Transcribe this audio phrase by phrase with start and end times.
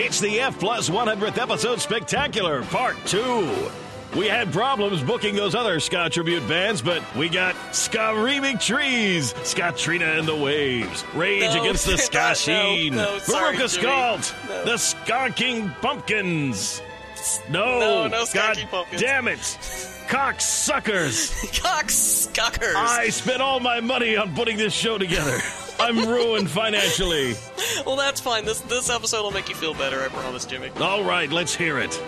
[0.00, 3.52] It's the F Plus 100th episode spectacular, part two.
[4.16, 9.34] We had problems booking those other ska tribute bands, but we got Screaming Trees,
[9.76, 12.28] Trina and the Waves, Rage No, Against the Ska.
[12.28, 13.86] No, Sheen, no, sorry, Veruca Jimmy.
[14.48, 14.64] No.
[14.66, 16.80] the Skunking Pumpkins.
[17.50, 19.02] No, No, no God Skunking Pumpkins.
[19.02, 19.38] damn it,
[20.08, 21.32] cocksuckers.
[21.60, 22.74] Cocksuckers.
[22.76, 25.38] I spent all my money on putting this show together.
[25.80, 27.34] I'm ruined financially.
[27.86, 28.44] Well, that's fine.
[28.44, 30.02] This this episode will make you feel better.
[30.02, 30.70] I promise, Jimmy.
[30.80, 32.00] All right, let's hear it.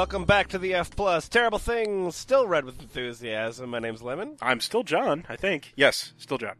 [0.00, 1.28] Welcome back to the F Plus.
[1.28, 3.68] Terrible things still read with enthusiasm.
[3.68, 5.74] My name's Lemon, I'm still John, I think.
[5.76, 6.54] Yes, still John.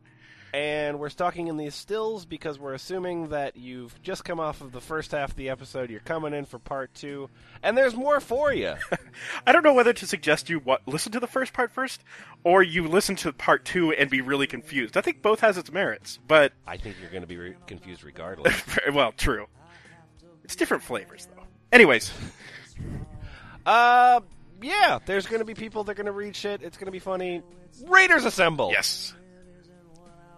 [0.53, 4.73] and we're stalking in these stills because we're assuming that you've just come off of
[4.73, 5.89] the first half of the episode.
[5.89, 7.31] You're coming in for part two,
[7.63, 8.75] and there's more for you.
[9.47, 12.05] I don't know whether to suggest you what listen to the first part first,
[12.45, 14.99] or you listen to part two and be really confused.
[14.99, 18.05] I think both has its merits, but I think you're going to be re- confused
[18.05, 18.63] regardless.
[18.93, 19.47] well, true.
[20.45, 21.45] It's different flavors, though.
[21.73, 22.13] Anyways,
[23.71, 24.21] uh,
[24.63, 26.63] yeah, there's going to be people that are going to read shit.
[26.63, 27.43] It's going to be funny.
[27.87, 28.71] Raiders assemble.
[28.73, 29.15] yes.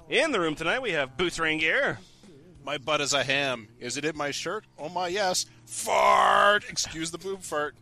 [0.08, 1.96] In the room tonight, we have Boots Raingear.
[2.64, 3.68] My butt is a ham.
[3.80, 4.64] Is it in my shirt?
[4.78, 5.46] Oh my yes.
[5.64, 6.64] Fart!
[6.68, 7.74] Excuse the boob fart.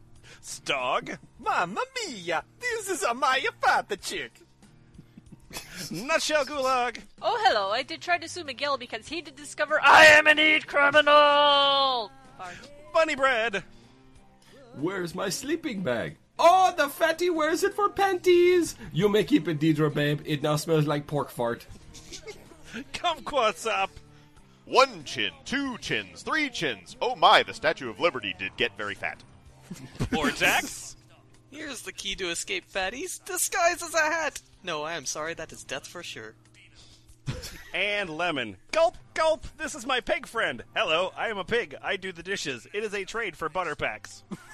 [0.42, 1.18] Stog.
[1.38, 2.44] Mamma mia!
[2.60, 4.32] This is a Maya Fata chick!
[5.90, 6.98] Nutshell Gulag.
[7.20, 7.70] Oh, hello.
[7.70, 12.10] I did try to sue Miguel because he did discover I am an eat criminal!
[12.38, 12.58] Pardon.
[12.94, 13.62] Bunnybread.
[14.76, 16.16] Where's my sleeping bag?
[16.38, 18.74] Oh, the fatty wears it for panties!
[18.92, 20.20] You may keep it, Deidre, babe.
[20.24, 21.66] It now smells like pork fart.
[22.94, 23.90] Kumquats up.
[24.64, 26.96] One chin, two chins, three chins.
[27.02, 29.22] Oh my, the Statue of Liberty did get very fat.
[29.98, 30.94] Portaxx.
[31.50, 33.22] Here's the key to escape fatties.
[33.24, 34.40] Disguise as a hat.
[34.62, 35.34] No, I am sorry.
[35.34, 36.34] That is death for sure.
[37.74, 38.56] and Lemon.
[38.70, 39.46] Gulp, gulp.
[39.58, 40.62] This is my pig friend.
[40.76, 41.74] Hello, I am a pig.
[41.82, 42.68] I do the dishes.
[42.72, 44.22] It is a trade for butter packs.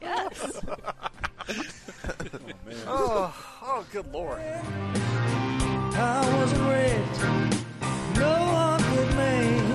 [0.00, 0.60] Yes.
[2.86, 4.40] oh, oh, good lord.
[5.96, 7.14] I was great,
[8.16, 9.68] no one could make.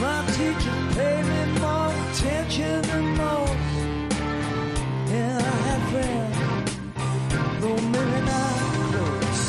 [0.00, 3.52] My teacher paid me more attention than most.
[5.10, 6.36] And I had friends,
[7.60, 9.44] though maybe not close.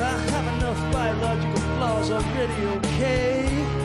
[0.00, 3.79] I have enough biological flaws already, okay?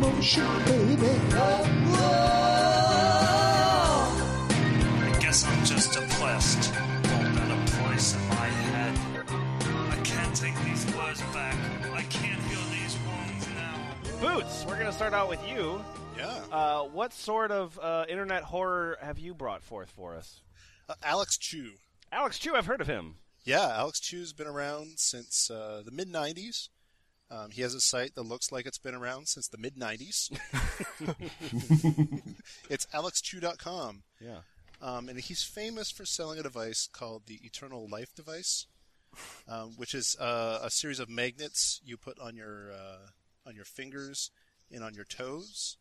[0.00, 0.96] Freak emotion, baby.
[1.32, 1.66] Oh,
[5.02, 6.72] I guess I'm just depressed.
[6.74, 8.98] All got a place in my head.
[9.90, 11.54] I can't take these words back.
[11.92, 13.76] I can't heal these wounds now.
[14.20, 15.84] Boots, we're going to start out with you.
[16.16, 16.40] Yeah.
[16.50, 20.40] Uh, what sort of uh, internet horror have you brought forth for us?
[20.88, 21.72] Uh, Alex Chiu.
[22.10, 23.16] Alex Chiu, I've heard of him.
[23.44, 26.68] Yeah, Alex Chiu's been around since uh, the mid 90s.
[27.30, 30.30] Um, he has a site that looks like it's been around since the mid 90s.
[32.70, 34.02] it's alexchiu.com.
[34.20, 34.38] Yeah.
[34.82, 38.66] Um, and he's famous for selling a device called the Eternal Life device,
[39.48, 43.08] um, which is uh, a series of magnets you put on your uh,
[43.48, 44.30] on your fingers
[44.72, 45.76] and on your toes,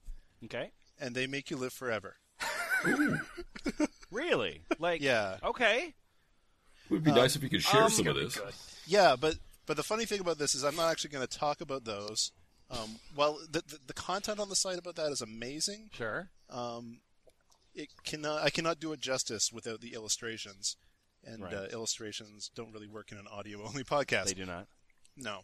[0.45, 0.71] Okay.
[0.99, 2.17] and they make you live forever.
[4.11, 4.61] Really?
[4.79, 5.93] Like, Yeah, okay.
[6.85, 8.37] It Would be nice if you could share Um, some of this.
[8.87, 9.35] yeah, but
[9.69, 12.31] but the funny thing about this is I'm not actually going to talk about those.
[12.71, 15.89] Um, well, the, the the content on the site about that is amazing.
[15.93, 16.29] Sure.
[16.49, 17.01] Um,
[17.75, 20.75] it cannot I cannot do it justice without the illustrations,
[21.23, 21.53] and Right.
[21.53, 24.25] uh, illustrations don't really work in an audio only podcast.
[24.25, 24.65] They do not.
[25.15, 25.41] No,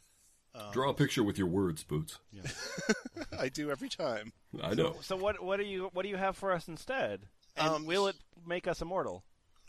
[0.56, 2.18] um, Draw a picture with your words, Boots.
[3.40, 4.34] I do every time.
[4.62, 4.96] I know.
[5.02, 7.22] So what what do you what do you have for us instead?
[7.58, 9.24] And Um, will it make us immortal?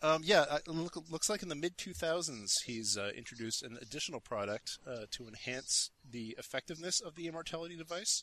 [0.06, 4.20] Um, yeah, uh, look, looks like in the mid 2000s he's uh, introduced an additional
[4.20, 8.22] product uh, to enhance the effectiveness of the immortality device,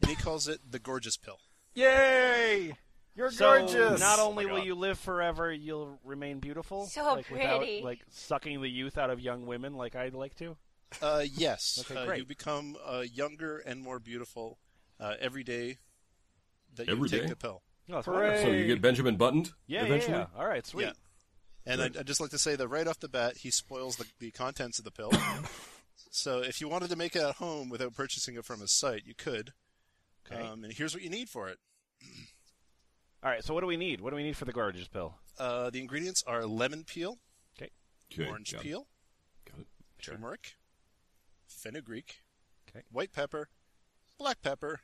[0.00, 1.38] and he calls it the Gorgeous Pill.
[1.74, 2.74] Yay!
[3.16, 3.98] You're So gorgeous.
[4.00, 4.66] not Oh only my will God.
[4.66, 6.86] you live forever, you'll remain beautiful.
[6.86, 7.82] So like, without, pretty.
[7.82, 10.56] like sucking the youth out of young women, like I'd like to.
[11.02, 12.18] Uh, yes, Okay, uh, great.
[12.20, 14.58] you become uh, younger and more beautiful
[15.00, 15.78] uh, every day
[16.76, 17.28] that you take day?
[17.28, 17.62] the pill.
[17.88, 18.28] No, it's Hooray.
[18.28, 18.50] wonderful.
[18.50, 20.26] So you get Benjamin buttoned Yeah, yeah, yeah.
[20.36, 20.84] All right, sweet.
[20.84, 20.92] Yeah.
[21.68, 24.06] And I'd, I'd just like to say that right off the bat, he spoils the,
[24.18, 25.12] the contents of the pill.
[26.10, 29.02] so if you wanted to make it at home without purchasing it from his site,
[29.04, 29.52] you could.
[30.30, 30.40] Okay.
[30.42, 31.58] Um, and here's what you need for it.
[33.22, 34.00] All right, so what do we need?
[34.00, 35.16] What do we need for the gorgeous pill?
[35.38, 37.18] Uh, the ingredients are lemon peel,
[37.60, 37.70] Okay,
[38.28, 38.86] orange got it, peel,
[39.50, 39.66] Got it.
[40.02, 40.54] turmeric,
[41.46, 42.20] fenugreek,
[42.70, 42.84] Okay.
[42.90, 43.48] white pepper,
[44.18, 44.80] black pepper,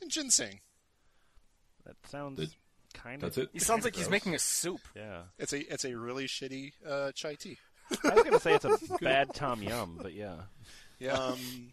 [0.00, 0.60] and ginseng.
[1.84, 2.54] That sounds That-
[2.94, 3.44] kind That's of.
[3.44, 3.50] it.
[3.52, 4.80] He sounds like he's making a soup.
[4.96, 7.58] Yeah, It's a it's a really shitty uh, chai tea.
[8.04, 10.36] I was gonna say it's a bad Tom Yum, but yeah.
[10.98, 11.12] Yeah.
[11.12, 11.72] Um,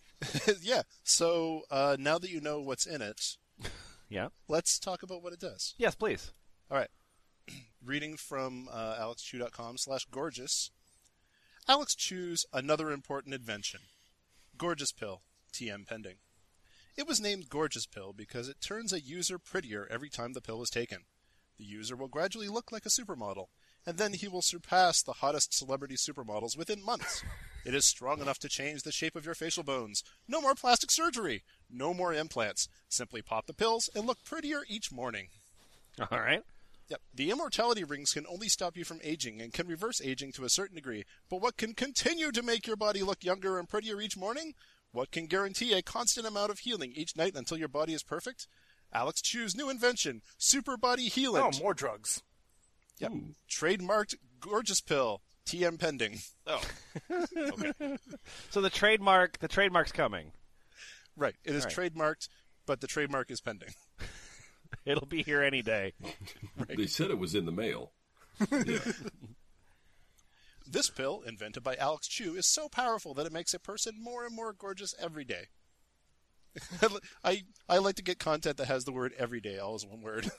[0.60, 0.82] yeah.
[1.04, 3.36] So uh, now that you know what's in it,
[4.08, 4.28] Yeah.
[4.48, 5.74] let's talk about what it does.
[5.78, 6.32] Yes, please.
[6.70, 6.90] All right.
[7.84, 10.70] Reading from uh, alexchiu.com slash gorgeous.
[11.68, 13.80] Alex Chiu's another important invention.
[14.58, 15.22] Gorgeous Pill,
[15.52, 16.16] TM pending.
[16.96, 20.62] It was named Gorgeous Pill because it turns a user prettier every time the pill
[20.62, 21.04] is taken.
[21.58, 23.46] The user will gradually look like a supermodel,
[23.86, 27.22] and then he will surpass the hottest celebrity supermodels within months.
[27.64, 30.02] It is strong enough to change the shape of your facial bones.
[30.26, 31.44] No more plastic surgery.
[31.70, 32.68] No more implants.
[32.88, 35.28] Simply pop the pills and look prettier each morning.
[36.10, 36.42] All right.
[36.88, 37.00] Yep.
[37.14, 40.50] The immortality rings can only stop you from aging and can reverse aging to a
[40.50, 41.04] certain degree.
[41.30, 44.54] But what can continue to make your body look younger and prettier each morning?
[44.92, 48.46] What can guarantee a constant amount of healing each night until your body is perfect?
[48.92, 51.42] Alex Chiu's new invention, Super Body Healing.
[51.42, 52.22] Oh, more drugs.
[52.98, 53.12] Yep.
[53.50, 56.18] Trademarked Gorgeous Pill, TM pending.
[56.46, 56.62] Oh,
[57.10, 57.72] okay.
[58.50, 60.32] So the trademark, the trademark's coming.
[61.16, 61.34] Right.
[61.44, 61.92] It is All right.
[61.92, 62.28] trademarked,
[62.66, 63.70] but the trademark is pending.
[64.84, 65.94] It'll be here any day.
[66.68, 67.92] They said it was in the mail.
[70.72, 74.24] This pill, invented by Alex Chiu, is so powerful that it makes a person more
[74.24, 75.48] and more gorgeous every day.
[77.24, 80.00] I I like to get content that has the word every day all as one
[80.00, 80.30] word.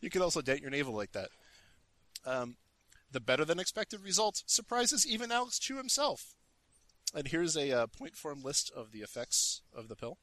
[0.00, 1.28] you can also date your navel like that.
[2.24, 2.56] Um,
[3.12, 6.34] the better than expected result surprises even Alex Chiu himself.
[7.14, 10.16] And here's a uh, point form list of the effects of the pill.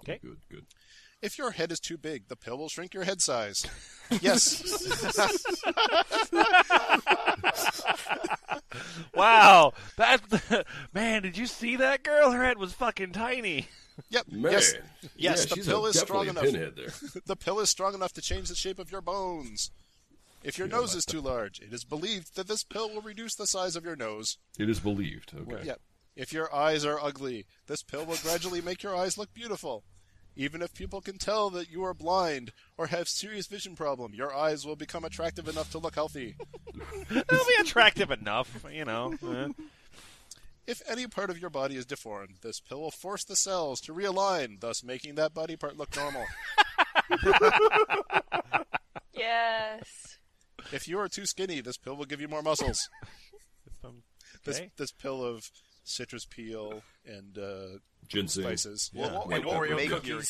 [0.00, 0.18] Okay.
[0.22, 0.66] Good, good.
[1.22, 3.64] If your head is too big, the pill will shrink your head size.
[4.20, 4.62] Yes.
[9.14, 12.30] Wow, that man, did you see that girl?
[12.32, 13.68] Her head was fucking tiny.
[14.10, 14.28] Yep.
[14.32, 14.52] Man.
[14.52, 14.74] Yes.
[15.02, 15.46] Yeah, Yes.
[15.46, 16.72] the pill is strong definitely enough.
[16.74, 17.20] a pinhead there.
[17.26, 19.70] the pill is strong enough to change the shape of your bones.
[20.42, 23.46] If your nose is too large, it is believed that this pill will reduce the
[23.46, 24.38] size of your nose.
[24.58, 25.32] It is believed.
[25.34, 25.64] Okay.
[25.66, 25.80] Yep.
[26.16, 29.84] If your eyes are ugly, this pill will gradually make your eyes look beautiful.
[30.36, 34.34] Even if people can tell that you are blind or have serious vision problem, your
[34.34, 36.36] eyes will become attractive enough to look healthy.
[37.10, 39.14] It'll be attractive enough, you know.
[39.22, 39.48] eh.
[40.66, 43.92] If any part of your body is deformed, this pill will force the cells to
[43.92, 46.24] realign, thus making that body part look normal.
[49.14, 50.18] Yes.
[50.72, 52.88] if you are too skinny, this pill will give you more muscles.
[54.44, 55.44] This this pill of
[55.84, 57.78] citrus peel and uh,
[58.12, 58.44] Ginseng.
[58.44, 58.90] spices.
[58.94, 59.10] Well, Yeah.
[59.10, 59.76] it won't, White it won't pepper.
[59.76, 60.22] make Oreo your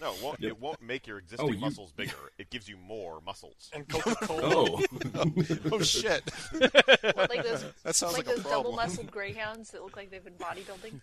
[0.00, 0.50] no, it won't, Yep.
[0.50, 2.16] it won't make your existing Oh, you- muscles bigger.
[2.38, 3.68] It gives you more muscles.
[3.74, 4.42] and Coca Cola.
[4.42, 4.82] Oh,
[5.72, 6.22] oh shit!
[6.54, 10.24] Like those, That sounds like like, a those double muscled greyhounds that look like they've
[10.24, 11.00] been bodybuilding.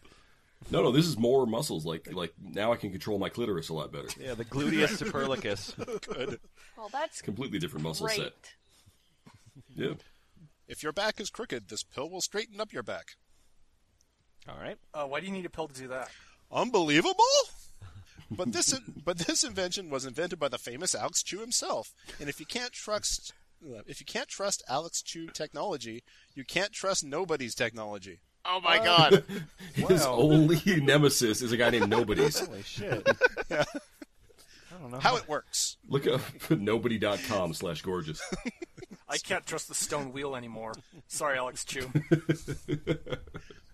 [0.72, 1.86] no, no, this is more muscles.
[1.86, 4.07] Like, like now I can control my clitoris a lot better.
[4.19, 5.75] Yeah, the gluteus superlicus.
[6.07, 6.39] Good.
[6.75, 8.17] Well, that's Completely different muscle great.
[8.17, 8.34] set.
[9.75, 9.93] Yeah.
[10.67, 13.15] If your back is crooked, this pill will straighten up your back.
[14.48, 14.77] All right.
[14.94, 16.10] Uh, why do you need a pill to do that?
[16.51, 17.13] Unbelievable!
[18.32, 21.94] But this but this invention was invented by the famous Alex Chiu himself.
[22.20, 23.34] And if you can't trust
[23.88, 26.04] if you can't trust Alex Chiu technology,
[26.36, 28.20] you can't trust nobody's technology.
[28.46, 29.24] Oh my god!
[29.74, 32.39] His only nemesis is a guy named Nobody's.
[32.48, 33.08] Holy shit.
[33.50, 33.66] I
[34.80, 35.00] don't know.
[35.00, 35.77] How it works.
[35.88, 38.22] Look up nobody.com slash gorgeous.
[39.10, 40.74] I can't trust the stone wheel anymore.
[41.08, 41.92] Sorry, Alex Chiu.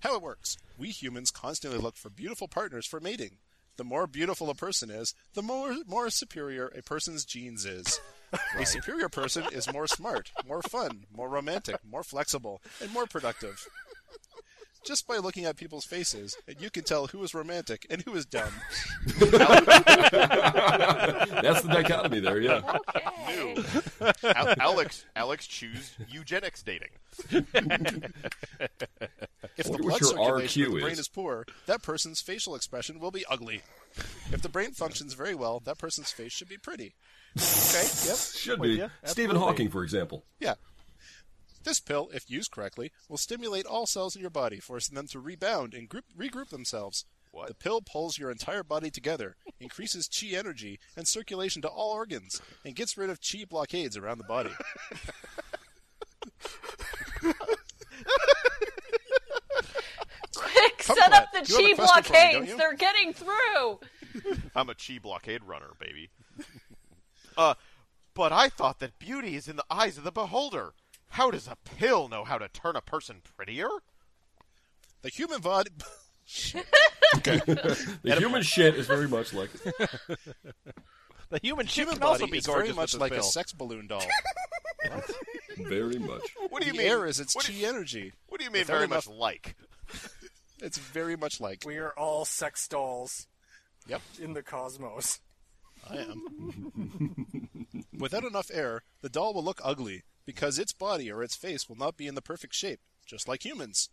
[0.03, 0.57] How it works.
[0.77, 3.37] We humans constantly look for beautiful partners for mating.
[3.77, 8.01] The more beautiful a person is, the more more superior a person's genes is.
[8.59, 13.65] A superior person is more smart, more fun, more romantic, more flexible, and more productive.
[14.85, 18.13] Just by looking at people's faces, and you can tell who is romantic and who
[18.15, 18.51] is dumb.
[19.07, 19.31] That's
[21.61, 22.61] the dichotomy there, yeah.
[23.27, 23.63] New.
[24.23, 26.89] Al- Alex, Alex, choose eugenics dating.
[29.55, 30.99] If the blood what your circulation of the brain is.
[30.99, 33.61] is poor, that person's facial expression will be ugly.
[34.31, 36.95] If the brain functions very well, that person's face should be pretty.
[37.37, 38.17] Okay, yep.
[38.17, 38.69] Should be.
[38.77, 38.87] ya.
[39.05, 40.25] Stephen Hawking, for example.
[40.39, 40.55] Yeah.
[41.63, 45.19] This pill, if used correctly, will stimulate all cells in your body, forcing them to
[45.19, 47.05] rebound and group, regroup themselves.
[47.31, 47.47] What?
[47.47, 52.41] The pill pulls your entire body together, increases chi energy and circulation to all organs,
[52.63, 54.51] and gets rid of chi blockades around the body.
[60.35, 62.57] Quick, Come set up the Colette, you have a chi question for me, blockades.
[62.57, 63.79] They're getting through.
[64.55, 66.09] I'm a chi blockade runner, baby.
[67.37, 67.53] uh,
[68.13, 70.73] but I thought that beauty is in the eyes of the beholder.
[71.13, 73.69] How does a pill know how to turn a person prettier?
[75.03, 75.69] The human body.
[77.13, 79.49] The human shit is very much like.
[81.29, 83.53] The human chip human can also body be is very much like this a sex
[83.53, 84.03] balloon doll.
[85.57, 86.21] Very much.
[86.49, 86.87] What do you the mean?
[86.87, 88.13] air is its what chi do, energy.
[88.27, 89.55] what do you mean Without very enough- much like?
[90.61, 91.63] It's very much like.
[91.65, 93.27] We are all sex dolls
[93.87, 95.19] Yep, in the cosmos.
[95.89, 97.25] I am.
[97.97, 101.75] Without enough air, the doll will look ugly because its body or its face will
[101.77, 103.89] not be in the perfect shape, just like humans.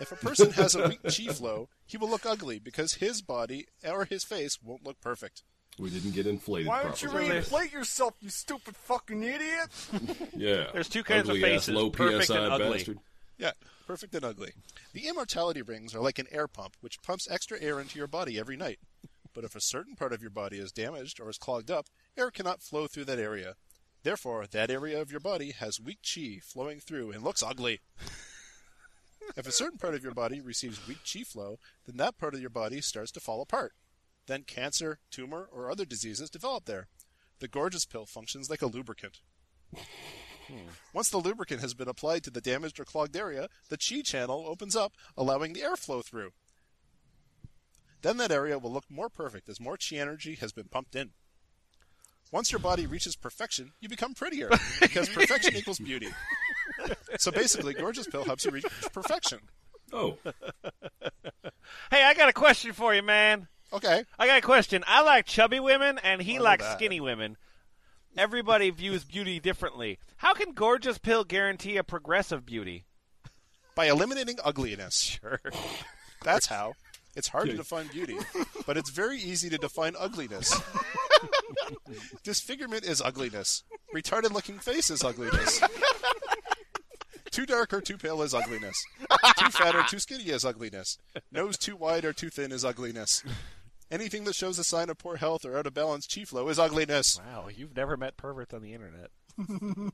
[0.00, 3.66] If a person has a weak chi flow, he will look ugly because his body
[3.84, 5.42] or his face won't look perfect.
[5.78, 7.30] We didn't get inflated Why don't you properly.
[7.30, 9.68] reinflate yourself, you stupid fucking idiot?
[10.36, 10.66] Yeah.
[10.72, 12.70] There's two kinds of Ugly ass, faces, low perfect PSI and ugly.
[12.78, 12.98] bastard.
[13.38, 13.52] Yeah,
[13.86, 14.52] perfect and ugly.
[14.92, 18.38] The immortality rings are like an air pump, which pumps extra air into your body
[18.38, 18.78] every night.
[19.34, 21.86] But if a certain part of your body is damaged or is clogged up,
[22.18, 23.54] air cannot flow through that area.
[24.02, 27.80] Therefore, that area of your body has weak chi flowing through and looks ugly.
[29.36, 32.40] if a certain part of your body receives weak chi flow, then that part of
[32.40, 33.72] your body starts to fall apart.
[34.26, 36.88] Then cancer, tumor, or other diseases develop there.
[37.38, 39.20] The gorgeous pill functions like a lubricant.
[40.48, 40.68] Hmm.
[40.92, 44.44] Once the lubricant has been applied to the damaged or clogged area, the chi channel
[44.48, 46.30] opens up, allowing the airflow through.
[48.02, 51.12] Then that area will look more perfect as more chi energy has been pumped in.
[52.32, 54.48] Once your body reaches perfection, you become prettier
[54.80, 56.08] because perfection equals beauty.
[57.18, 59.38] So basically, Gorgeous Pill helps you reach perfection.
[59.92, 60.16] Oh,
[61.90, 63.48] Hey, I got a question for you, man.
[63.72, 64.04] Okay.
[64.18, 64.82] I got a question.
[64.86, 66.76] I like chubby women, and he know likes that.
[66.78, 67.36] skinny women.
[68.16, 69.98] Everybody views beauty differently.
[70.16, 72.84] How can Gorgeous Pill guarantee a progressive beauty?
[73.74, 75.18] By eliminating ugliness.
[75.20, 75.40] Sure.
[76.22, 76.74] That's how.
[77.14, 78.16] It's hard to define beauty,
[78.66, 80.58] but it's very easy to define ugliness.
[82.22, 83.64] Disfigurement is ugliness.
[83.94, 85.60] Retarded looking face is ugliness.
[87.30, 88.76] Too dark or too pale is ugliness.
[89.38, 90.98] Too fat or too skinny is ugliness.
[91.30, 93.22] Nose too wide or too thin is ugliness.
[93.90, 96.58] Anything that shows a sign of poor health or out of balance chi flow is
[96.58, 97.18] ugliness.
[97.18, 99.10] Wow, you've never met perverts on the internet.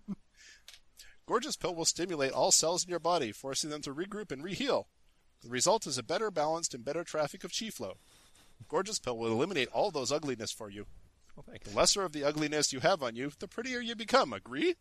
[1.26, 4.84] Gorgeous Pill will stimulate all cells in your body, forcing them to regroup and reheal.
[5.42, 7.98] The result is a better balanced and better traffic of chi flow.
[8.68, 10.86] Gorgeous Pill will eliminate all those ugliness for you.
[11.38, 11.70] Well, thanks.
[11.70, 14.32] The lesser of the ugliness you have on you, the prettier you become.
[14.32, 14.74] Agree?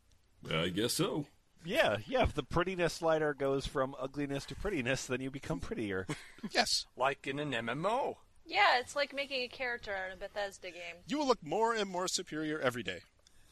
[0.52, 1.28] I guess so.
[1.64, 2.24] Yeah, yeah.
[2.24, 6.08] If the prettiness slider goes from ugliness to prettiness, then you become prettier.
[6.52, 6.86] Yes.
[6.96, 8.16] Like in an MMO.
[8.44, 10.96] Yeah, it's like making a character in a Bethesda game.
[11.08, 13.02] You will look more and more superior every day.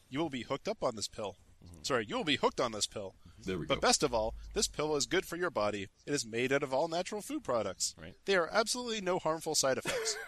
[0.08, 1.36] You will be hooked up on this pill.
[1.64, 1.82] Mm-hmm.
[1.82, 3.14] Sorry, you will be hooked on this pill.
[3.28, 3.42] Mm-hmm.
[3.50, 3.80] There we But go.
[3.82, 5.86] best of all, this pill is good for your body.
[6.06, 7.94] It is made out of all natural food products.
[8.00, 8.14] Right.
[8.24, 10.16] There are absolutely no harmful side effects.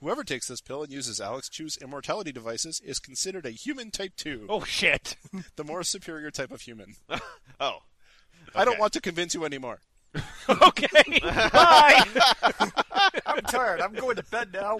[0.00, 4.12] Whoever takes this pill and uses Alex Chiu's immortality devices is considered a human type
[4.16, 5.16] 2, oh shit!
[5.56, 6.94] the more superior type of human.
[7.62, 7.80] Oh,
[8.54, 9.80] I don't want to convince you anymore.
[10.48, 11.20] okay,
[11.52, 12.04] bye.
[13.26, 13.82] I'm tired.
[13.82, 14.78] I'm going to bed now.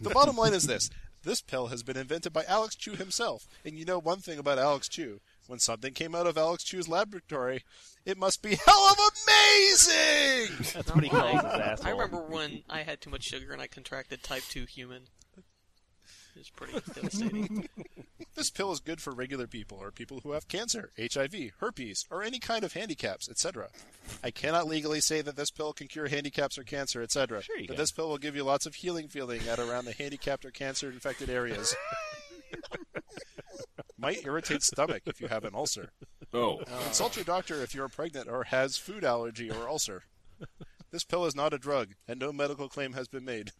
[0.00, 0.88] The bottom line is this.
[1.24, 3.48] This pill has been invented by Alex Chiu himself.
[3.64, 5.20] And you know one thing about Alex Chiu.
[5.52, 7.62] When something came out of Alex Chiu's laboratory,
[8.06, 10.56] it must be hell of amazing!
[10.72, 11.86] That's what he calls his asshole.
[11.86, 15.02] I remember when I had too much sugar and I contracted type 2 human.
[15.36, 17.68] It was pretty devastating.
[18.34, 22.22] This pill is good for regular people or people who have cancer, HIV, herpes, or
[22.22, 23.68] any kind of handicaps, etc.
[24.24, 27.42] I cannot legally say that this pill can cure handicaps or cancer, etc.
[27.42, 27.76] Sure but can.
[27.76, 30.90] this pill will give you lots of healing feeling at around the handicapped or cancer
[30.90, 31.76] infected areas.
[34.02, 35.90] Might irritate stomach if you have an ulcer.
[36.34, 40.02] Oh, Consult your doctor if you are pregnant or has food allergy or ulcer.
[40.90, 43.52] This pill is not a drug, and no medical claim has been made.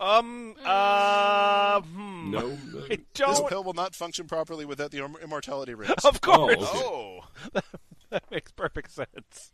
[0.00, 0.54] Um.
[0.64, 1.80] Uh.
[1.82, 2.30] Hmm.
[2.30, 2.46] no.
[2.48, 3.30] I This don't.
[3.30, 6.04] This pill will not function properly without the immortality rings.
[6.04, 6.56] Of course.
[6.58, 7.20] Oh,
[7.54, 7.60] okay.
[7.60, 7.60] oh,
[8.10, 9.52] That makes perfect sense.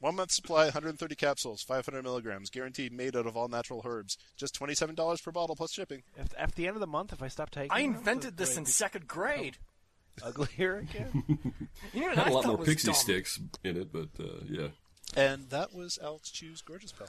[0.00, 4.18] One month supply, 130 capsules, 500 milligrams, guaranteed made out of all natural herbs.
[4.36, 6.02] Just $27 per bottle plus shipping.
[6.36, 8.66] At the end of the month, if I stop taking, I invented does this in
[8.66, 9.58] second grade.
[10.22, 11.24] Uglier again.
[11.92, 12.94] You know Had I a lot more was pixie dumb?
[12.94, 14.68] sticks in it, but uh, yeah.
[15.16, 17.06] And that was Alex Chiu's Gorgeous Pal.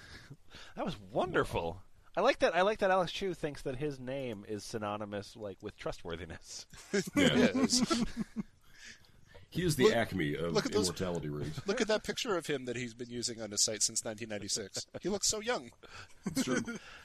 [0.76, 1.82] That was wonderful.
[2.18, 2.56] I like that.
[2.56, 6.66] I like that Alex Chiu thinks that his name is synonymous, like with trustworthiness.
[7.16, 7.50] Yeah.
[7.56, 7.82] Yes.
[9.50, 11.60] He is the Look- acme of look at those- immortality rings.
[11.68, 14.88] Look at that picture of him that he's been using on his site since 1996.
[15.02, 15.70] He looks so young.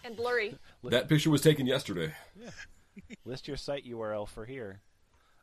[0.05, 0.57] And blurry.
[0.85, 2.15] That picture was taken yesterday.
[3.25, 4.81] List your site URL for here.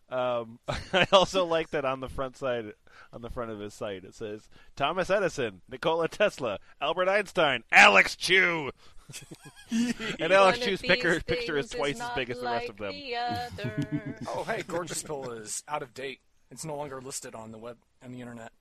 [0.09, 2.73] Um, I also like that on the front side,
[3.11, 8.15] on the front of his site, it says Thomas Edison, Nikola Tesla, Albert Einstein, Alex
[8.15, 8.71] Chiu.
[10.19, 12.93] and Alex Chiu's picture, picture is things twice as big as the rest of them.
[12.93, 14.15] the.
[14.27, 16.19] Oh, hey, Gorgeous Pill is out of date.
[16.49, 18.51] It's no longer listed on the web and the internet.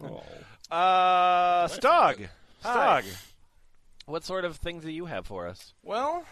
[0.00, 0.22] Oh.
[0.70, 2.28] Uh, Stog,
[2.62, 3.04] Stog.
[4.06, 5.72] What sort of things do you have for us?
[5.82, 6.24] Well,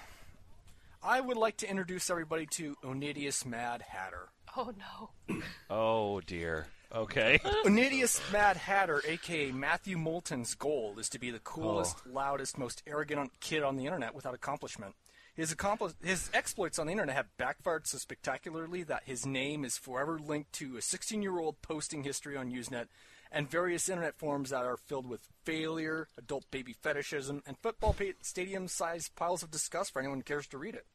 [1.05, 4.29] I would like to introduce everybody to Onideus Mad Hatter.
[4.57, 5.41] Oh no.
[5.69, 6.69] Oh dear.
[6.95, 7.41] Okay.
[7.65, 12.13] Onideus Mad Hatter, aka Matthew Moulton's goal is to be the coolest, oh.
[12.13, 14.95] loudest, most arrogant kid on the internet without accomplishment.
[15.35, 19.79] His, accompli- his exploits on the internet have backfired so spectacularly that his name is
[19.79, 22.87] forever linked to a 16 year old posting history on Usenet
[23.33, 28.13] and various internet forums that are filled with failure, adult baby fetishism, and football pa-
[28.21, 30.87] stadium sized piles of disgust for anyone who cares to read it.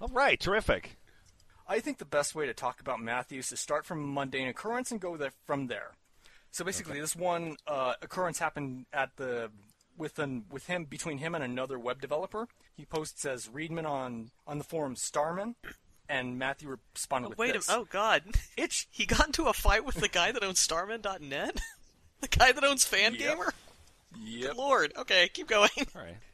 [0.00, 0.38] All right.
[0.38, 0.98] Terrific.
[1.66, 4.90] I think the best way to talk about Matthews is start from a mundane occurrence
[4.90, 5.92] and go there from there.
[6.50, 9.50] So basically, this one uh, occurrence happened at the
[9.98, 12.48] with an, with him between him and another web developer.
[12.74, 15.56] He posts as Readman on on the forum Starmen,
[16.08, 17.62] and Matthew responded oh, with Wait a.
[17.68, 18.22] Oh God.
[18.56, 21.60] It's He got into a fight with the guy that owns Starmen.net?
[22.20, 23.50] the guy that owns Fangamer?
[24.20, 24.56] Yep.
[24.56, 24.92] Lord.
[24.96, 25.70] Okay, keep going.
[25.78, 26.16] All right.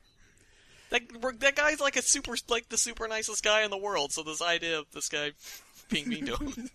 [0.90, 4.12] That that guy's like a super like the super nicest guy in the world.
[4.12, 5.32] So this idea of this guy
[5.88, 6.70] being mean to him.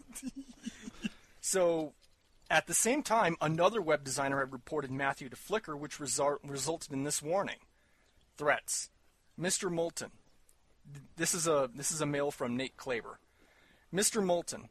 [1.40, 1.94] So,
[2.50, 6.92] at the same time, another web designer had reported Matthew to Flickr, which result, resulted
[6.92, 7.60] in this warning:
[8.38, 8.90] threats.
[9.40, 9.72] Mr.
[9.72, 10.12] Moulton.
[10.94, 13.16] Th- This is a this is a mail from Nate Klaber.
[13.94, 14.24] Mr.
[14.24, 14.70] Moulton,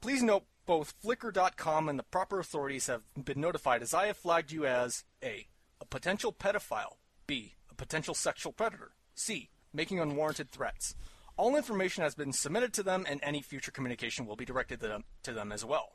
[0.00, 4.52] please note both Flickr.com and the proper authorities have been notified as I have flagged
[4.52, 5.46] you as a
[5.80, 10.94] a potential pedophile, b a potential sexual predator, c making unwarranted threats.
[11.36, 14.88] All information has been submitted to them, and any future communication will be directed to
[14.88, 15.92] them, to them as well.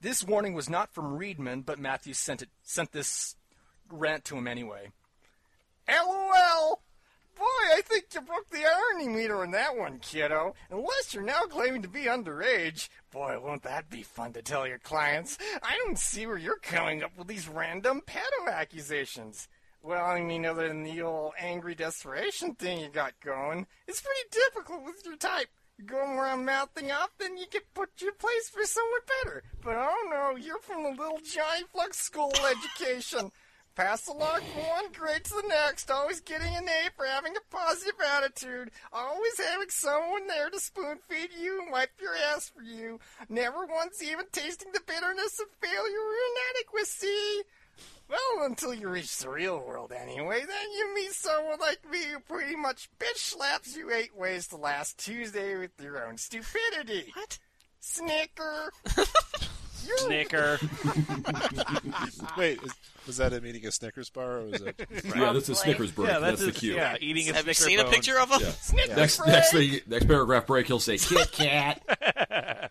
[0.00, 3.34] This warning was not from Reedman, but Matthews sent it sent this
[3.90, 4.90] rant to him anyway.
[5.88, 6.82] LOL!
[7.38, 10.54] Boy, I think you broke the irony meter on that one, kiddo.
[10.70, 12.88] Unless you're now claiming to be underage.
[13.12, 15.38] Boy, won't that be fun to tell your clients.
[15.62, 19.46] I don't see where you're coming up with these random pedo accusations.
[19.82, 24.28] Well, I mean, other than the old angry desperation thing you got going, it's pretty
[24.32, 25.48] difficult with your type.
[25.78, 29.44] You go around mouthing off, then you get put in place for someone better.
[29.62, 33.30] But oh I don't know, you're from the little giant Flux School education.
[33.78, 37.54] Pass along from one grade to the next, always getting an A for having a
[37.56, 42.60] positive attitude, always having someone there to spoon feed you and wipe your ass for
[42.60, 46.14] you, never once even tasting the bitterness of failure or
[46.56, 47.44] inadequacy.
[48.08, 52.18] Well, until you reach the real world anyway, then you meet someone like me who
[52.18, 57.12] pretty much bitch slaps you eight ways to last Tuesday with your own stupidity.
[57.14, 57.38] What?
[57.78, 58.72] Snicker.
[59.96, 60.58] Snicker.
[62.36, 62.74] Wait, is,
[63.08, 64.88] was that a meeting a Snickers bar or was it?
[65.16, 66.08] Yeah, that's a Snickers break.
[66.08, 66.76] Yeah, that's, that's, the cue.
[66.76, 68.40] Yeah, eating a Have you Snicker seen a picture of him?
[68.42, 68.50] Yeah.
[68.50, 69.28] Snicker Next, break.
[69.30, 72.70] next, thing, next paragraph break, he'll say Kit Kat.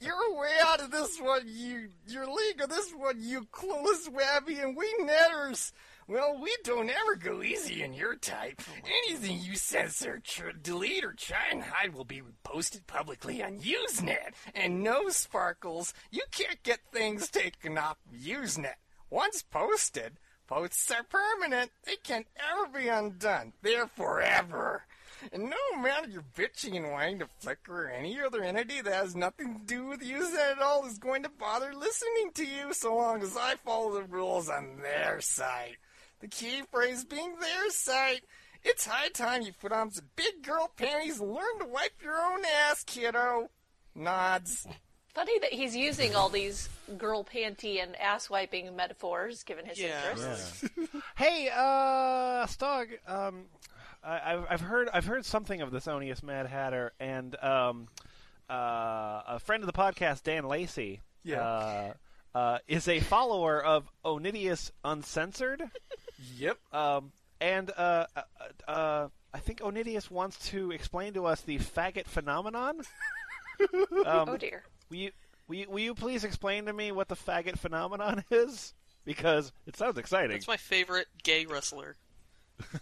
[0.00, 1.88] You're way out of this one, you.
[2.06, 5.72] Your league of this one, you clueless wabby and we netters.
[6.08, 8.60] Well, we don't ever go easy in your type.
[9.06, 14.32] Anything you censor, tr- delete, or try and hide will be posted publicly on Usenet.
[14.52, 18.74] And no sparkles, you can't get things taken off Usenet.
[19.10, 21.72] Once posted, posts are permanent.
[21.84, 23.52] They can't ever be undone.
[23.60, 24.84] They're forever.
[25.32, 29.14] And no matter your bitching and whining to Flickr or any other entity that has
[29.14, 32.96] nothing to do with Usenet at all is going to bother listening to you so
[32.96, 35.76] long as I follow the rules on their site.
[36.20, 38.24] The key phrase being their site.
[38.62, 42.18] It's high time you put on some big girl panties and learn to wipe your
[42.18, 43.50] own ass, kiddo.
[43.94, 44.66] Nods.
[45.14, 50.10] Funny that he's using all these girl panty and ass wiping metaphors, given his Yeah.
[50.10, 50.64] interests.
[51.16, 52.88] Hey, uh, Stog.
[53.06, 53.44] Um,
[54.02, 57.88] I, I've I've heard I've heard something of this Onius Mad Hatter, and um,
[58.48, 61.42] uh, a friend of the podcast, Dan Lacey, Yeah.
[61.42, 61.92] uh,
[62.34, 65.62] uh, is a follower of Onideus Uncensored.
[66.36, 66.58] Yep.
[66.70, 68.22] Um, and uh, uh,
[68.70, 72.82] uh, I think Onideus wants to explain to us the faggot phenomenon.
[74.04, 74.64] um, oh dear.
[74.90, 75.10] Will you,
[75.48, 78.74] will you will you please explain to me what the faggot phenomenon is?
[79.04, 80.32] Because it sounds exciting.
[80.32, 81.96] That's my favorite gay wrestler.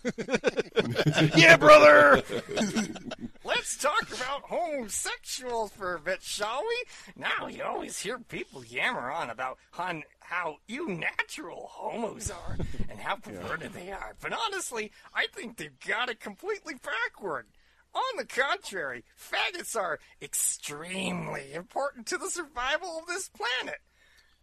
[1.37, 2.23] yeah, brother.
[3.44, 7.23] Let's talk about homosexuals for a bit, shall we?
[7.23, 12.59] Now you always hear people yammer on about how, how unnatural homos are
[12.90, 14.14] and how perverted they are.
[14.21, 17.47] But honestly, I think they've got it completely backward.
[17.94, 23.79] On the contrary, faggots are extremely important to the survival of this planet.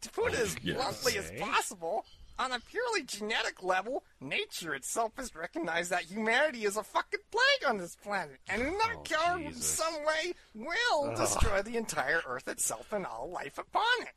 [0.01, 2.05] To put it as bluntly as possible,
[2.37, 7.69] on a purely genetic level, nature itself has recognized that humanity is a fucking plague
[7.69, 12.91] on this planet, and in that in some way will destroy the entire Earth itself
[12.91, 14.13] and all life upon it.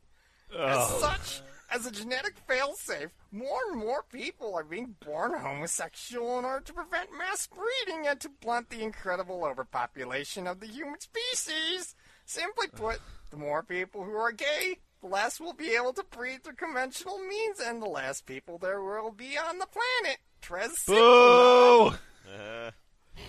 [0.58, 0.98] As Oh.
[1.00, 6.64] such, as a genetic failsafe, more and more people are being born homosexual in order
[6.64, 11.94] to prevent mass breeding and to blunt the incredible overpopulation of the human species.
[12.24, 13.00] Simply put,
[13.30, 17.18] the more people who are gay, the less will be able to breed through conventional
[17.18, 20.18] means, and the less people there will be on the planet.
[20.40, 20.84] Tres.
[20.86, 21.88] Boo!
[22.28, 22.70] Uh,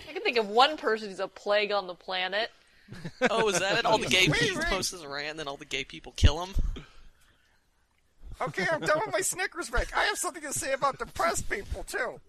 [0.08, 2.50] I can think of one person who's a plague on the planet.
[3.30, 3.84] Oh, is that it?
[3.84, 4.66] All the gay Wait, people wait.
[4.66, 6.54] post his rant, and then all the gay people kill him.
[8.40, 9.94] Okay, I'm done with my Snickers break.
[9.96, 12.20] I have something to say about depressed people, too.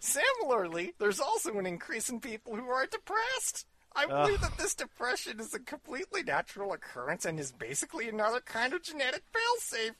[0.00, 3.66] Similarly, there's also an increase in people who are depressed.
[3.96, 8.74] I believe that this depression is a completely natural occurrence and is basically another kind
[8.74, 9.94] of genetic failsafe.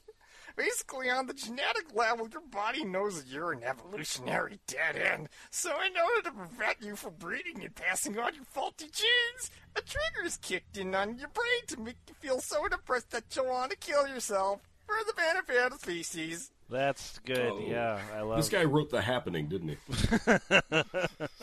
[0.55, 5.29] Basically, on the genetic level, your body knows that you're an evolutionary dead end.
[5.49, 9.81] So, in order to prevent you from breeding and passing on your faulty genes, a
[9.81, 13.47] trigger is kicked in on your brain to make you feel so depressed that you'll
[13.47, 16.51] want to kill yourself for the benefit of the species.
[16.69, 17.51] That's good.
[17.51, 17.59] Oh.
[17.67, 18.37] Yeah, I love.
[18.37, 19.77] This guy wrote The Happening, didn't he?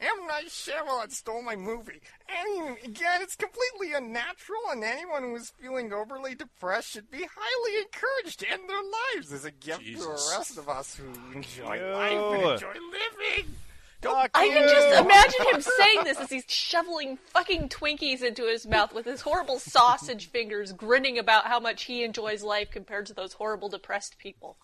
[0.00, 0.26] M.
[0.28, 2.00] Night Shyamalan stole my movie.
[2.28, 7.82] And again, it's completely unnatural, and anyone who is feeling overly depressed should be highly
[7.82, 8.76] encouraged to end their
[9.16, 11.94] lives as a gift to the rest of us who enjoy Ew.
[11.94, 13.54] life and enjoy living.
[14.00, 18.64] Fuck I can just imagine him saying this as he's shoveling fucking Twinkies into his
[18.64, 23.14] mouth with his horrible sausage fingers, grinning about how much he enjoys life compared to
[23.14, 24.56] those horrible depressed people.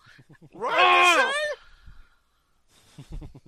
[0.53, 1.33] Right?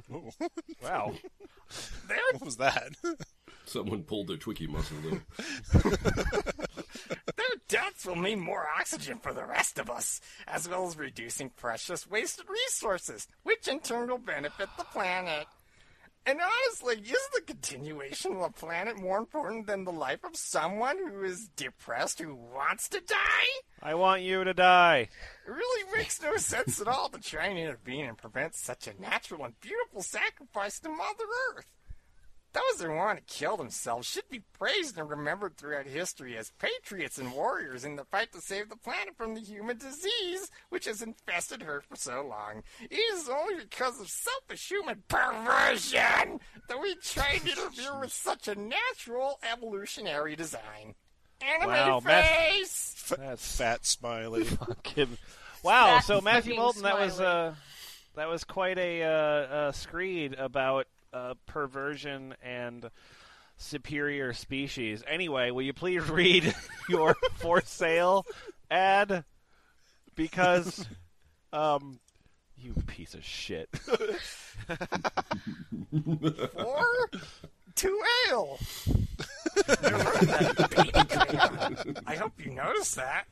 [0.84, 1.14] Wow.
[2.08, 2.94] Their, What was that?
[3.66, 5.22] Someone pulled their Twinkie muscle in.
[7.36, 11.50] their deaths will mean more oxygen for the rest of us, as well as reducing
[11.50, 15.48] precious wasted resources, which in turn will benefit the planet.
[16.28, 20.98] And honestly, is the continuation of the planet more important than the life of someone
[20.98, 23.48] who is depressed who wants to die?
[23.82, 25.08] I want you to die.
[25.48, 29.02] It really makes no sense at all to try and intervene and prevent such a
[29.02, 31.24] natural and beautiful sacrifice to Mother
[31.56, 31.77] Earth.
[32.54, 37.18] Those who want to kill themselves should be praised and remembered throughout history as patriots
[37.20, 41.02] and warriors in the fight to save the planet from the human disease which has
[41.04, 42.64] infested her for so long.
[42.90, 48.48] It is only because of selfish human perversion that we try to interfere with such
[48.48, 50.96] a natural evolutionary design.
[51.42, 53.14] Anime Wow, Matt- face!
[53.18, 54.44] That's Fat smiley.
[54.46, 55.18] fucking.
[55.64, 55.96] Wow.
[55.98, 57.48] Fat So Matthew fucking Moulton, that was smiley.
[57.50, 57.54] uh,
[58.16, 62.90] that was quite a uh, uh, screed about uh, perversion and
[63.58, 65.04] superior species.
[65.08, 66.54] Anyway, will you please read
[66.90, 68.26] your for sale
[68.70, 69.24] ad?
[70.16, 70.86] Because,
[71.54, 72.00] um,
[72.58, 73.70] you piece of shit.
[76.56, 77.10] Or
[77.76, 78.60] to ale.
[79.58, 81.98] I wrote that baby crayon.
[82.06, 83.26] I hope you noticed that.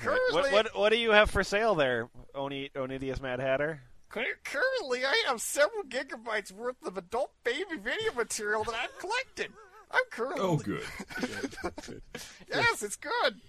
[0.00, 3.80] Currently, what, what what do you have for sale there, Oni Onideus Mad Hatter?
[4.08, 9.52] Cur- currently, I have several gigabytes worth of adult baby video material that I've collected.
[9.90, 10.82] I'm currently Oh, good.
[12.50, 13.40] yes, it's good.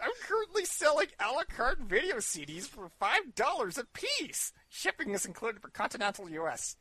[0.00, 4.52] I'm currently selling a la carte video CDs for five dollars a piece.
[4.68, 6.76] Shipping is included for continental U.S.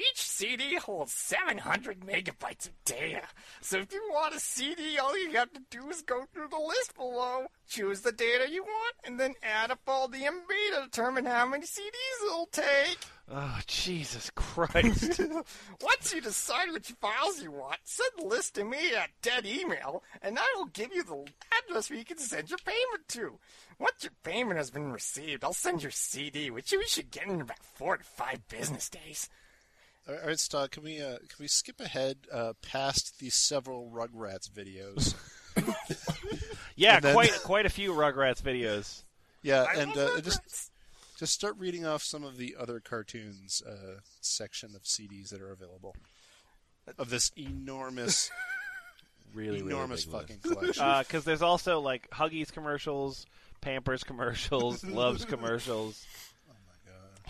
[0.00, 3.22] Each CD holds 700 megabytes of data.
[3.60, 6.58] So if you want a CD, all you have to do is go through the
[6.58, 10.84] list below, choose the data you want, and then add up all the MB to
[10.84, 12.98] determine how many CDs it'll take.
[13.30, 15.20] Oh Jesus Christ!
[15.82, 20.02] Once you decide which files you want, send the list to me at dead email,
[20.22, 21.26] and I will give you the
[21.58, 23.38] address where you can send your payment to.
[23.78, 27.42] Once your payment has been received, I'll send your CD, which you should get in
[27.42, 29.28] about four to five business days.
[30.08, 30.70] All right, Stog.
[30.72, 35.14] Can we uh, can we skip ahead uh, past these several Rugrats videos
[36.76, 39.02] Yeah, then- quite quite a few Rugrats videos.
[39.42, 40.70] Yeah, I and uh, just
[41.18, 45.52] just start reading off some of the other cartoons uh, section of CDs that are
[45.52, 45.94] available
[46.98, 48.30] of this enormous,
[49.34, 50.28] Really, really enormous big list.
[50.28, 50.98] fucking collection.
[51.00, 53.26] Because there's also like Huggies commercials,
[53.60, 56.04] Pampers commercials, Luvs commercials.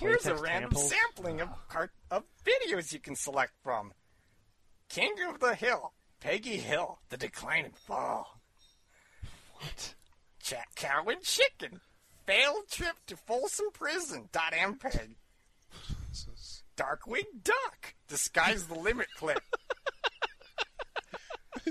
[0.00, 0.90] Here's a random samples.
[0.90, 3.92] sampling of, cart- of videos you can select from.
[4.88, 8.40] King of the Hill, Peggy Hill, The Decline and Fall.
[9.54, 9.94] What?
[10.42, 11.80] Chat Cow and Chicken,
[12.26, 15.10] Failed Trip to Folsom Prison, dot MPEG.
[16.76, 19.42] Darkwing Duck, Disguise the Limit clip.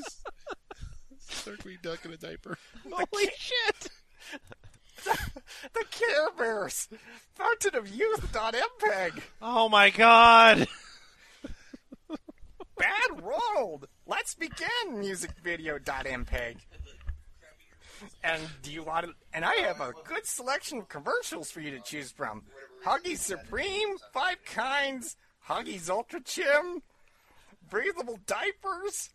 [1.46, 2.58] Darkwing Duck in a diaper.
[2.92, 3.88] Holy shit!
[5.74, 6.88] the Care Bears,
[7.36, 9.22] Fountain of Youth, dot MPEG.
[9.41, 10.67] Oh my god!
[12.78, 13.88] Bad Rolled.
[14.08, 15.00] Let's begin.
[15.00, 15.78] Music video.
[15.80, 16.56] MPEG.
[18.24, 19.13] And do you want to?
[19.34, 22.43] And I have a good selection of commercials for you to choose from.
[22.86, 25.17] Huggies Supreme, Five Kinds,
[25.48, 26.82] Huggies Ultra Chim,
[27.69, 29.10] breathable diapers,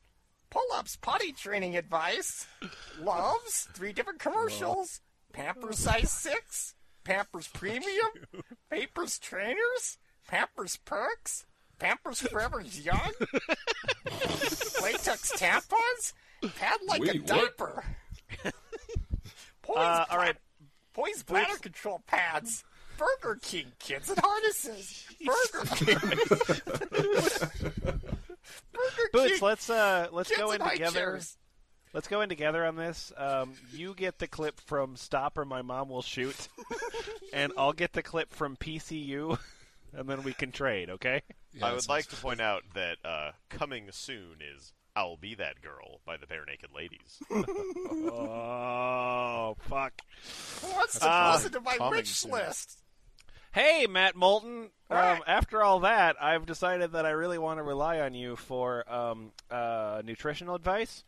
[0.51, 2.47] pull-ups, potty training advice,
[3.01, 5.01] Luvs, three different commercials,
[5.35, 8.09] Pampers size six, Pampers Premium,
[8.71, 11.45] Pampers Trainers, Pampers Perks,
[11.79, 13.13] Pampers Forever's Young,
[14.83, 16.13] latex tampons,
[16.57, 17.27] pad like a Wait, what?
[17.27, 17.85] diaper.
[19.63, 20.37] Poise, Uh, all right.
[20.95, 22.63] Poise bladder control pads.
[22.97, 25.05] Burger King kids and harnesses.
[25.25, 25.99] Burger King.
[28.73, 30.93] Burger Boots, King let's uh let's kids go in in together.
[31.01, 31.37] chairs.
[31.95, 33.13] Let's go in together on this.
[33.17, 36.49] Um, you get the clip from Stop or My Mom Will Shoot,
[37.33, 39.39] and I'll get the clip from PCU,
[39.97, 40.91] and then we can trade.
[40.91, 41.23] Okay?
[41.53, 45.37] Yeah, I would sounds like to point out that uh, coming soon is "I'll Be
[45.37, 47.23] That Girl" by the Barenaked Ladies.
[48.17, 49.93] Oh fuck!
[50.75, 52.33] What's the Uh, to my coming rich soon.
[52.33, 52.81] list?
[53.53, 54.71] Hey, Matt Moulton.
[54.91, 58.91] Um, after all that, I've decided that I really want to rely on you for
[58.93, 61.05] um, uh, nutritional advice.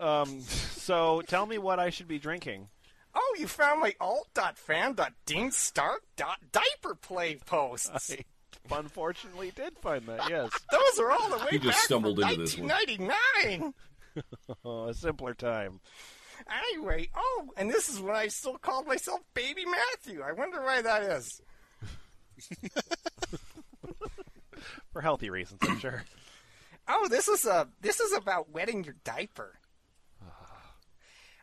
[0.00, 0.40] Um,
[0.76, 2.68] so tell me what I should be drinking.
[3.14, 7.90] Oh, you found my alt.fan.deanstark.diaper play posts.
[8.70, 10.28] I unfortunately did find that.
[10.28, 12.68] Yes, Those are all the way He just back stumbled from into this one.
[12.68, 13.74] 1999.
[14.64, 15.80] oh, a simpler time.
[16.68, 20.22] Anyway, oh, and this is when I still called myself Baby Matthew.
[20.22, 21.40] I wonder why that is.
[24.92, 26.04] For healthy reasons, I'm sure.
[26.88, 29.59] Oh, this is a this is about wetting your diaper.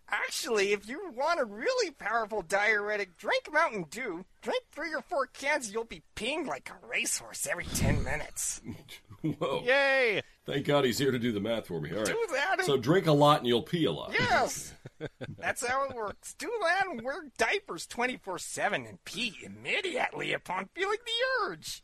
[0.09, 4.23] Actually, if you want a really powerful diuretic, drink Mountain Dew.
[4.41, 8.61] Drink three or four cans, you'll be peeing like a racehorse every ten minutes.
[9.21, 9.63] Whoa.
[9.65, 10.21] Yay!
[10.45, 11.91] Thank God he's here to do the math for me.
[11.91, 12.05] All right.
[12.05, 14.13] Do that and So drink a lot and you'll pee a lot.
[14.13, 14.73] Yes!
[15.37, 16.35] That's how it works.
[16.35, 21.81] Do that and wear diapers 24 7 and pee immediately upon feeling the urge.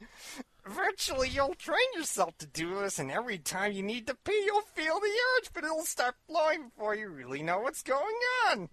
[0.66, 4.62] Eventually, you'll train yourself to do this, and every time you need to pee, you'll
[4.62, 8.16] feel the urge, but it'll start flowing before you really know what's going
[8.50, 8.70] on.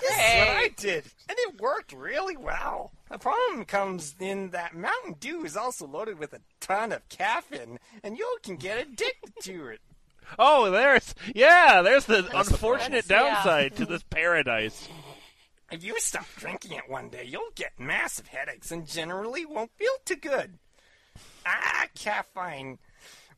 [0.00, 2.92] This is what I did, and it worked really well.
[3.10, 7.78] The problem comes in that Mountain Dew is also loaded with a ton of caffeine,
[8.02, 9.80] and you can get addicted to it.
[10.38, 13.04] Oh, there's yeah, there's the That's the unfortunate.
[13.08, 13.34] Yeah.
[13.34, 14.88] downside to this paradise.
[15.70, 19.92] If you stop drinking it one day, you'll get massive headaches and generally won't feel
[20.04, 20.58] too good.
[21.46, 22.78] Ah, caffeine.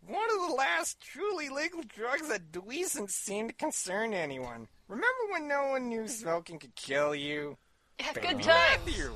[0.07, 4.69] One of the last truly legal drugs that doesn't seem to concern anyone.
[4.89, 7.57] Remember when no one knew smoking could kill you?
[8.01, 8.81] Have Baby good times.
[8.87, 9.13] Matthew.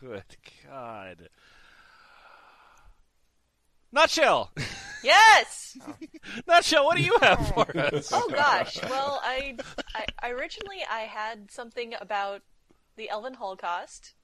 [0.00, 0.24] Good
[0.66, 1.28] God.
[3.92, 4.52] Nutshell,
[5.02, 5.76] Yes.
[6.46, 6.84] nutshell.
[6.84, 8.10] What do you have for us?
[8.12, 8.80] Oh gosh.
[8.84, 9.56] Well, I,
[10.22, 12.42] I originally I had something about
[12.96, 14.14] the Elven Holocaust,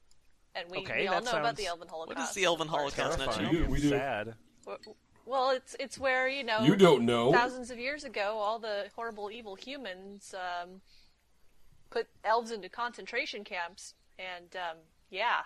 [0.57, 2.17] and we, Okay, we all that know about sounds- the Elven Holocaust.
[2.17, 3.19] What is the Elven Holocaust?
[3.19, 3.51] Not We you?
[3.65, 3.71] do.
[3.71, 3.89] We do.
[3.89, 4.35] Sad.
[5.25, 7.31] Well, it's it's where you know You don't know.
[7.33, 10.81] thousands of years ago, all the horrible, evil humans um,
[11.89, 14.77] put elves into concentration camps, and um,
[15.09, 15.41] yeah,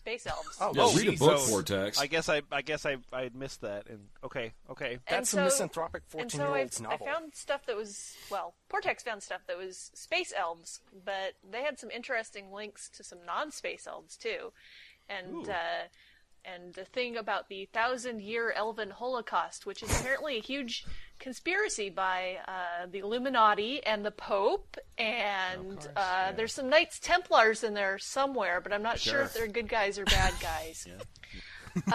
[0.00, 0.56] space elves.
[0.60, 1.98] Oh, Yeah, read a book, so- Portaxx.
[2.00, 3.86] I guess I I guess I I had missed that.
[3.88, 4.92] And okay, okay.
[4.94, 7.06] And That's so- a misanthropic 14 so year I, old's I novel.
[7.06, 11.78] found stuff that was well, Portaxx found stuff that was space elves, but they had
[11.78, 14.52] some interesting links to some non-space elves too,
[15.08, 15.84] and uh,
[16.44, 20.84] and the thing about the thousand-year Elven Holocaust, which is apparently a huge
[21.18, 27.74] conspiracy by uh, the Illuminati and the Pope, and uh, there's some Knights Templars in
[27.74, 30.86] there somewhere, but I'm not sure, if they're good guys or bad guys.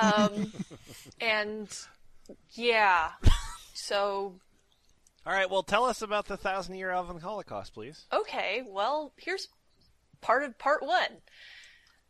[0.01, 0.51] um,
[1.21, 1.67] and
[2.51, 3.11] yeah,
[3.73, 4.35] so
[5.25, 8.05] All right, well, tell us about the Thousand Year Elven Holocaust, please.
[8.13, 9.47] Okay, well, here's
[10.21, 11.09] part of part one.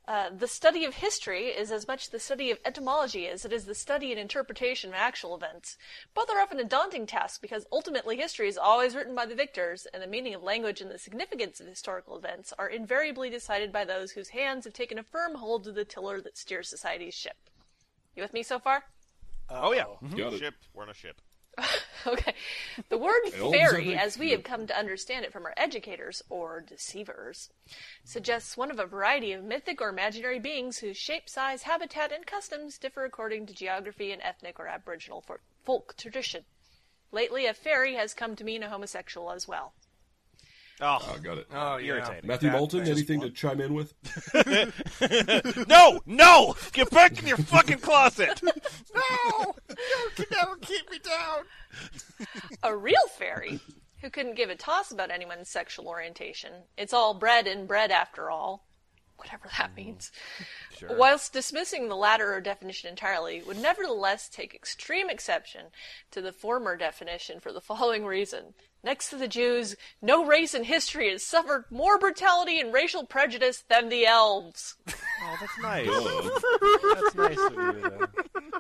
[0.08, 3.66] Uh, the study of history is as much the study of etymology as it is
[3.66, 5.78] the study and interpretation of actual events.
[6.14, 9.88] Both are often a daunting task because ultimately history is always written by the victors,
[9.92, 13.84] and the meaning of language and the significance of historical events are invariably decided by
[13.84, 17.38] those whose hands have taken a firm hold of the tiller that steers society's ship.
[18.16, 18.84] You with me so far?
[19.50, 20.40] oh yeah, Got it.
[20.40, 20.56] Ship.
[20.74, 21.20] We're on a ship.
[22.08, 22.36] Okay.
[22.90, 27.50] The word fairy, as we have come to understand it from our educators, or deceivers,
[28.04, 32.28] suggests one of a variety of mythic or imaginary beings whose shape, size, habitat, and
[32.28, 35.24] customs differ according to geography and ethnic or aboriginal
[35.64, 36.46] folk tradition.
[37.12, 39.74] Lately, a fairy has come to mean a homosexual as well.
[40.82, 41.48] Oh, I got it.
[41.54, 41.94] Oh, yeah.
[41.94, 42.28] irritating.
[42.28, 43.30] Matthew That- Moulton, anything one.
[43.30, 43.94] to chime in with?
[45.68, 46.56] no, no!
[46.74, 48.42] Get back in your fucking closet.
[48.96, 49.54] No!
[49.70, 51.44] You can never keep me down!
[52.64, 53.60] A real fairy,
[54.02, 56.52] who couldn't give a toss about anyone's sexual orientation.
[56.78, 58.66] It's all bread and bread after all.
[59.18, 59.76] Whatever that hmm.
[59.76, 60.12] means.
[60.90, 65.68] Whilst dismissing the latter definition entirely, would nevertheless take extreme exception
[66.12, 68.54] to the former definition for the following reason.
[68.86, 73.64] Next to the Jews, no race in history has suffered more brutality and racial prejudice
[73.68, 74.76] than the elves.
[74.88, 75.88] Oh, that's nice.
[76.94, 78.08] That's nice of you,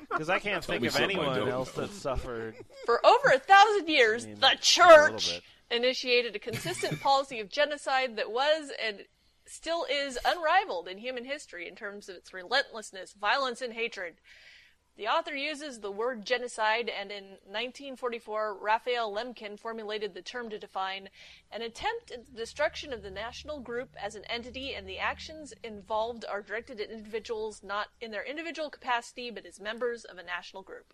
[0.10, 1.84] Because I can't think me of something I anyone don't else know.
[1.86, 2.56] that suffered.
[2.88, 5.34] For over a thousand years, mean, the just a little church
[5.70, 5.78] bit.
[5.78, 9.04] initiated a consistent policy of genocide that was and
[9.46, 14.16] still is unrivaled in human history in terms of its relentlessness, violence, and hatred.
[14.98, 20.58] The author uses the word genocide, and in 1944, Raphael Lemkin formulated the term to
[20.58, 21.10] define
[21.52, 25.54] an attempt at the destruction of the national group as an entity, and the actions
[25.64, 30.24] involved are directed at individuals not in their individual capacity, but as members of a
[30.24, 30.94] national group.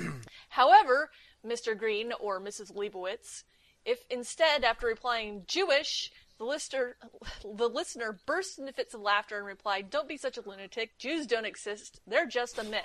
[0.48, 1.10] However,
[1.44, 1.76] Mr.
[1.76, 2.74] Green or Mrs.
[2.74, 3.44] Leibowitz,
[3.84, 6.96] if instead, after replying Jewish, the listener,
[7.42, 10.98] the listener burst into fits of laughter and replied, Don't be such a lunatic.
[10.98, 12.00] Jews don't exist.
[12.06, 12.84] They're just a myth.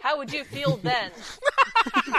[0.00, 1.10] How would you feel then?
[1.14, 2.12] Isn't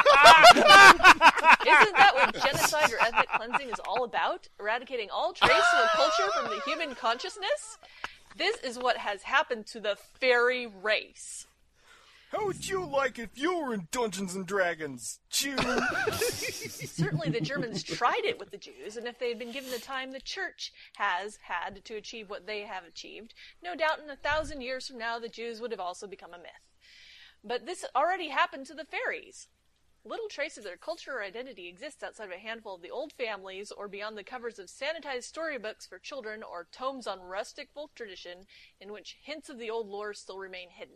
[1.95, 4.47] that what genocide or ethnic cleansing is all about?
[4.59, 7.77] Eradicating all trace of a culture from the human consciousness?
[8.37, 11.45] This is what has happened to the fairy race.
[12.33, 15.19] How would you like if you were in Dungeons and Dragons?
[15.29, 15.55] Jew.
[16.21, 19.77] Certainly, the Germans tried it with the Jews, and if they had been given the
[19.77, 24.15] time the Church has had to achieve what they have achieved, no doubt in a
[24.15, 26.73] thousand years from now the Jews would have also become a myth.
[27.43, 29.47] But this already happened to the fairies.
[30.03, 33.13] Little trace of their culture or identity exists outside of a handful of the old
[33.13, 37.93] families or beyond the covers of sanitized storybooks for children or tomes on rustic folk
[37.93, 38.47] tradition
[38.81, 40.95] in which hints of the old lore still remain hidden.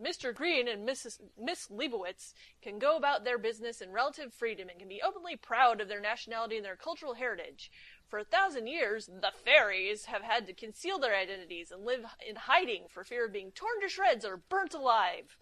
[0.00, 0.32] Mr.
[0.34, 1.18] Green and Mrs.
[1.36, 5.80] Miss Leibowitz can go about their business in relative freedom and can be openly proud
[5.80, 7.70] of their nationality and their cultural heritage.
[8.08, 12.36] For a thousand years, the fairies have had to conceal their identities and live in
[12.36, 15.36] hiding for fear of being torn to shreds or burnt alive.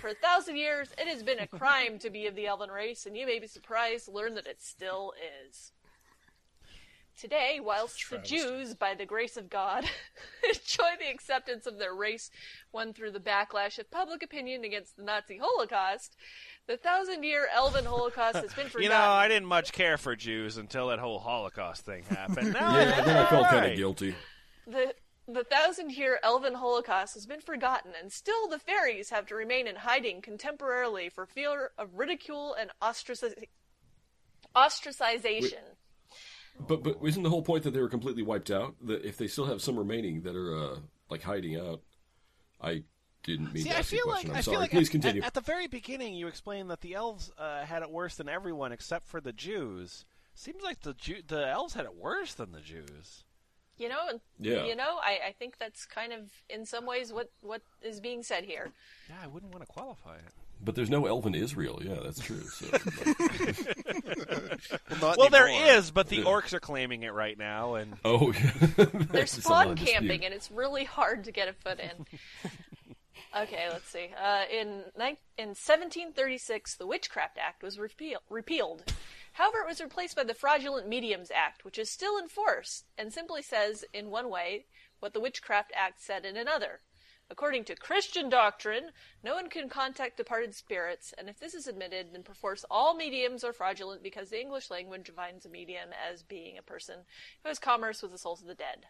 [0.00, 3.06] For a thousand years, it has been a crime to be of the elven race,
[3.06, 5.14] and you may be surprised to learn that it still
[5.48, 5.72] is.
[7.22, 9.84] Today, whilst the Jews, by the grace of God,
[10.44, 12.32] enjoy the acceptance of their race
[12.72, 16.16] won through the backlash of public opinion against the Nazi Holocaust,
[16.66, 18.82] the thousand year Elven Holocaust has been forgotten.
[18.82, 22.54] You know, I didn't much care for Jews until that whole Holocaust thing happened.
[22.54, 24.16] Now Yeah, then I felt kind of guilty.
[24.66, 24.92] The
[25.28, 29.68] the thousand year elven holocaust has been forgotten, and still the fairies have to remain
[29.68, 33.46] in hiding contemporarily for fear of ridicule and ostraci-
[34.56, 35.76] ostracization.
[36.60, 38.74] But but isn't the whole point that they were completely wiped out?
[38.86, 40.76] That if they still have some remaining that are uh,
[41.10, 41.80] like hiding out,
[42.60, 42.84] I
[43.24, 44.28] didn't mean See, to I ask you a feel like.
[44.28, 44.54] I'm I sorry.
[44.54, 45.22] feel like Please at, continue.
[45.22, 48.28] At, at the very beginning, you explained that the elves uh, had it worse than
[48.28, 50.04] everyone except for the Jews.
[50.34, 53.24] Seems like the Jew- the elves had it worse than the Jews.
[53.78, 54.64] You know, Yeah.
[54.66, 58.22] you know, I, I think that's kind of in some ways what what is being
[58.22, 58.70] said here.
[59.08, 60.32] Yeah, I wouldn't want to qualify it.
[60.64, 61.80] But there's no elven Israel.
[61.84, 62.40] Yeah, that's true.
[62.42, 62.66] So,
[64.90, 65.70] Well, not Well, there anymore.
[65.72, 66.24] is, but the Yeah.
[66.24, 68.32] orcs are claiming it right now, and oh,
[68.76, 69.92] They're spawn lot dispute.
[69.92, 72.06] camping, and it's really hard to get a foot in.
[73.42, 74.08] okay, let's see.
[74.22, 78.84] Uh, in ni- in 1736, the Witchcraft Act was repeal- repealed.
[79.32, 83.12] However, it was replaced by the Fraudulent Mediums Act, which is still in force and
[83.12, 84.66] simply says, in one way,
[85.00, 86.80] what the Witchcraft Act said in another.
[87.30, 88.90] According to Christian doctrine,
[89.24, 93.42] no one can contact departed spirits, and if this is admitted, then perforce all mediums
[93.42, 96.98] are fraudulent because the English language defines a medium as being a person
[97.42, 98.86] who has commerce with the souls of the dead.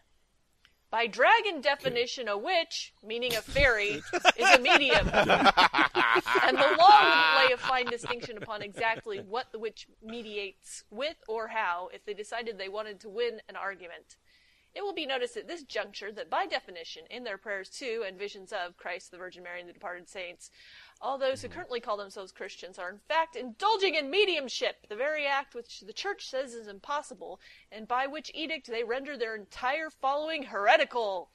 [0.93, 4.03] By dragon definition, a witch, meaning a fairy,
[4.37, 5.07] is a medium.
[5.07, 11.17] and the law wouldn't lay a fine distinction upon exactly what the witch mediates with
[11.27, 14.17] or how if they decided they wanted to win an argument.
[14.75, 18.17] It will be noticed at this juncture that, by definition, in their prayers to and
[18.17, 20.49] visions of Christ, the Virgin Mary, and the departed saints,
[20.99, 21.55] all those who mm-hmm.
[21.55, 25.93] currently call themselves Christians are in fact indulging in mediumship, the very act which the
[25.93, 27.39] Church says is impossible,
[27.71, 31.29] and by which edict they render their entire following heretical.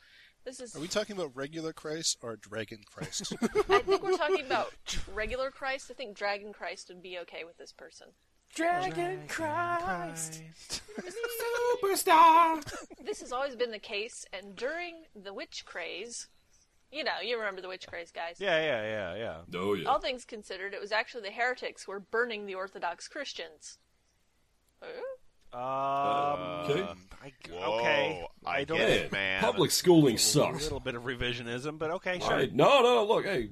[0.44, 0.74] This is.
[0.74, 3.34] Are we talking about regular Christ or Dragon Christ?
[3.68, 4.72] I think we're talking about
[5.12, 5.90] regular Christ.
[5.90, 8.08] I think Dragon Christ would be okay with this person.
[8.54, 10.42] Dragon Christ.
[11.82, 12.62] Superstar.
[13.04, 16.28] This has always been the case, and during the witch craze,
[16.90, 18.36] you know, you remember the witch craze, guys.
[18.40, 19.58] Yeah, yeah, yeah, yeah.
[19.60, 19.88] Oh yeah.
[19.88, 23.78] All things considered, it was actually the heretics who were burning the Orthodox Christians.
[25.52, 26.86] Um, Okay.
[27.22, 28.26] I, Whoa, okay.
[28.44, 28.78] I don't.
[28.78, 29.40] get Hey, it, man.
[29.40, 30.60] public schooling sucks.
[30.60, 32.30] A little bit of revisionism, but okay, sure.
[32.30, 32.52] right.
[32.54, 33.50] No, no, look, hey,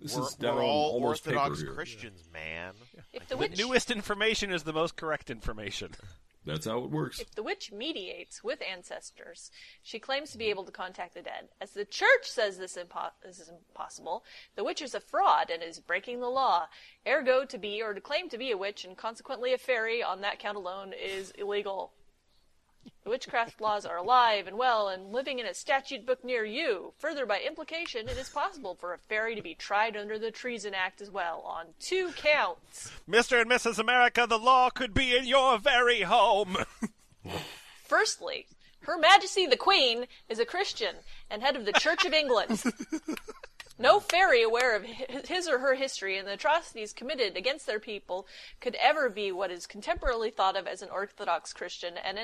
[0.00, 1.74] this We're, is down we're all almost Orthodox paper here.
[1.74, 2.74] Christians, man.
[3.12, 5.92] If the The witch, newest information is the most correct information.
[6.44, 7.18] That's how it works.
[7.18, 9.50] if the witch mediates with ancestors,
[9.82, 11.48] she claims to be able to contact the dead.
[11.60, 14.22] As the church says this, impo- this is impossible,
[14.54, 16.66] the witch is a fraud and is breaking the law.
[17.04, 20.20] Ergo, to be or to claim to be a witch and consequently a fairy on
[20.20, 21.90] that count alone is illegal.
[23.04, 26.92] The witchcraft laws are alive and well and living in a statute book near you.
[26.98, 30.74] Further, by implication, it is possible for a fairy to be tried under the Treason
[30.74, 32.90] Act as well, on two counts.
[33.08, 33.40] Mr.
[33.40, 33.78] and Mrs.
[33.78, 36.56] America, the law could be in your very home.
[37.84, 38.46] Firstly,
[38.80, 40.96] Her Majesty the Queen is a Christian
[41.30, 42.62] and head of the Church of England.
[43.78, 48.26] No fairy aware of his or her history and the atrocities committed against their people
[48.58, 52.18] could ever be what is contemporarily thought of as an Orthodox Christian, and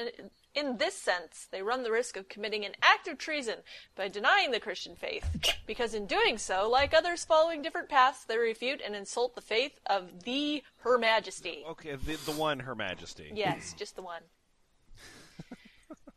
[0.54, 3.56] in, this sense, they run the risk of committing an act of treason
[3.96, 5.24] by denying the Christian faith,
[5.66, 9.78] because in doing so, like others following different paths, they refute and insult the faith
[9.86, 11.64] of the Her Majesty.
[11.68, 13.30] Okay, the, the one, Her Majesty.
[13.34, 14.22] Yes, just the one.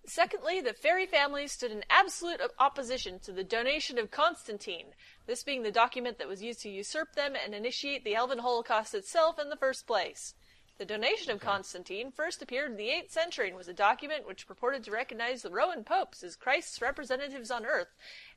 [0.07, 4.87] Secondly, the fairy family stood in absolute opposition to the donation of Constantine,
[5.25, 8.93] this being the document that was used to usurp them and initiate the Elven Holocaust
[8.93, 10.35] itself in the first place.
[10.77, 14.45] The donation of Constantine first appeared in the 8th century and was a document which
[14.45, 17.87] purported to recognize the Roman popes as Christ's representatives on earth,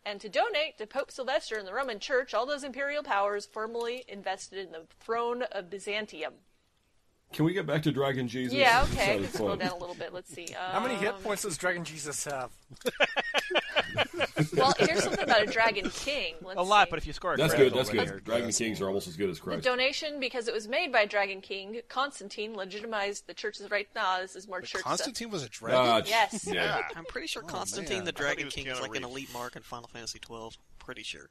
[0.07, 4.05] and to donate to Pope Sylvester and the Roman Church all those imperial powers formerly
[4.07, 6.35] invested in the throne of Byzantium.
[7.33, 8.55] Can we get back to Dragon Jesus?
[8.55, 9.03] Yeah, okay.
[9.03, 10.15] I sounded can scroll down a little bit.
[10.15, 10.47] Let's see.
[10.57, 12.51] How many hit Um, points does Dragon Jesus have?
[14.57, 16.35] Well, here's something about a Dragon King.
[16.43, 16.91] Let's A lot, see.
[16.91, 17.79] but if you score a That's critical, good.
[17.87, 18.09] That's good.
[18.09, 21.07] you're Dragon Kings are almost as good as The donation, because it was made by
[21.07, 24.21] Dragon King, Constantine legitimized the church's right now.
[24.21, 24.85] This is more church stuff.
[24.85, 25.79] Constantine was a dragon.
[25.81, 26.47] Ah, Yes.
[26.53, 26.83] Yeah.
[26.97, 28.05] I'm pretty sure Oh, Constantine man.
[28.05, 30.57] the I thought he Dragon King is like an elite mark in Final Fantasy twelve.
[30.79, 31.29] Pretty sure.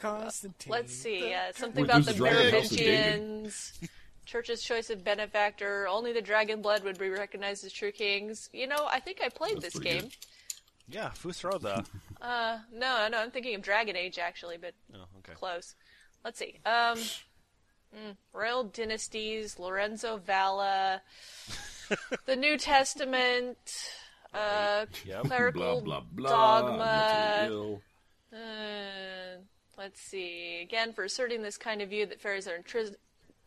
[0.00, 0.70] Constantine.
[0.72, 1.34] Let's see.
[1.34, 2.52] Uh, something Wait, about the the dragon?
[2.54, 3.20] House of David?
[3.20, 3.80] Merovingians.
[4.28, 5.88] Church's choice of benefactor.
[5.88, 8.50] Only the dragon blood would be recognized as true kings.
[8.52, 10.10] You know, I think I played That's this pretty game.
[10.88, 11.84] Yeah, Fusroda.
[12.20, 15.34] Uh, no, no, I'm thinking of Dragon Age actually, but Oh, okay.
[15.34, 15.76] close.
[16.24, 16.58] Let's see.
[16.66, 16.98] Um,
[17.96, 21.00] mm, Royal Dynasties, Lorenzo Valla,
[22.26, 23.56] the New Testament,
[24.34, 25.26] uh, Yep.
[25.26, 26.60] clerical Blah blah blah.
[26.60, 27.50] dogma.
[28.32, 28.36] Uh,
[29.76, 30.60] let's see.
[30.62, 32.96] Again, for asserting this kind of view that fairies are, intris-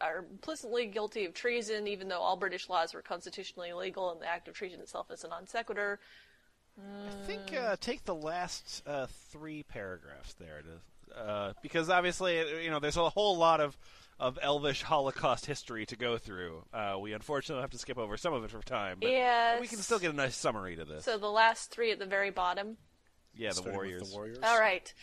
[0.01, 4.27] are implicitly guilty of treason, even though all British laws were constitutionally illegal and the
[4.27, 5.99] act of treason itself is a non sequitur.
[6.79, 12.69] I think uh, take the last uh, three paragraphs there, to, uh, because obviously you
[12.71, 13.77] know there's a whole lot of
[14.19, 16.63] of Elvish Holocaust history to go through.
[16.73, 19.59] Uh, we unfortunately have to skip over some of it for time, but Yes.
[19.59, 21.05] we can still get a nice summary to this.
[21.05, 22.77] So the last three at the very bottom.
[23.35, 24.09] yeah, the Starting Warriors.
[24.09, 24.37] The Warriors.
[24.43, 24.93] All right.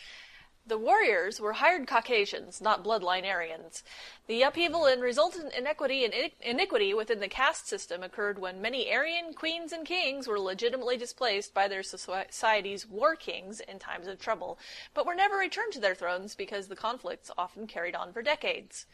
[0.68, 3.82] The warriors were hired Caucasians, not bloodline Aryans.
[4.26, 6.12] The upheaval and resultant inequity and
[6.42, 11.54] iniquity within the caste system occurred when many Aryan queens and kings were legitimately displaced
[11.54, 14.58] by their soci- society's war kings in times of trouble,
[14.92, 18.84] but were never returned to their thrones because the conflicts often carried on for decades.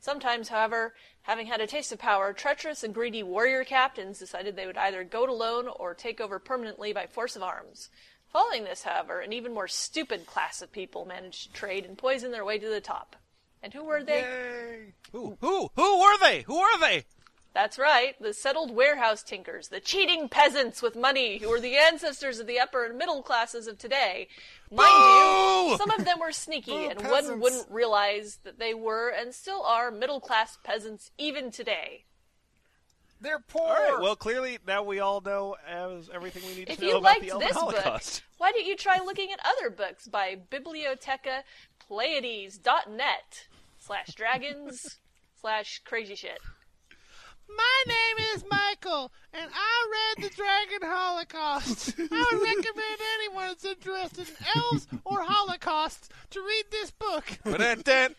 [0.00, 4.66] Sometimes, however, having had a taste of power, treacherous and greedy warrior captains decided they
[4.66, 7.90] would either go it alone or take over permanently by force of arms.
[8.32, 12.30] Following this, however, an even more stupid class of people managed to trade and poison
[12.30, 13.16] their way to the top.
[13.62, 14.24] And who were they?
[15.12, 15.36] Who?
[15.40, 15.70] Who?
[15.74, 16.42] Who were they?
[16.42, 17.04] Who are they?
[17.54, 22.38] That's right, the settled warehouse tinkers, the cheating peasants with money who were the ancestors
[22.38, 24.28] of the upper and middle classes of today.
[24.70, 24.88] Mind
[25.70, 29.08] you, some of them were sneaky, Boo, oh, and one wouldn't realize that they were
[29.08, 32.04] and still are middle class peasants even today.
[33.20, 33.68] They're poor.
[33.68, 33.98] All right.
[34.00, 37.20] Well, clearly now we all know as everything we need If to know you about
[37.20, 38.22] the Elven this Holocaust.
[38.22, 41.42] book, why don't you try looking at other books by Biblioteca
[41.90, 43.46] Pleyades.net
[43.78, 44.98] slash dragons
[45.40, 46.38] slash crazy shit.
[47.48, 51.94] My name is Michael, and I read the Dragon Holocaust.
[51.98, 57.24] I would recommend anyone that's interested in elves or holocausts to read this book.
[57.44, 58.14] Ba-dun-dun.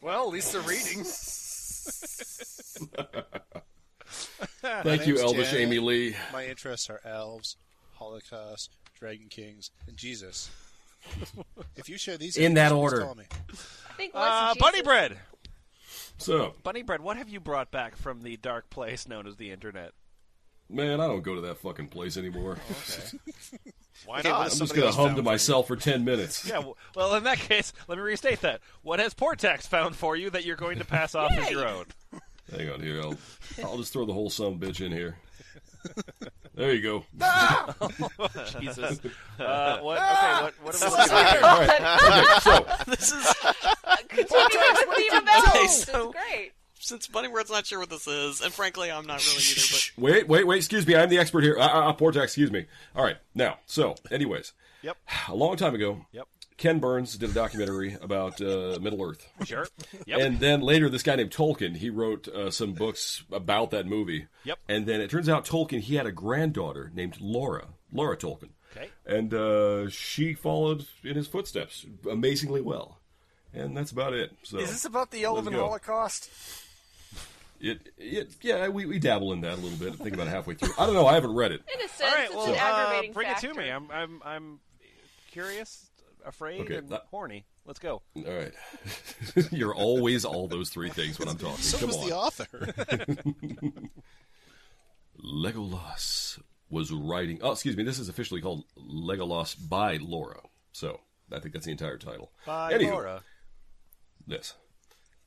[0.00, 1.04] Well, at least they're reading.
[4.62, 5.60] My Thank you, name's Elvish Janet.
[5.66, 6.16] Amy Lee.
[6.32, 7.56] My interests are elves,
[7.94, 10.50] Holocaust, Dragon Kings, and Jesus.
[11.76, 13.02] if you share these In that order.
[13.02, 13.24] call me.
[13.88, 15.18] I think less Uh, Bunny Bread.
[16.18, 19.92] So, Bunnybread, what have you brought back from the dark place known as the internet?
[20.70, 22.58] man, I don't go to that fucking place anymore.
[24.06, 24.52] Why Okay, not?
[24.52, 26.46] I'm just gonna else hum to for myself for ten minutes.
[26.46, 26.62] Yeah,
[26.94, 28.60] well, in that case, let me restate that.
[28.82, 31.86] What has Portaxx found for you that you're going to pass off as your own?
[32.56, 33.00] Hang on here.
[33.02, 33.16] I'll,
[33.64, 35.16] I'll just throw the whole some bitch in here.
[36.54, 37.04] There you go.
[38.60, 39.00] Jesus.
[39.38, 39.98] Uh, what?
[39.98, 40.54] Okay, what?
[40.64, 41.42] What This have is we weird.
[41.44, 41.80] All right.
[42.02, 43.34] Okay, so This is
[44.08, 45.48] Continuing with theme of elves.
[45.48, 46.52] Okay, It's so- great.
[46.80, 49.62] since Bunnybread's not sure what this is, and frankly, I'm not really either.
[49.70, 50.56] But wait, wait, wait.
[50.56, 50.96] Excuse me.
[50.96, 51.56] I'm the expert here.
[51.56, 52.66] Uh, uh, uh, Portaxx, excuse me.
[52.96, 53.16] All right.
[53.32, 54.52] Now, so, anyways.
[54.82, 54.96] Yep.
[55.28, 56.26] A long time ago, Yep.
[56.58, 59.26] Ken Burns did a documentary about uh, Middle Earth.
[59.44, 59.66] Sure.
[60.06, 60.20] Yep.
[60.20, 64.26] And then later, this guy named Tolkien, he wrote uh, some books about that movie.
[64.44, 64.58] Yep.
[64.68, 68.50] And then it turns out Tolkien, he had a granddaughter named Laura, Laura Tolkien.
[68.76, 68.90] Okay.
[69.06, 72.98] And uh, she followed in his footsteps amazingly well.
[73.54, 74.32] And that's about it.
[74.42, 75.60] So Is this about the Elven go.
[75.60, 76.28] Holocaust?
[77.60, 79.92] it, it, yeah, we, we dabble in that a little bit.
[79.94, 80.72] I think about halfway through.
[80.78, 81.06] I don't know.
[81.06, 81.62] I haven't read it.
[81.72, 82.28] In a sense, All right.
[82.30, 83.46] it's an uh, aggravating bring factor.
[83.48, 83.70] it to me.
[83.70, 84.60] I'm, I'm, I'm
[85.30, 85.87] curious,
[86.24, 87.46] afraid, Okay, and that- horny.
[87.66, 88.00] Let's go.
[88.16, 88.52] All right.
[89.52, 91.56] You're always all those three things when I'm talking.
[91.62, 92.08] So Come was on.
[92.08, 92.74] the author.
[95.22, 96.40] Legolas
[96.70, 97.38] was writing.
[97.42, 97.82] Oh, excuse me.
[97.82, 100.40] This is officially called Legolas by Laura.
[100.72, 101.00] So
[101.32, 102.30] I think that's the entire title.
[102.46, 103.22] By Anywho, Laura.
[104.26, 104.54] Yes.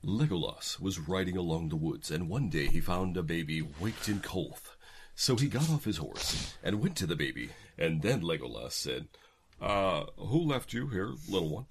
[0.04, 4.20] Legolas was riding along the woods, and one day he found a baby waked in
[4.20, 4.76] Kolth.
[5.14, 9.10] So he got off his horse and went to the baby, and then Legolas said,
[9.62, 11.66] uh, who left you here, little one?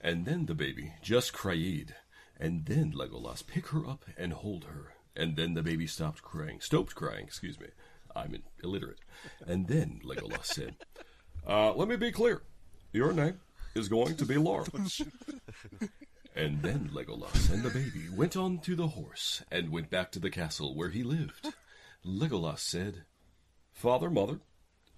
[0.00, 1.94] And then the baby just cried,
[2.38, 6.60] and then Legolas pick her up and hold her, and then the baby stopped crying,
[6.60, 7.68] stopped crying, excuse me.
[8.14, 9.00] I'm illiterate.
[9.46, 10.76] And then Legolas said,
[11.46, 12.42] uh, let me be clear.
[12.92, 13.40] Your name
[13.74, 14.66] is going to be Laura.
[16.36, 20.18] And then Legolas and the baby went on to the horse and went back to
[20.18, 21.54] the castle where he lived.
[22.04, 23.04] Legolas said,
[23.72, 24.40] Father, Mother,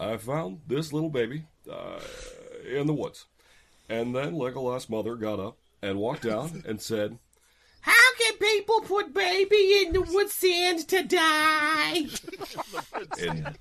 [0.01, 2.01] I found this little baby uh,
[2.71, 3.27] in the woods.
[3.89, 7.19] And then Legolas' mother got up and walked down and said,
[7.81, 11.93] How can people put baby in the wood sand to die?
[13.21, 13.57] and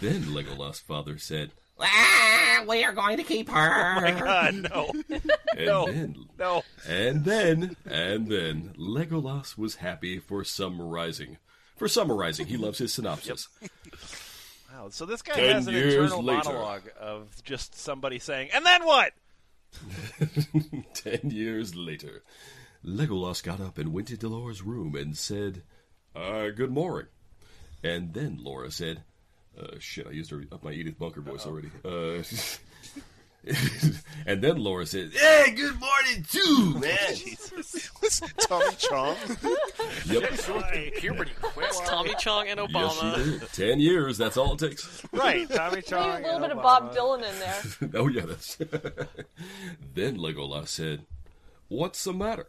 [0.00, 3.54] then Legolas' father said, ah, we are going to keep her.
[3.96, 4.90] Oh my God, no.
[5.10, 5.86] and No.
[5.86, 6.62] then, No.
[6.88, 11.38] and then, and then Legolas was happy for summarizing.
[11.76, 13.48] For summarizing, he loves his synopsis.
[14.74, 14.88] Wow.
[14.90, 16.44] So this guy Ten has an internal later.
[16.44, 19.12] monologue of just somebody saying, and then what?
[20.94, 22.22] Ten years later,
[22.84, 25.62] Legolas got up and went into Laura's room and said,
[26.14, 27.08] uh, good morning.
[27.82, 29.02] And then Laura said,
[29.60, 31.70] uh, shit, I used her, up my Edith Bunker voice already.
[31.84, 32.22] Uh,
[34.26, 37.14] and then Laura said, hey, good morning too, man.
[38.02, 39.16] Was Tommy Chong?
[40.06, 40.30] yep.
[40.96, 41.66] Puberty quick.
[41.68, 43.14] it's Tommy Chong and Yes, Obama.
[43.16, 43.52] she did.
[43.52, 45.02] Ten years, that's all it takes.
[45.12, 45.48] Right.
[45.50, 46.10] Tommy Maybe Chong.
[46.10, 48.00] a little and bit of Bob Dylan in there.
[48.00, 48.56] oh, yeah, that's.
[49.94, 51.04] then Legolas said,
[51.68, 52.46] What's the matter?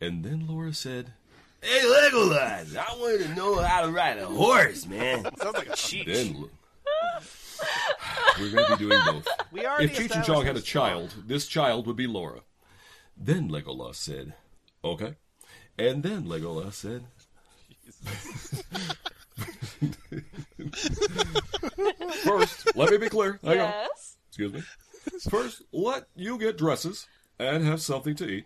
[0.00, 1.12] And then Laura said,
[1.60, 5.24] Hey, Legolas, I want to know how to ride a horse, man.
[5.38, 6.06] Sounds like a cheat.
[6.06, 6.48] Then.
[8.40, 9.26] We're going to be doing both.
[9.50, 12.40] We already If Cheech and Chong had a child, this child would be Laura.
[13.16, 14.34] Then Legolas said,
[14.84, 15.14] Okay.
[15.78, 17.04] And then Legolas said,
[22.24, 23.38] First, let me be clear.
[23.42, 23.68] Hang on.
[23.68, 24.16] yes.
[24.28, 24.62] Excuse me.
[25.30, 27.06] First, let you get dresses
[27.38, 28.44] and have something to eat,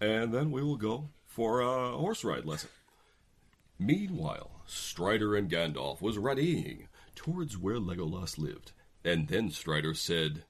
[0.00, 2.70] and then we will go for a horse ride lesson.
[3.78, 8.72] Meanwhile, Strider and Gandalf was riding towards where Legolas lived,
[9.04, 10.44] and then Strider said,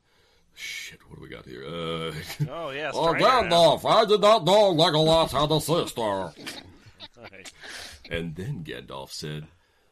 [0.54, 2.12] "Shit, what do we got here?" Uh,
[2.50, 2.94] Oh, yes.
[2.96, 6.32] oh, Gandalf, I did not know Legolas had a sister.
[7.20, 7.52] Right.
[8.10, 9.46] And then Gandalf said,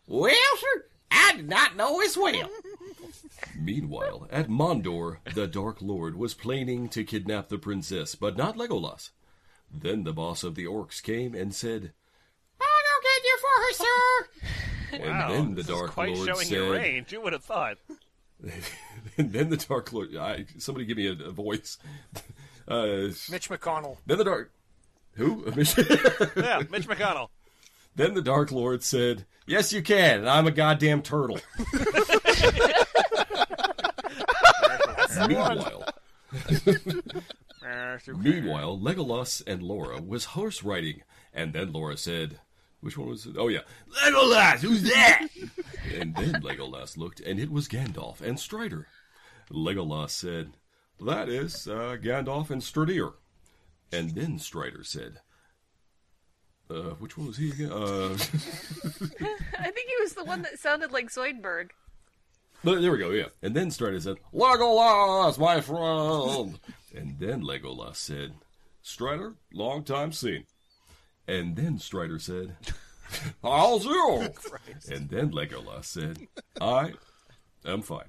[0.09, 2.51] Well, sir, I did not know as well.
[3.57, 9.11] Meanwhile, at Mondor, the Dark Lord was planning to kidnap the princess, but not Legolas.
[9.73, 11.93] Then the boss of the orcs came and said,
[12.61, 15.05] I'll go get you for her, sir.
[15.05, 17.11] And Wow, then the this is Dark quite Lord showing said, your range.
[17.13, 17.79] Who would have thought?
[19.17, 21.79] Then the Dark Lord, I, somebody give me a, a voice.
[22.67, 23.97] Uh, Mitch McConnell.
[24.07, 24.53] then the Dark,
[25.15, 25.45] who?
[25.57, 27.29] Yeah, Mitch McConnell.
[27.97, 30.29] Then the Dark Lord said, "Yes, you can.
[30.29, 31.41] I'm a goddamn turtle."
[35.27, 35.85] Meanwhile,
[38.07, 41.03] Meanwhile, Legolas and Laura was horse riding,
[41.35, 42.39] and then Laura said,
[42.81, 43.37] "Which one was it?
[43.39, 43.61] Oh yeah,
[44.05, 45.27] Legolas, who's that?
[45.99, 48.87] And then Legolas looked, and it was Gandalf and Strider.
[49.51, 50.53] Legolas said,
[51.05, 53.13] "That is uh, Gandalf and Strider."
[53.91, 55.21] And then Strider said,
[56.71, 60.93] uh, "Which one was he again?" Uh, I think he was the one that sounded
[60.93, 61.71] like Zoidberg.
[62.65, 63.29] But there we go, yeah.
[63.41, 66.59] And then Strider said, Legolas, my friend.
[66.95, 68.33] and then Legolas said,
[68.83, 70.45] Strider, long time seen.
[71.29, 72.57] And then Strider said,
[73.43, 74.29] How's you?
[74.91, 76.27] and then Legolas said,
[76.59, 76.95] I
[77.67, 78.09] am fine.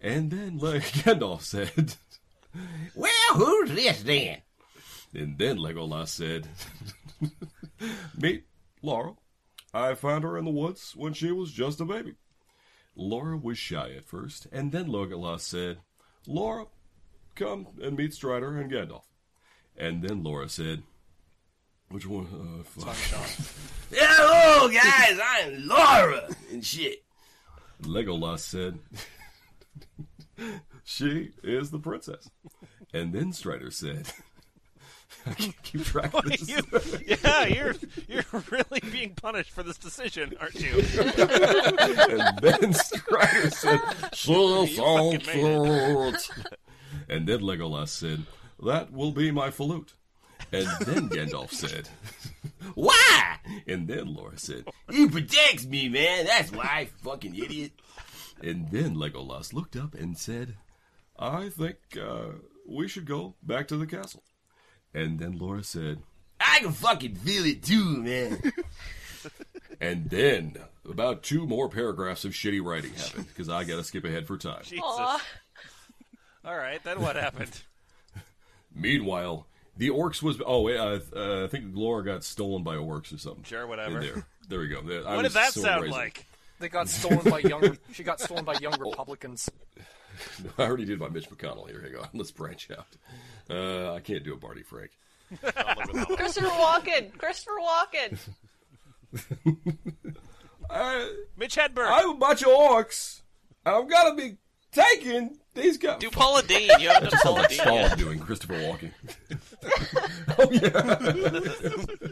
[0.00, 1.94] And then Le- Gandalf said,
[2.96, 4.42] Well, who's this then?
[5.14, 6.48] and then Legolas said,
[8.18, 8.44] Meet
[8.82, 9.12] Laura.
[9.72, 12.14] I found her in the woods when she was just a baby.
[12.96, 15.78] Laura was shy at first, and then Legolas said,
[16.26, 16.66] Laura,
[17.34, 19.04] come and meet Strider and Gandalf.
[19.76, 20.82] And then Laura said,
[21.92, 22.26] which one?
[22.26, 22.96] Uh, fuck.
[23.94, 25.18] Hello, guys.
[25.22, 27.02] I'm Laura and shit.
[27.82, 28.78] Legolas said,
[30.84, 32.28] She is the princess.
[32.94, 34.06] And then Strider said,
[35.26, 36.48] I can't keep track of this.
[36.48, 36.62] You-
[37.22, 37.74] yeah, you're
[38.08, 40.72] you're really being punished for this decision, aren't you?
[40.72, 43.80] and then Strider said,
[44.14, 46.46] So You fucking made sounds good.
[47.08, 48.24] And then Legolas said,
[48.64, 49.92] That will be my flute.
[50.52, 51.88] And then Gandalf said,
[52.74, 53.36] Why?
[53.66, 56.26] And then Laura said, He protects me, man.
[56.26, 57.72] That's why, fucking idiot.
[58.42, 60.56] And then Legolas looked up and said,
[61.18, 62.32] I think uh,
[62.68, 64.24] we should go back to the castle.
[64.92, 66.00] And then Laura said,
[66.40, 68.52] I can fucking feel it too, man.
[69.80, 70.56] and then
[70.88, 74.36] about two more paragraphs of shitty writing happened because I got to skip ahead for
[74.36, 74.62] time.
[74.64, 74.82] Jesus.
[74.84, 75.22] Aw.
[76.44, 77.62] All right, then what happened?
[78.74, 79.46] Meanwhile,
[79.76, 83.18] the orcs was oh wait, uh, uh, I think Laura got stolen by orcs or
[83.18, 83.44] something.
[83.44, 84.00] Sure, whatever.
[84.00, 84.80] In there, there we go.
[85.06, 85.98] I what did that so sound brazen.
[85.98, 86.26] like?
[86.58, 87.76] They got stolen by young.
[87.92, 89.50] She got stolen by young Republicans.
[90.58, 91.68] I already did my Mitch McConnell.
[91.68, 92.08] Here, hang on.
[92.14, 92.86] Let's branch out.
[93.50, 94.90] Uh, I can't do a Barney Frank.
[95.40, 97.16] Christopher Walken.
[97.18, 98.18] Christopher Walken.
[101.36, 101.88] Mitch Hedberg.
[101.90, 103.22] I'm a bunch of orcs.
[103.64, 104.36] I'm gonna be
[104.72, 105.98] taking these guys.
[106.00, 106.70] Do Paula Deen.
[106.80, 107.98] You haven't done Paula Deen Stalin yet.
[107.98, 108.90] doing Christopher Walken.
[110.38, 112.02] oh yeah.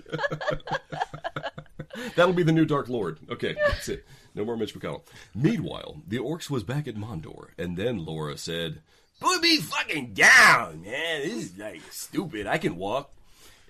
[2.16, 3.18] That'll be the new Dark Lord.
[3.30, 4.06] Okay, that's it.
[4.34, 5.02] No more Mitch McConnell.
[5.34, 8.80] Meanwhile, the orcs was back at Mondor, and then Laura said,
[9.20, 11.22] Put me fucking down, man.
[11.22, 12.46] This is like stupid.
[12.46, 13.10] I can walk.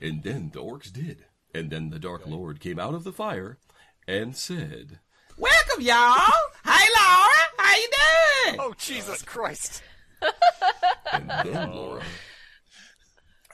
[0.01, 1.25] and then the orcs did.
[1.53, 3.59] And then the Dark Lord came out of the fire
[4.07, 5.01] and said,
[5.41, 6.35] Welcome, y'all.
[6.67, 7.41] Hey, Laura.
[7.57, 8.61] How you doing?
[8.61, 9.83] Oh Jesus Christ!
[11.13, 12.03] and then Laura.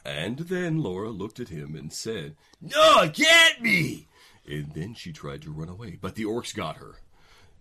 [0.05, 4.07] And then Laura looked at him and said, No, get can't.
[4.49, 6.97] And then she tried to run away, but the orcs got her.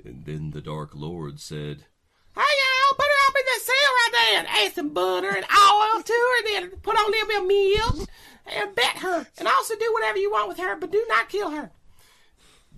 [0.03, 1.85] And then the Dark Lord said,
[2.33, 2.95] Hey, y'all.
[2.95, 6.13] Put her up in that cell right there and add some butter and oil to
[6.13, 7.47] her, and then put on a little bit of
[7.97, 8.09] milk
[8.47, 11.51] and bet her, and also do whatever you want with her, but do not kill
[11.51, 11.71] her.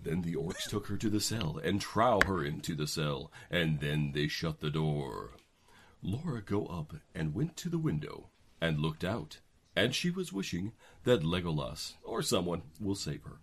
[0.03, 3.79] Then the orcs took her to the cell and trow her into the cell, and
[3.79, 5.31] then they shut the door.
[6.01, 8.29] Laura go up and went to the window
[8.61, 9.39] and looked out,
[9.75, 10.73] and she was wishing
[11.03, 13.39] that Legolas or someone will save her.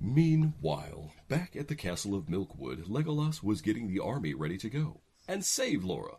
[0.00, 5.00] Meanwhile, back at the castle of Milkwood, Legolas was getting the army ready to go
[5.26, 6.18] and save Laura.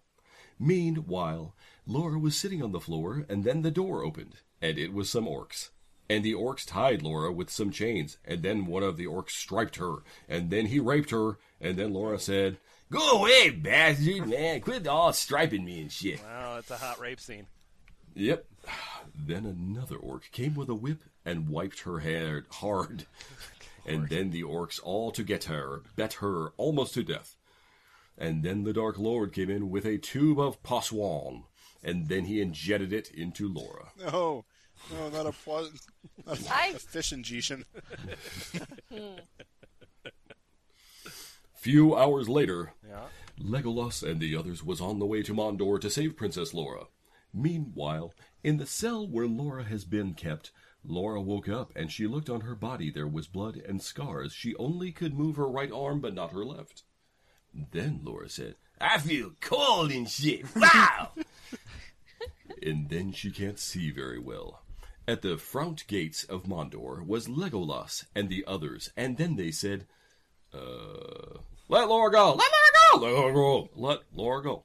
[0.60, 1.56] Meanwhile,
[1.88, 5.26] Laura was sitting on the floor, and then the door opened, and it was some
[5.26, 5.70] orcs.
[6.10, 9.76] And the orcs tied Laura with some chains, and then one of the orcs striped
[9.76, 9.98] her,
[10.28, 12.58] and then he raped her, and then Laura said,
[12.92, 14.62] Go away, bastard, man.
[14.62, 16.24] Quit all striping me and shit.
[16.24, 17.46] Wow, it's a hot rape scene.
[18.16, 18.46] Yep.
[19.22, 23.06] Then another orc came with a whip and wiped her hair hard.
[23.86, 27.36] And then the orcs all to get her, bet her almost to death.
[28.18, 31.46] And then the Dark Lord came in with a tube of Paswan,
[31.84, 33.92] and then he injected it into Laura.
[33.98, 34.46] No,
[34.94, 35.70] no, not a, pl-
[36.26, 37.66] not a, I- a fish injection.
[41.56, 43.06] Few hours later, Yeah.
[43.42, 46.86] Legolas and the others was on the way to Mondor to save Princess Laura.
[47.34, 48.14] Meanwhile,
[48.44, 50.52] in the cell where Laura has been kept,
[50.86, 52.90] Laura woke up and she looked on her body.
[52.92, 54.34] There was blood and scars.
[54.34, 56.84] She only could move her right arm, but not her left.
[57.54, 60.46] Then Laura said, I feel cold and shit.
[60.56, 61.12] Wow!
[62.64, 64.62] and then she can't see very well.
[65.10, 69.88] At the front gates of Mondor was Legolas and the others, and then they said,
[70.54, 72.36] uh, let Laura go!
[72.36, 73.00] Let Laura go!
[73.00, 73.70] Let Laura go!
[73.74, 74.64] Let Laura go.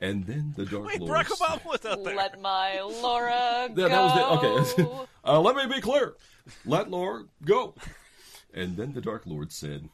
[0.00, 2.16] And then the Dark Wait, Lord Barack said- Obama was out there.
[2.16, 3.86] Let my Laura go.
[3.86, 5.06] yeah, that was the, okay.
[5.24, 6.16] uh, let me be clear.
[6.66, 7.76] Let Laura go.
[8.52, 9.88] And then the Dark Lord said,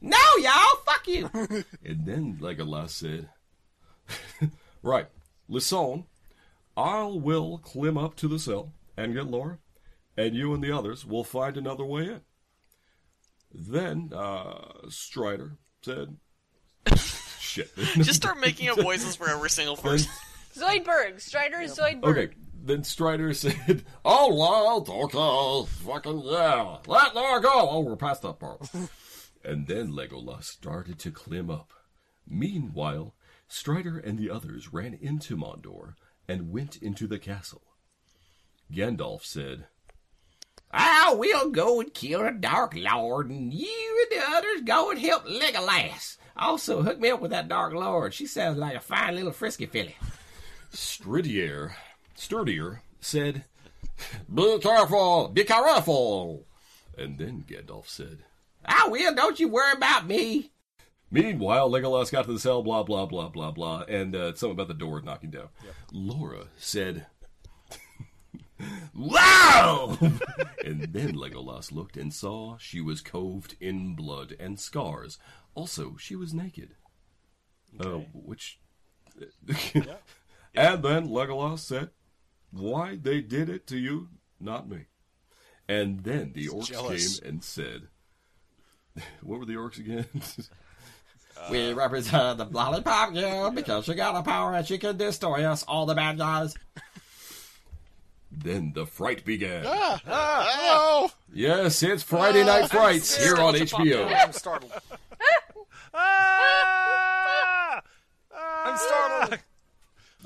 [0.00, 1.28] No, y'all, fuck you.
[1.84, 3.28] and then Legolas said,
[4.82, 5.08] Right,
[5.46, 6.04] listen,
[6.74, 9.58] I will climb up to the cell and get Laura,
[10.16, 12.20] and you and the others will find another way in.
[13.52, 16.16] Then uh, Strider said,
[16.96, 17.74] Shit.
[17.76, 20.10] Just start making up voices for every single person.
[20.54, 21.20] Zoidberg.
[21.20, 22.04] Strider Zoidberg.
[22.04, 22.28] Okay,
[22.62, 28.38] then Strider said, "All right, okay, fucking yeah, let Laura go." Oh, we're past that
[28.38, 28.68] part.
[29.44, 31.72] and then Legolas started to climb up.
[32.28, 33.14] Meanwhile,
[33.48, 35.94] Strider and the others ran into Mondor
[36.28, 37.62] and went into the castle.
[38.72, 39.66] Gandalf said,
[40.70, 44.98] I will go and kill the Dark Lord, and you and the others go and
[44.98, 46.18] help Legolas.
[46.36, 48.12] Also, hook me up with that Dark Lord.
[48.12, 49.96] She sounds like a fine little frisky filly.
[50.72, 51.72] Stridier,
[52.14, 53.44] Sturdier said,
[54.32, 56.44] "Be careful, be careful."
[56.98, 58.24] And then Gandalf said,
[58.64, 60.50] I will, don't you worry about me.
[61.10, 64.68] Meanwhile, Legolas got to the cell, blah, blah, blah, blah, blah, and uh, something about
[64.68, 65.48] the door knocking down.
[65.92, 67.06] Laura said,
[68.94, 69.98] Wow!
[70.64, 75.18] and then Legolas looked and saw she was coved in blood and scars.
[75.54, 76.74] Also, she was naked.
[77.78, 78.58] Uh, which.
[79.74, 79.82] Yeah.
[80.54, 81.90] and then Legolas said,
[82.50, 84.08] Why they did it to you,
[84.40, 84.86] not me.
[85.68, 87.18] And then the orcs jealous.
[87.18, 87.88] came and said,
[89.22, 90.06] What were the orcs again?
[91.50, 95.62] we represent the Lollipop Guild because she got a power and she can destroy us,
[95.64, 96.54] all the bad guys.
[98.36, 99.64] Then the fright began.
[99.66, 101.10] Ah, oh!
[101.32, 104.14] Yes, it's Friday Night Frights here on HBO.
[104.14, 104.72] I'm startled.
[105.98, 107.82] Ah!
[108.34, 109.40] I'm startled.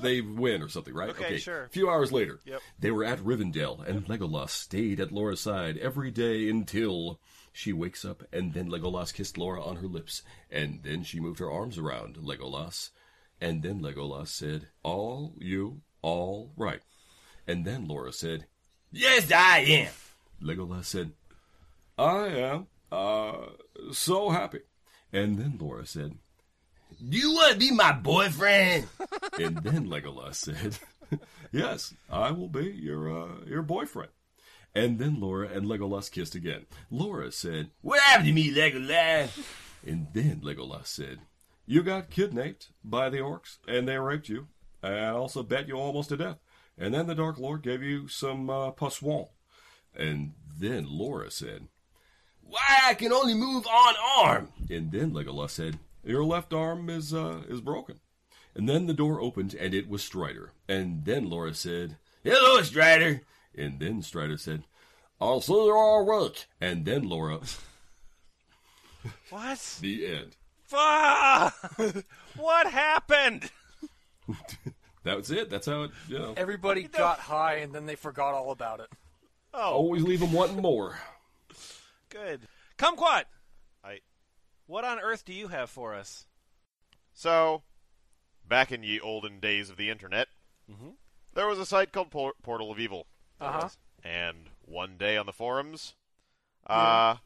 [0.01, 1.11] They win or something, right?
[1.11, 1.63] Okay, sure.
[1.65, 2.61] A few hours later, Yep.
[2.79, 7.19] they were at Rivendell, and Legolas stayed at Laura's side every day until
[7.53, 11.39] she wakes up, and then Legolas kissed Laura on her lips, and then she moved
[11.39, 12.89] her arms around Legolas,
[13.39, 16.81] and then Legolas said, "All you, all right,"
[17.47, 18.45] and then Laura said,
[18.91, 19.91] Yes, I am.
[20.41, 21.11] Legolas said,
[21.97, 23.33] I am uh,
[23.91, 24.59] so happy.
[25.13, 26.15] And then Laura said,
[27.07, 28.87] Do you want to be my boyfriend?
[29.39, 30.77] and then Legolas said,
[31.51, 34.11] Yes, I will be your uh, your boyfriend.
[34.73, 36.65] And then Laura and Legolas kissed again.
[36.89, 39.29] Laura said, What happened to me, Legolas?
[39.85, 41.19] and then Legolas said,
[41.65, 44.47] You got kidnapped by the orcs, and they raped you,
[44.81, 46.37] and also bet you almost to death.
[46.77, 49.27] And then the Dark Lord gave you some uh, poisson.
[49.95, 51.67] And then Laura said,
[52.41, 54.49] Why, I can only move on arm.
[54.69, 57.99] And then Legolas said, Your left arm is uh, is broken.
[58.55, 60.51] And then the door opened and it was Strider.
[60.67, 63.21] And then Laura said, Hello, Strider.
[63.57, 64.63] and then Strider said,
[65.19, 66.45] I'll see you all week.
[66.59, 67.39] And then Laura,
[69.29, 69.77] What?
[69.81, 70.35] the end.
[72.37, 73.51] What happened?
[75.03, 75.49] That was it.
[75.49, 76.33] That's how it, you know.
[76.37, 78.87] Everybody got high and then they forgot all about it.
[79.53, 80.97] Oh, Always leave them wanting more.
[82.09, 82.47] good.
[82.77, 83.23] Kumquat,
[83.83, 83.99] I
[84.67, 86.25] what on earth do you have for us?
[87.13, 87.63] So,
[88.47, 90.27] back in ye olden days of the internet,
[90.71, 90.95] Mhm.
[91.33, 93.07] there was a site called Por- Portal of Evil.
[93.39, 93.69] Uh huh.
[94.03, 95.95] And one day on the forums,
[96.67, 97.17] uh,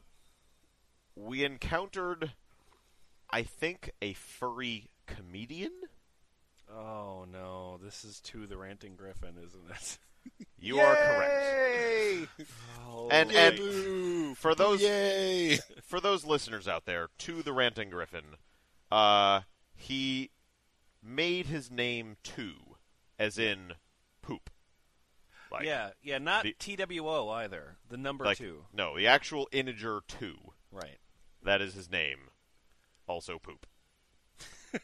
[1.14, 2.32] we encountered,
[3.30, 5.72] I think, a furry comedian.
[6.72, 9.98] Oh no, this is to the ranting griffin, isn't it?
[10.58, 11.32] You are correct.
[11.78, 12.26] Yay!
[12.84, 14.34] Oh, And and boo.
[14.34, 15.58] for those Yay!
[15.84, 18.24] for those listeners out there, to the ranting griffin,
[18.90, 19.42] uh,
[19.76, 20.30] he
[21.00, 22.54] made his name two,
[23.20, 23.74] as in
[24.20, 24.50] poop.
[25.52, 27.76] Like, yeah, yeah, not the- TWO either.
[27.88, 30.34] The number like two, no, the actual integer two.
[30.72, 30.98] right?
[31.44, 32.18] That is his name.
[33.06, 33.64] Also poop.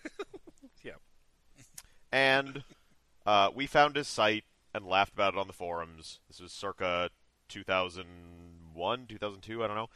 [2.13, 2.63] And
[3.25, 4.45] uh, we found his site
[4.75, 6.21] and laughed about it on the forums.
[6.29, 7.11] This was circa
[7.49, 9.91] 2001, 2002, I don't know.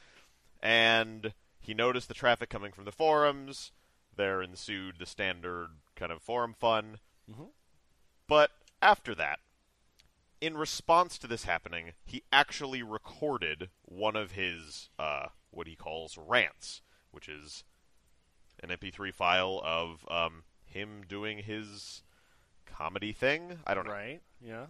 [0.62, 3.72] And he noticed the traffic coming from the forums.
[4.16, 6.98] There ensued the standard kind of forum fun.
[7.30, 7.50] Mhm.
[8.26, 8.50] But
[8.80, 9.40] after that,
[10.40, 16.18] in response to this happening, he actually recorded one of his uh, what he calls
[16.18, 17.64] rants, which is
[18.62, 22.02] an MP3 file of um, him doing his
[22.66, 23.58] comedy thing.
[23.66, 23.92] I don't know.
[23.92, 24.20] Right.
[24.40, 24.66] Yeah.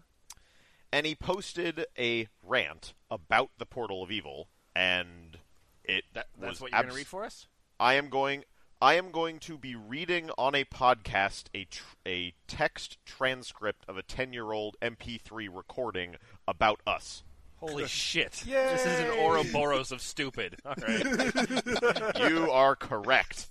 [0.93, 5.39] And he posted a rant about the Portal of Evil, and
[5.85, 7.47] it That, that's was what you're going to read for us?
[7.79, 8.45] I am going.
[8.81, 13.97] I am going to be reading on a podcast a tr- a text transcript of
[13.97, 16.17] a ten year old MP3 recording
[16.47, 17.23] about us.
[17.57, 18.45] Holy shit.
[18.47, 20.57] This is an Ouroboros of stupid.
[20.65, 22.19] All right.
[22.31, 23.49] you are correct.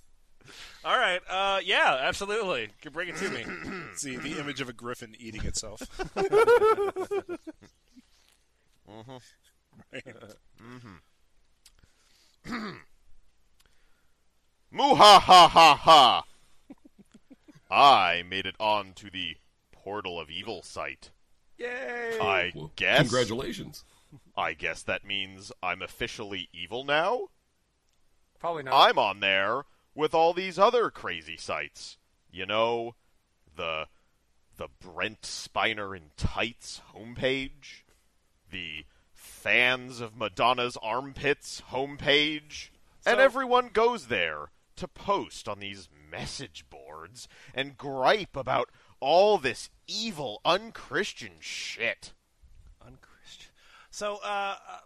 [0.86, 1.20] All right.
[1.28, 2.62] Uh, yeah, absolutely.
[2.62, 3.44] You can bring it to me.
[3.96, 5.82] See the image of a griffin eating itself.
[8.88, 9.16] Mm-hmm.
[9.92, 10.04] Right.
[12.48, 12.76] Mm-hmm.
[14.70, 16.22] Moo ha ha ha ha!
[17.68, 19.36] I made it on to the
[19.72, 21.10] Portal of Evil site.
[21.58, 22.16] Yay!
[22.20, 23.00] I Well, guess.
[23.00, 23.84] Congratulations.
[24.36, 27.28] I guess that means I'm officially evil now?
[28.38, 28.88] Probably not.
[28.88, 29.64] I'm on there
[29.96, 31.96] with all these other crazy sites.
[32.30, 32.94] You know,
[33.56, 33.86] the
[34.56, 37.82] the Brent Spiner in tights homepage,
[38.50, 42.68] the fans of Madonna's armpits homepage,
[43.04, 48.70] and everyone goes there to post on these message boards and gripe about
[49.00, 52.12] all this evil unchristian shit.
[52.80, 53.52] Unchristian.
[53.90, 54.78] So, uh, uh,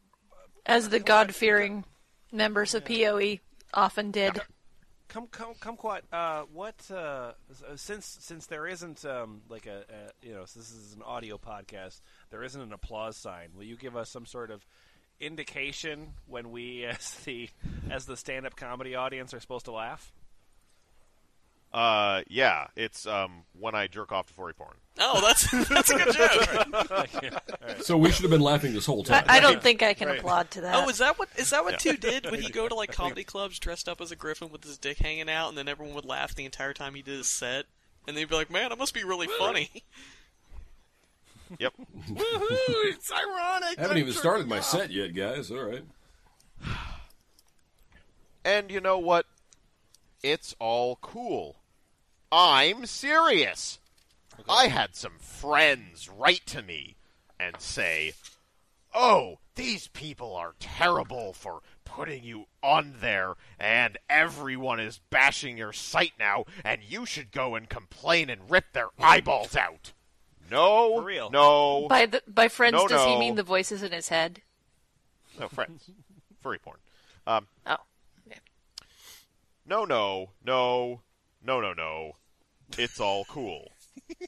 [0.67, 1.85] As the God fearing
[2.33, 3.39] members of PoE
[3.75, 4.41] often did.
[5.11, 6.01] Come, come, kumquat.
[6.11, 6.77] Uh, what?
[6.91, 7.33] Uh, uh,
[7.77, 11.37] since since there isn't um, like a, a you know, so this is an audio
[11.37, 12.01] podcast,
[12.31, 13.49] there isn't an applause sign.
[13.55, 14.65] Will you give us some sort of
[15.21, 17.51] indication when we, as the
[17.91, 20.13] as the stand up comedy audience, are supposed to laugh?
[21.73, 24.75] Uh, yeah, it's um when I jerk off to furry porn.
[24.99, 27.43] Oh, that's that's a good joke.
[27.83, 29.25] So we should have been laughing this whole time.
[29.29, 30.19] I, I don't think I can Right.
[30.19, 30.75] applaud to that.
[30.75, 31.93] Oh, is that what is that what Yeah.
[31.93, 32.29] two did?
[32.31, 34.99] Would he go to like comedy clubs dressed up as a griffin with his dick
[34.99, 37.67] hanging out, and then everyone would laugh the entire time he did his set,
[38.09, 39.71] and they'd be like, "Man, I must be really funny."
[41.59, 41.73] Yep.
[42.17, 43.79] it's ironic.
[43.79, 45.51] I haven't even started my set yet, guys.
[45.51, 45.85] All right.
[48.45, 49.27] And you know what?
[50.23, 51.57] It's all cool.
[52.33, 53.79] I'm serious.
[54.49, 56.97] I had some friends write to me
[57.39, 58.13] and say,
[58.95, 65.73] Oh, these people are terrible for putting you on there, and everyone is bashing your
[65.73, 69.93] site now, and you should go and complain and rip their eyeballs out.
[70.51, 71.31] No, For real.
[71.31, 74.43] no, by the by friends, No, does he mean the voices in his head?
[75.39, 75.91] no, friends,
[76.43, 76.79] furry porn.
[77.27, 77.77] Um, Oh.
[79.67, 81.01] No, no, no,
[81.43, 82.13] no, no, no.
[82.79, 83.73] It's all cool.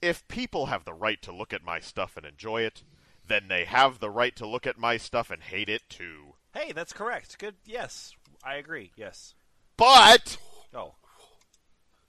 [0.00, 2.82] if people have the right to look at my stuff and enjoy it,
[3.26, 6.34] then they have the right to look at my stuff and hate it too.
[6.54, 7.38] Hey, that's correct.
[7.38, 7.54] Good.
[7.64, 8.14] Yes,
[8.44, 8.92] I agree.
[8.96, 9.34] Yes.
[9.76, 10.36] But
[10.74, 10.94] Oh.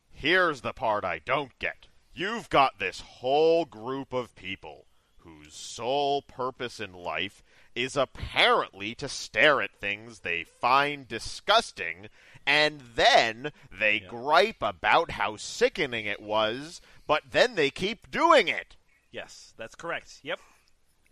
[0.09, 1.88] here's the part I don't get.
[2.13, 4.86] You've got this whole group of people
[5.17, 7.43] whose sole purpose in life
[7.76, 12.07] is apparently to stare at things they find disgusting,
[12.45, 18.76] and then they gripe about how sickening it was, but then they keep doing it.
[19.11, 20.19] Yes, that's correct.
[20.24, 20.39] Yep.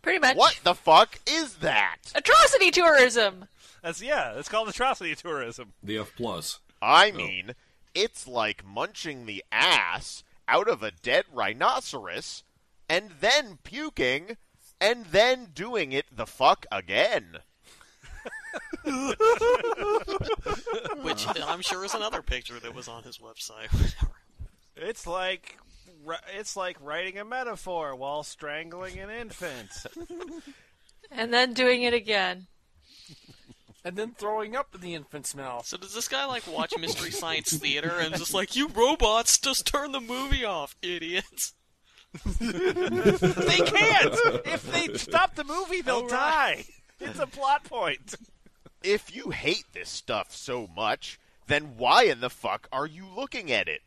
[0.02, 0.36] Pretty much.
[0.36, 1.98] What the fuck is that?
[2.16, 3.46] Atrocity tourism.
[3.84, 4.34] That's yeah.
[4.34, 5.74] It's called atrocity tourism.
[5.84, 6.60] The F plus.
[6.82, 7.18] I oh.
[7.18, 7.56] mean,
[7.94, 12.44] it's like munching the ass out of a dead rhinoceros
[12.90, 14.38] and then puking
[14.82, 17.38] and then doing it the fuck again.
[21.04, 23.96] Which uh, I'm sure is another picture that was on his website.
[24.84, 25.58] It's like
[26.34, 29.70] it's like writing a metaphor while strangling an infant.
[31.12, 32.48] And then doing it again.
[33.84, 35.66] And then throwing up in the infant's mouth.
[35.66, 39.66] So does this guy like watch Mystery Science Theater and just like, you robots, just
[39.68, 41.54] turn the movie off, idiots?
[42.14, 44.16] They can't.
[44.46, 46.66] If they stop the movie, they'll die.
[47.00, 48.16] It's a plot point.
[48.84, 53.52] If you hate this stuff so much, then why in the fuck are you looking
[53.52, 53.82] at it?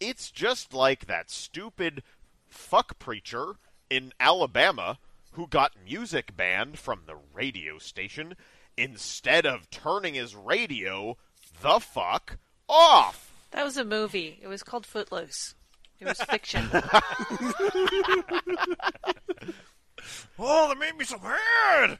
[0.00, 2.02] It's just like that stupid
[2.48, 3.54] fuck preacher
[3.88, 4.98] in Alabama
[5.32, 8.34] who got music banned from the radio station
[8.76, 11.16] instead of turning his radio
[11.62, 12.38] the fuck
[12.68, 13.32] off.
[13.50, 14.38] That was a movie.
[14.42, 15.54] It was called Footloose.
[16.00, 16.68] It was fiction.
[20.38, 21.98] Oh, that made me so mad.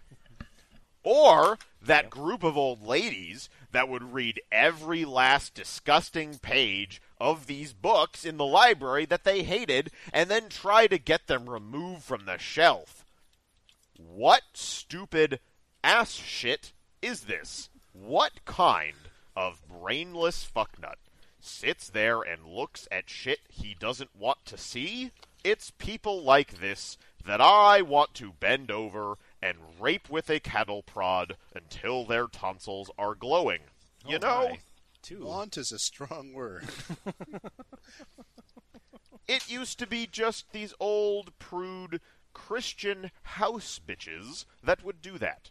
[1.03, 7.72] Or that group of old ladies that would read every last disgusting page of these
[7.72, 12.24] books in the library that they hated and then try to get them removed from
[12.24, 13.05] the shelf.
[13.96, 15.40] What stupid
[15.84, 16.72] ass shit
[17.03, 17.68] is this?
[17.92, 18.96] What kind
[19.36, 20.96] of brainless fucknut
[21.45, 25.11] sits there and looks at shit he doesn't want to see?
[25.45, 30.82] It's people like this that I want to bend over and rape with a cattle
[30.82, 33.61] prod until their tonsils are glowing.
[34.07, 34.57] You Oh, know?
[35.20, 36.68] Want is a strong word.
[39.28, 42.01] It used to be just these old, prude
[42.32, 45.51] Christian house bitches that would do that.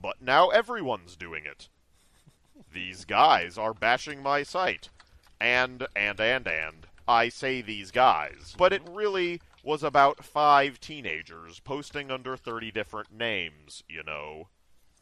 [0.00, 1.68] But now everyone's doing it.
[2.72, 4.90] These guys are bashing my site.
[5.40, 6.86] And, and, and, and.
[7.08, 8.54] I say these guys.
[8.58, 14.48] But it really was about five teenagers posting under 30 different names, you know.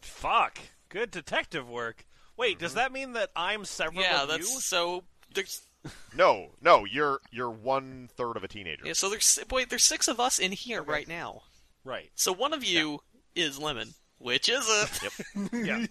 [0.01, 0.59] Fuck.
[0.89, 2.05] Good detective work.
[2.37, 2.79] Wait, does mm-hmm.
[2.79, 4.61] that mean that I'm several Yeah, of that's you?
[4.61, 5.05] so.
[5.35, 5.67] There's
[6.15, 8.87] No, no, you're you're one third of a teenager.
[8.87, 11.43] yeah, so there's wait, there's six of us in here right now.
[11.85, 12.11] Right.
[12.15, 13.01] So one of you
[13.35, 13.95] is Lemon.
[14.19, 15.53] Which is it?
[15.53, 15.85] yeah.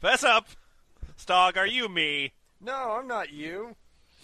[0.00, 0.48] Fess up.
[1.16, 2.32] Stog, are you me?
[2.64, 3.76] No, I'm not you.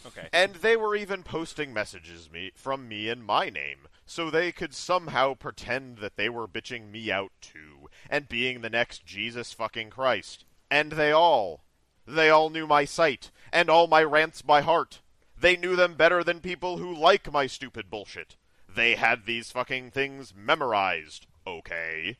[0.06, 0.28] Okay.
[0.32, 4.74] And they were even posting messages me from me in my name, so they could
[4.74, 9.90] somehow pretend that they were bitching me out too, and being the next Jesus fucking
[9.90, 10.46] Christ.
[10.70, 11.64] And they all,
[12.06, 15.00] they all knew my site, and all my rants by heart.
[15.38, 18.36] They knew them better than people who like my stupid bullshit.
[18.74, 22.16] They had these fucking things memorized, okay?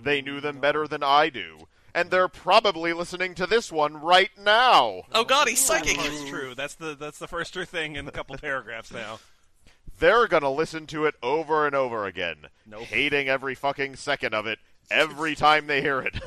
[0.00, 1.66] They knew them better than I do.
[1.94, 5.02] And they're probably listening to this one right now.
[5.12, 5.96] Oh god, he's psychic.
[5.96, 6.54] That's true.
[6.54, 9.20] That's the that's the first true thing in a couple paragraphs now.
[10.00, 12.82] they're gonna listen to it over and over again, Nope.
[12.82, 14.58] hating every fucking second of it
[14.90, 16.16] every time they hear it.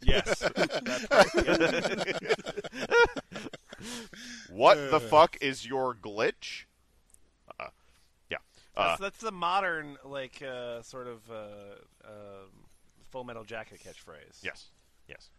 [0.00, 0.38] Yes.
[0.38, 2.16] That's right.
[4.50, 6.64] what the fuck is your glitch?
[7.60, 7.66] Uh,
[8.30, 8.38] yeah.
[8.74, 12.48] Uh, That's, that's the modern, like, uh, sort of uh, um
[13.10, 14.42] Full Metal Jacket catchphrase.
[14.42, 14.68] yes.
[15.08, 15.30] Yes.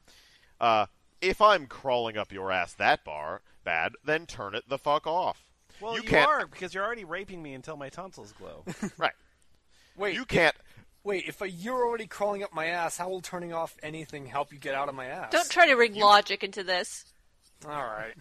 [0.59, 0.86] Uh,
[1.22, 5.43] if I'm crawling up your ass that bar bad, then turn it the fuck off.
[5.82, 6.28] Well, you, you can't.
[6.28, 8.63] are because you're already raping me until my tonsils glow.
[8.97, 9.13] Right.
[9.95, 10.55] Wait, You can't.
[11.03, 11.26] wait.
[11.28, 14.74] If you're already crawling up my ass, how will turning off anything help you get
[14.76, 15.32] out of my ass?
[15.32, 17.05] Don't try to bring logic into this.
[17.65, 18.13] All right.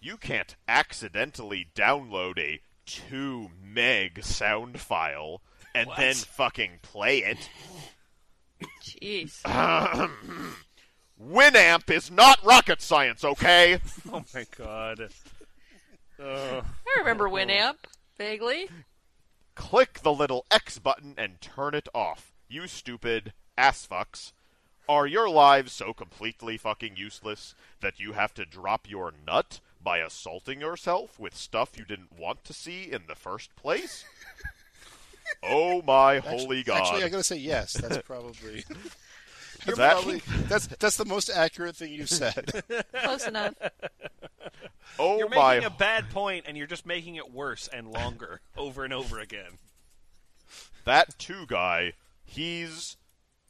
[0.00, 5.40] You can't accidentally download a two meg sound file
[5.74, 5.98] and What?
[5.98, 7.48] then fucking play it.
[8.82, 9.40] Jeez.
[11.22, 13.78] Winamp is not rocket science, okay?
[14.12, 15.08] oh my god.
[16.20, 17.76] Uh, I remember Winamp
[18.18, 18.68] vaguely.
[19.54, 22.32] Click the little X button and turn it off.
[22.48, 24.32] You stupid ass fucks.
[24.88, 29.98] Are your lives so completely fucking useless that you have to drop your nut by
[29.98, 34.04] assaulting yourself with stuff you didn't want to see in the first place?
[35.42, 36.82] oh my holy god.
[36.82, 37.74] Actually, I gotta say yes.
[37.74, 38.64] That's probably.
[39.66, 42.64] That's, That- probably that's that's the most accurate thing you've said.
[43.02, 43.54] Close enough.
[44.98, 48.40] oh you're my making a bad point, and you're just making it worse and longer
[48.56, 49.58] over and over again.
[50.84, 51.92] That two guy,
[52.24, 52.96] he's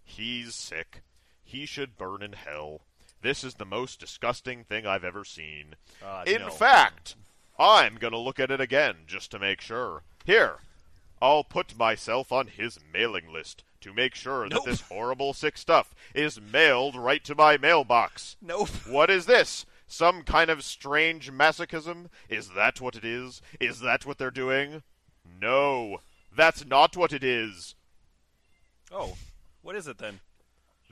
[0.05, 1.03] he's sick.
[1.43, 2.83] He should burn in hell.
[3.23, 5.77] This is the most disgusting thing I've ever seen.
[6.05, 6.51] Uh, in no.
[6.51, 7.15] fact,
[7.59, 10.03] I'm gonna look at it again just to make sure.
[10.27, 10.57] Here,
[11.23, 14.65] I'll put myself on his mailing list to make sure Nope.
[14.65, 18.37] that this horrible sick stuff is mailed right to my mailbox.
[18.41, 18.69] Nope.
[18.89, 19.67] What is this?
[19.87, 22.07] Some kind of strange masochism?
[22.29, 23.43] Is that what it is?
[23.61, 24.83] Is that what they're doing?
[25.41, 25.99] No,
[26.35, 27.75] that's not what it is.
[28.91, 29.17] Oh,
[29.61, 30.21] what is it then?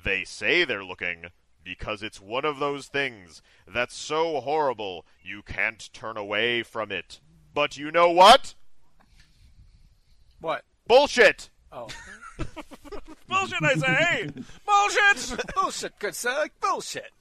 [0.02, 1.26] They say they're looking
[1.64, 7.20] because it's one of those things that's so horrible you can't turn away from it.
[7.54, 8.54] But you know what?
[10.40, 10.64] What?
[10.86, 11.50] Bullshit!
[11.70, 11.88] Oh.
[13.28, 14.28] Bullshit, I say!
[14.66, 15.54] Bullshit!
[15.54, 16.48] bullshit, good sir.
[16.60, 17.12] Bullshit.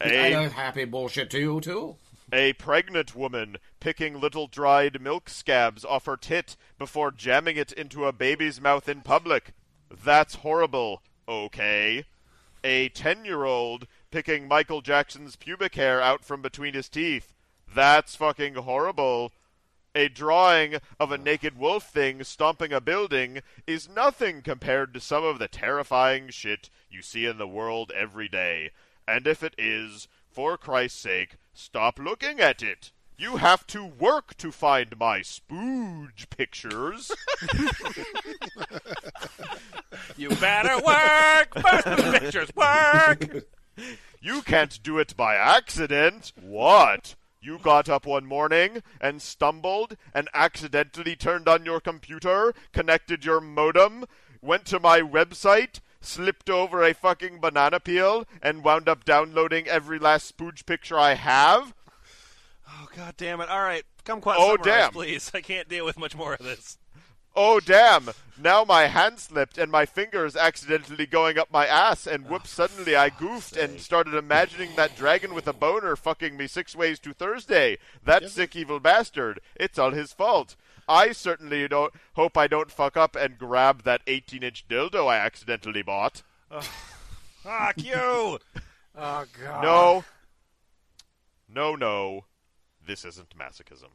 [0.00, 1.96] I A, know happy bullshit to you, too.
[2.32, 8.04] a pregnant woman picking little dried milk scabs off her tit before jamming it into
[8.04, 9.52] a baby's mouth in public.
[10.04, 12.04] That's horrible, okay?
[12.62, 17.32] A ten year old picking Michael Jackson's pubic hair out from between his teeth.
[17.74, 19.32] That's fucking horrible.
[19.98, 25.24] A drawing of a naked wolf thing stomping a building is nothing compared to some
[25.24, 28.70] of the terrifying shit you see in the world every day.
[29.08, 32.92] And if it is, for Christ's sake, stop looking at it.
[33.16, 37.10] You have to work to find my spooge pictures.
[40.16, 41.54] You better work!
[41.56, 43.46] Post the pictures, work!
[44.20, 46.32] You can't do it by accident.
[46.40, 47.16] What?
[47.48, 53.40] You got up one morning and stumbled and accidentally turned on your computer, connected your
[53.40, 54.04] modem,
[54.42, 59.98] went to my website, slipped over a fucking banana peel, and wound up downloading every
[59.98, 61.72] last spooge picture I have?
[62.68, 63.48] Oh god damn it!
[63.48, 64.92] All right, come quite Oh, damn.
[64.92, 65.30] please.
[65.34, 66.76] I can't deal with much more of this.
[67.40, 68.10] Oh damn!
[68.36, 72.58] Now my hand slipped and my fingers accidentally going up my ass, and whoops!
[72.58, 76.74] Oh, suddenly I goofed and started imagining that dragon with a boner fucking me six
[76.74, 77.78] ways to Thursday.
[78.04, 79.38] That sick evil bastard!
[79.54, 80.56] It's all his fault.
[80.88, 85.82] I certainly don't hope I don't fuck up and grab that 18-inch dildo I accidentally
[85.82, 86.24] bought.
[86.50, 88.40] Fuck you!
[89.00, 89.62] Oh god.
[89.62, 90.04] No.
[91.48, 92.24] No, no.
[92.84, 93.90] This isn't masochism.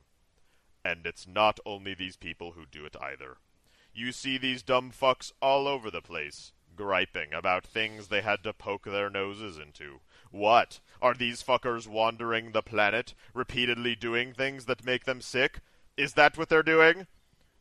[0.86, 3.38] And it's not only these people who do it either.
[3.94, 8.54] You see these dumb fucks all over the place, griping about things they had to
[8.54, 10.00] poke their noses into.
[10.32, 10.80] What?
[11.02, 15.60] Are these fuckers wandering the planet, repeatedly doing things that make them sick?
[15.96, 17.08] Is that what they're doing?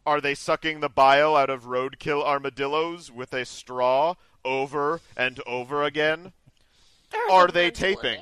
[0.06, 4.14] Are they sucking the bile out of roadkill armadillos with a straw
[4.44, 6.32] over and over again?
[7.30, 8.20] Are they taping?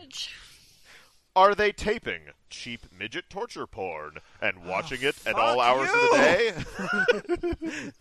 [1.36, 5.88] Are they taping cheap midget torture porn and ah, watching it at all fuck hours
[5.88, 7.92] of the day?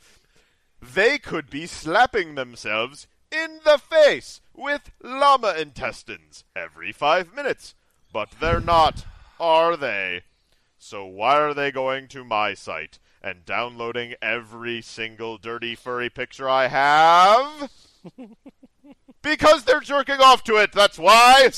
[0.94, 7.76] they could be slapping themselves in the face with llama intestines every five minutes,
[8.12, 9.06] but they're not,
[9.40, 10.24] are they?
[10.78, 16.50] So why are they going to my site and downloading every single dirty furry picture
[16.50, 17.72] I have?
[19.22, 21.50] because they're jerking off to it, that's why!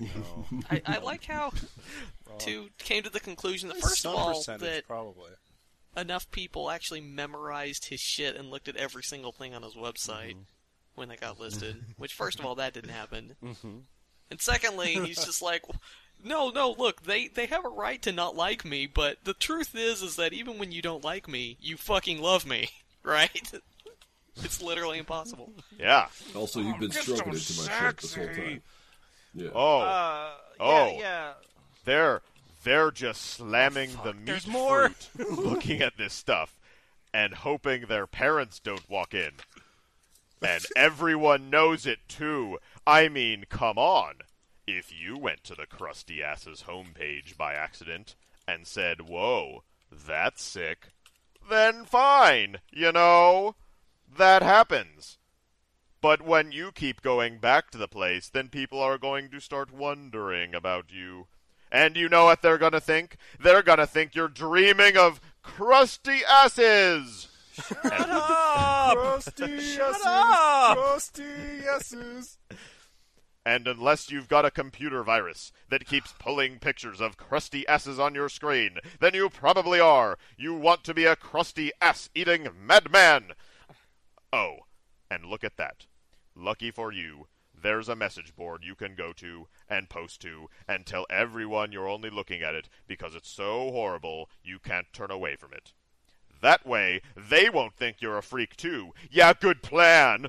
[0.70, 1.52] I, I like how
[2.38, 5.30] two came to the conclusion that first Some of all that probably.
[5.96, 10.30] enough people actually memorized his shit and looked at every single thing on his website
[10.32, 10.40] Mm-hmm.
[10.96, 11.76] when they got listed.
[11.96, 13.36] Which, first of all, that didn't happen.
[13.42, 13.82] Mhm.
[14.30, 15.62] And secondly, he's just like,
[16.24, 19.74] no, no, look, they they have a right to not like me, but the truth
[19.74, 22.68] is, is that even when you don't like me, you fucking love me,
[23.04, 23.52] right?
[24.42, 25.52] it's literally impossible.
[25.78, 26.08] Yeah.
[26.34, 28.62] Also, you've been stroking into my shirt this whole time.
[29.36, 29.50] Yeah.
[29.54, 29.80] Oh.
[29.80, 30.30] Uh,
[30.60, 30.86] oh.
[30.92, 31.32] yeah, yeah.
[31.84, 32.22] They're
[32.64, 34.88] they're just slamming the meat there's more.
[34.88, 36.58] fruit, looking at this stuff,
[37.12, 39.32] and hoping their parents don't walk in.
[40.42, 42.58] And everyone knows it too.
[42.86, 44.14] I mean, come on.
[44.66, 48.16] If you went to the crusty ass's homepage by accident
[48.48, 49.62] and said, "Whoa,
[49.92, 50.88] that's sick,"
[51.48, 53.54] then fine, you know,
[54.16, 55.18] that happens.
[56.06, 59.74] But when you keep going back to the place, then people are going to start
[59.74, 61.26] wondering about you.
[61.72, 63.16] And you know what they're going to think?
[63.40, 67.26] They're going to think you're dreaming of crusty asses!
[67.54, 68.96] Shut up!
[68.96, 70.78] Crusty Shut yeses, up!
[70.78, 71.24] Crusty
[71.64, 72.38] yeses.
[73.44, 78.14] And unless you've got a computer virus that keeps pulling pictures of crusty asses on
[78.14, 80.18] your screen, then you probably are.
[80.38, 83.32] You want to be a crusty ass eating madman!
[84.32, 84.58] Oh,
[85.10, 85.86] and look at that.
[86.38, 90.84] Lucky for you, there's a message board you can go to and post to and
[90.84, 95.34] tell everyone you're only looking at it because it's so horrible you can't turn away
[95.34, 95.72] from it.
[96.42, 98.92] That way, they won't think you're a freak too.
[99.10, 100.26] Yeah, good plan!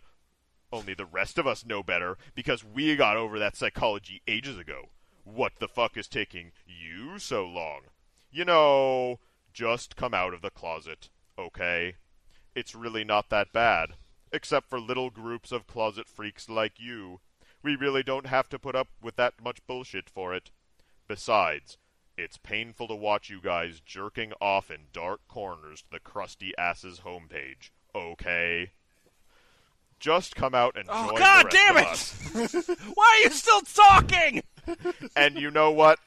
[0.72, 4.90] Only the rest of us know better because we got over that psychology ages ago.
[5.26, 7.82] What the fuck is taking you so long?
[8.32, 9.20] You know,
[9.54, 11.96] just come out of the closet, okay?
[12.56, 13.96] It's really not that bad.
[14.32, 17.20] Except for little groups of closet freaks like you.
[17.64, 20.52] We really don't have to put up with that much bullshit for it.
[21.08, 21.78] Besides,
[22.18, 27.02] it's painful to watch you guys jerking off in dark corners to the crusty ass's
[27.02, 28.72] homepage, okay?
[30.00, 32.56] Just come out and Oh join god the rest damn of it!
[32.56, 32.78] us.
[32.94, 34.44] Why are you still talking?
[35.16, 36.00] and you know what?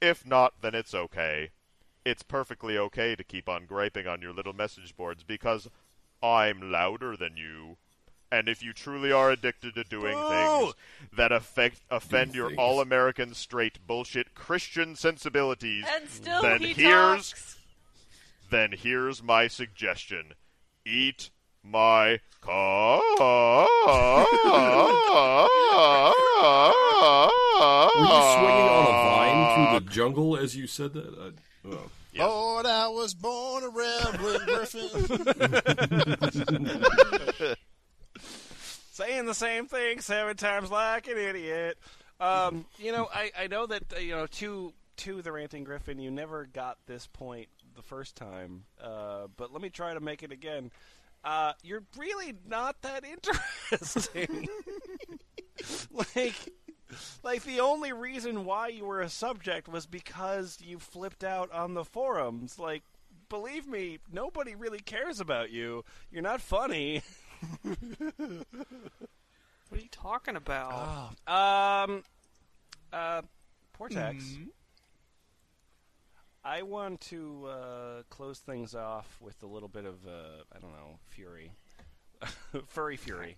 [0.00, 1.50] If not, then it's okay.
[2.04, 5.68] It's perfectly okay to keep on griping on your little message boards because
[6.24, 7.76] I'm louder than you.
[8.32, 10.28] And if you truly are addicted to doing Boo!
[10.28, 10.74] things
[11.16, 12.58] that affect, offend Do your things.
[12.58, 17.56] all American straight bullshit Christian sensibilities, And still then he here's talks.
[18.50, 20.32] then here's my suggestion.
[20.86, 21.30] Eat
[21.62, 23.00] my car.
[26.74, 31.14] Were you swinging on a vine through the jungle as you said that?
[31.64, 31.90] I, oh.
[32.16, 34.86] Lord, I was born a Reverend Griffin.
[38.92, 41.78] Saying the same thing seven times like an idiot.
[42.20, 45.98] Um, you know, I, I know that uh, you know to to the ranting griffin,
[45.98, 50.22] you never got this point the first time, uh, but let me try to make
[50.22, 50.70] it again.
[51.24, 53.04] Uh, you're really not that
[53.72, 54.46] interesting.
[55.90, 56.52] like,
[57.22, 61.74] like the only reason why you were a subject was because you flipped out on
[61.74, 62.58] the forums.
[62.58, 62.82] Like,
[63.28, 65.84] believe me, nobody really cares about you.
[66.10, 67.02] You're not funny.
[69.68, 71.14] What are you talking about?
[71.26, 72.04] Um,
[72.92, 73.22] uh,
[73.78, 74.22] Portaxx.
[74.22, 74.48] Mhm.
[76.44, 80.72] I want to uh, close things off with a little bit of uh, I don't
[80.72, 81.50] know fury,
[82.68, 83.36] furry fury.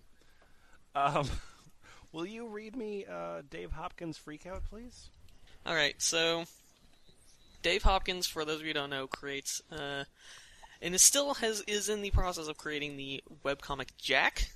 [0.93, 1.27] Um,
[2.11, 5.09] will you read me uh, Dave Hopkins' Freakout, please?
[5.65, 6.45] All right, so
[7.61, 10.05] Dave Hopkins, for those of you who don't know, creates uh,
[10.81, 14.51] and is still has is in the process of creating the webcomic Jack.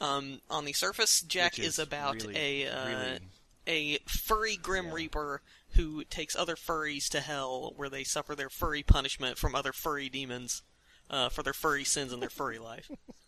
[0.00, 3.18] Um, on the surface, Jack is, is about really, a uh, really-
[3.66, 5.40] a furry Grim Reaper
[5.74, 10.08] who takes other furries to hell, where they suffer their furry punishment from other furry
[10.08, 10.62] demons
[11.08, 12.90] uh, for their furry sins in their furry life.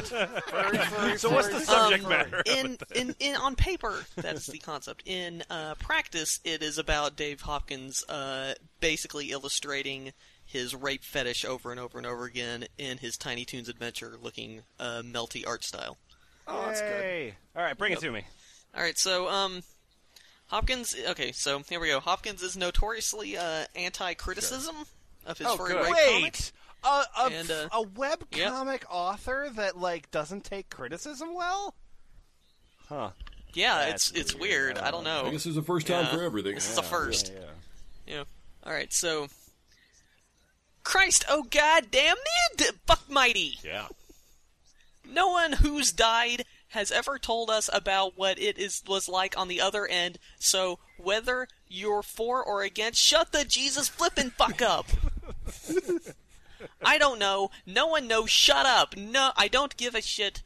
[1.17, 2.43] so what's the subject Um, matter?
[2.45, 5.03] In, in, in on paper, that's the concept.
[5.05, 10.13] In uh, practice, it is about Dave Hopkins uh, basically illustrating
[10.45, 14.61] his rape fetish over and over and over again in his Tiny Toons adventure, looking
[14.79, 15.97] uh, melty art style.
[16.47, 17.03] Oh, that's good.
[17.03, 17.33] Yay.
[17.55, 17.99] All right, bring Yep.
[17.99, 18.23] it to me.
[18.75, 19.61] All right, so um,
[20.47, 20.95] Hopkins.
[21.11, 21.99] Okay, so here we go.
[21.99, 24.75] Hopkins is notoriously uh, anti-criticism
[25.25, 25.83] of his Oh, furry good.
[25.85, 26.51] rape Wait, comics.
[26.83, 26.87] A
[27.19, 31.75] a, And, uh, a web comic author that like doesn't take criticism well?
[32.89, 33.11] Huh.
[33.53, 34.75] Yeah, That's it's it's weird.
[34.75, 34.77] weird.
[34.79, 35.25] I don't know.
[35.25, 36.15] I guess there's a first time Yeah.
[36.15, 36.55] for everything.
[36.55, 37.31] This is the first.
[37.33, 38.23] Yeah, Yeah.
[38.63, 38.91] All right.
[38.93, 39.27] So,
[40.83, 42.17] Christ, oh god damn
[42.59, 43.59] it, fuck mighty!
[43.63, 43.87] Yeah.
[45.05, 49.49] No one who's died has ever told us about what it is was like on
[49.49, 50.17] the other end.
[50.39, 54.87] So whether you're for or against, shut the Jesus flippin' fuck up.
[56.83, 57.51] I don't know.
[57.65, 58.29] No one knows.
[58.29, 58.95] Shut up.
[58.97, 60.41] No, I don't give a shit.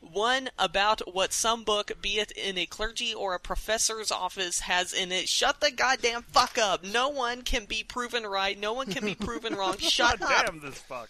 [0.00, 4.92] One about what some book, be it in a clergy or a professor's office, has
[4.92, 5.28] in it.
[5.28, 6.84] Shut the goddamn fuck up.
[6.84, 8.58] No one can be proven right.
[8.58, 9.76] No one can be proven wrong.
[9.78, 10.46] Shut up.
[10.46, 11.08] Damn this fuck.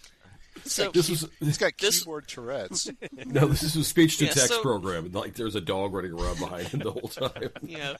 [0.65, 2.91] So This is He's got This- keyboard Tourette's.
[3.27, 5.13] no, this is a speech to Yeah, text so- program.
[5.13, 7.51] Like there's a dog running around behind him the whole time.
[7.63, 7.97] yeah.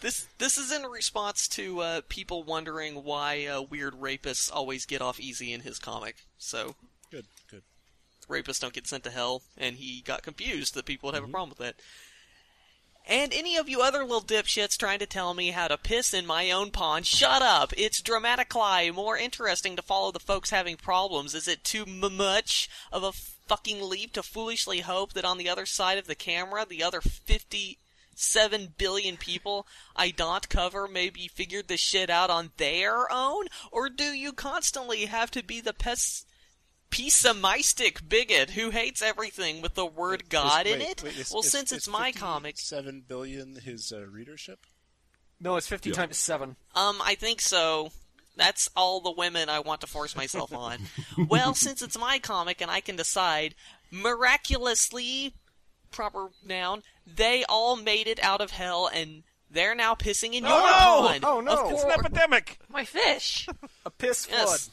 [0.00, 5.02] This this is in response to uh, people wondering why uh, weird rapists always get
[5.02, 6.24] off easy in his comic.
[6.38, 6.74] So
[7.10, 7.62] good, good.
[8.28, 11.28] rapists don't get sent to hell, and he got confused that people would have a
[11.28, 11.76] problem with that.
[13.06, 16.26] And any of you other little dipshits trying to tell me how to piss in
[16.26, 17.72] my own pond, shut up!
[17.76, 21.34] It's dramatically more interesting to follow the folks having problems.
[21.34, 25.48] Is it too m- much of a fucking leap to foolishly hope that on the
[25.48, 27.00] other side of the camera, the other
[28.14, 29.66] 57 billion people
[29.96, 33.46] I don't cover maybe figured this shit out on their own?
[33.72, 36.24] Or do you constantly have to be the pes-
[36.90, 41.02] pessimistic bigot who hates everything with the word God Is- in wait, it?
[41.02, 44.60] wait, is- well, is- since is it's my comic, Seven billion his uh, readership.
[45.40, 45.94] No, it's 50 Yeah.
[45.96, 46.56] times 7.
[46.74, 47.90] Um, I think so.
[48.36, 50.78] That's all the women I want to force myself on.
[51.28, 53.54] well, since it's my comic and I can decide,
[53.90, 55.34] miraculously,
[55.90, 60.52] proper noun, they all made it out of hell and they're now pissing in your
[60.52, 61.08] Oh, no!
[61.08, 61.24] pond.
[61.24, 61.52] Oh, no.
[61.52, 62.58] Of It's course, an epidemic.
[62.68, 63.48] My fish.
[63.84, 64.38] A piss flood.
[64.40, 64.70] yes.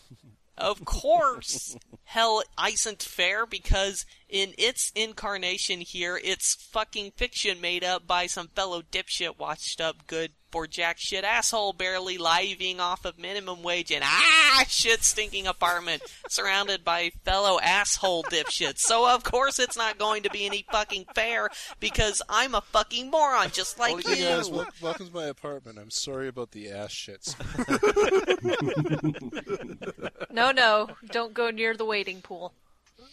[0.60, 8.07] Of course, hell isn't fair because in its incarnation here, it's fucking fiction made up
[8.07, 13.19] by some fellow dipshit washed up good for jack shit asshole barely living off of
[13.19, 18.79] minimum wage in ah shit stinking apartment surrounded by fellow asshole dipshits.
[18.79, 23.11] So of course it's not going to be any fucking fair because I'm a fucking
[23.11, 24.25] moron just like Hey you.
[24.29, 25.77] guys, wel- welcome to my apartment.
[25.77, 27.35] I'm sorry about the ass shits.
[30.31, 32.53] No, no, don't go near the waiting pool.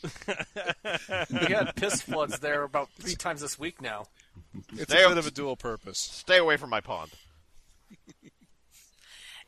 [0.05, 4.07] We had piss floods there about three times this week now.
[4.75, 5.99] It's They- a bit of a dual purpose.
[5.99, 7.11] Stay away from my pond.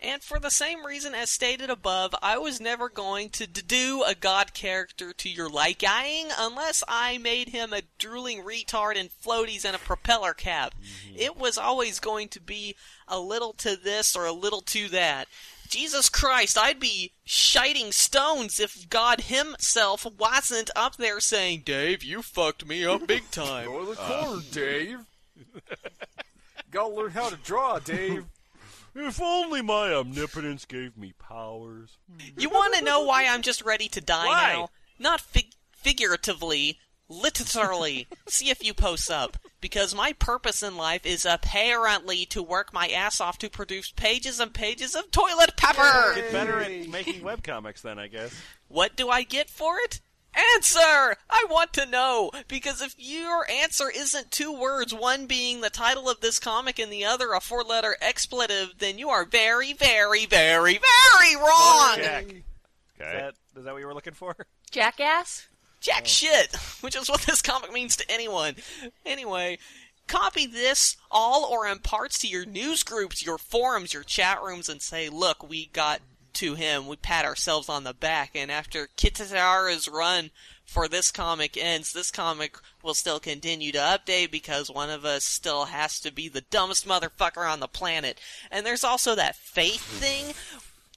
[0.00, 4.14] And for the same reason as stated above, I was never going to do a
[4.14, 9.74] god character to your liking unless I made him a drooling retard in floaties and
[9.74, 10.74] a propeller cap.
[10.74, 11.16] Mm-hmm.
[11.18, 12.76] It was always going to be
[13.08, 15.28] a little to this or a little to that.
[15.68, 22.22] Jesus Christ, I'd be shiting stones if God himself wasn't up there saying, Dave, you
[22.22, 23.68] fucked me up big time.
[23.68, 23.72] Uh.
[23.72, 24.98] Go to the corner, Dave.
[26.70, 28.26] Gotta learn how to draw, Dave.
[28.98, 31.98] If only my omnipotence gave me powers.
[32.10, 32.38] Hmm.
[32.38, 34.52] You want to know why I'm just ready to die Why?
[34.54, 34.70] now?
[34.98, 36.78] Not fig- figuratively,
[37.08, 38.08] literally.
[38.26, 39.36] See if you post up.
[39.60, 44.40] Because my purpose in life is apparently to work my ass off to produce pages
[44.40, 46.14] and pages of toilet paper.
[46.14, 48.34] Get better at making webcomics then, I guess.
[48.68, 50.00] What do I get for it?
[50.54, 51.16] Answer!
[51.30, 52.30] I want to know!
[52.46, 56.92] Because if your answer isn't two words, one being the title of this comic and
[56.92, 61.96] the other a four letter expletive, then you are very, very, very, very wrong!
[61.96, 62.24] Jack.
[62.24, 62.36] Okay.
[62.36, 64.36] Is that, is that what you were looking for?
[64.70, 65.48] Jackass?
[65.80, 66.08] Jack oh.
[66.08, 68.56] shit, which is what this comic means to anyone.
[69.04, 69.58] Anyway,
[70.06, 74.68] copy this all or in parts to your news groups, your forums, your chat rooms,
[74.68, 76.00] and say, look, we got
[76.36, 76.86] to him.
[76.86, 80.30] We pat ourselves on the back, and after Kitara's run
[80.64, 85.24] for this comic ends, this comic will still continue to update because one of us
[85.24, 88.20] still has to be the dumbest motherfucker on the planet.
[88.50, 90.34] And there's also that faith thing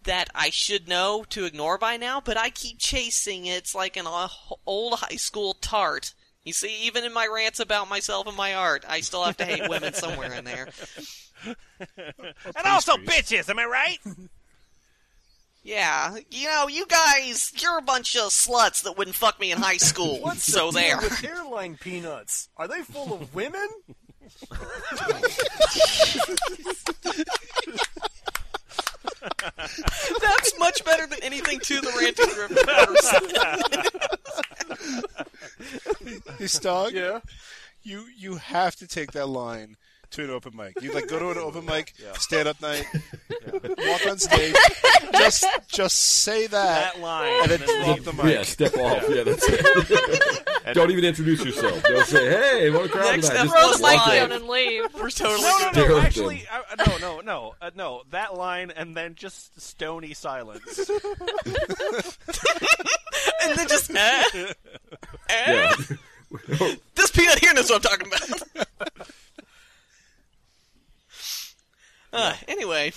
[0.03, 3.57] that I should know to ignore by now, but I keep chasing it.
[3.57, 4.07] It's like an
[4.66, 6.14] old high school tart.
[6.44, 9.45] You see, even in my rants about myself and my art, I still have to
[9.45, 10.70] hate women somewhere in there.
[11.45, 13.99] and also bitches, am I right?
[15.61, 19.57] Yeah, you know, you guys, you're a bunch of sluts that wouldn't fuck me in
[19.57, 20.19] high school.
[20.22, 20.98] What's so the there.
[20.98, 22.49] with airline peanuts?
[22.57, 23.68] Are they full of women?
[30.22, 33.22] That's much better than anything to the ranting Griffin ever said.
[36.38, 36.91] Hey, Stog?
[36.94, 37.19] Yeah?
[37.84, 39.77] You you have to take that line
[40.11, 40.81] to an open mic.
[40.81, 42.86] You like go to an open mic, stand up night,
[43.53, 44.56] walk on stage,
[45.14, 48.26] just just say that, That line, and then and then leave the mic.
[48.26, 49.03] Yeah, step off.
[49.10, 50.45] Yeah, that's it.
[50.73, 51.81] Don't even introduce yourself.
[51.84, 54.31] Don't say, "Hey, what a crowd Next tonight." up, Just Throw the mic walk down
[54.31, 54.94] and leave.
[54.94, 55.99] We're totally No, no, no.
[55.99, 58.03] Actually, uh, no, no, no, uh, no.
[58.11, 60.90] That line, and then just stony silence.
[63.41, 64.23] And then just, eh?
[64.34, 64.45] Eh?
[65.30, 65.73] Yeah.
[66.95, 69.10] This peanut here knows what I'm talking about.
[72.14, 72.91] Uh, anyway.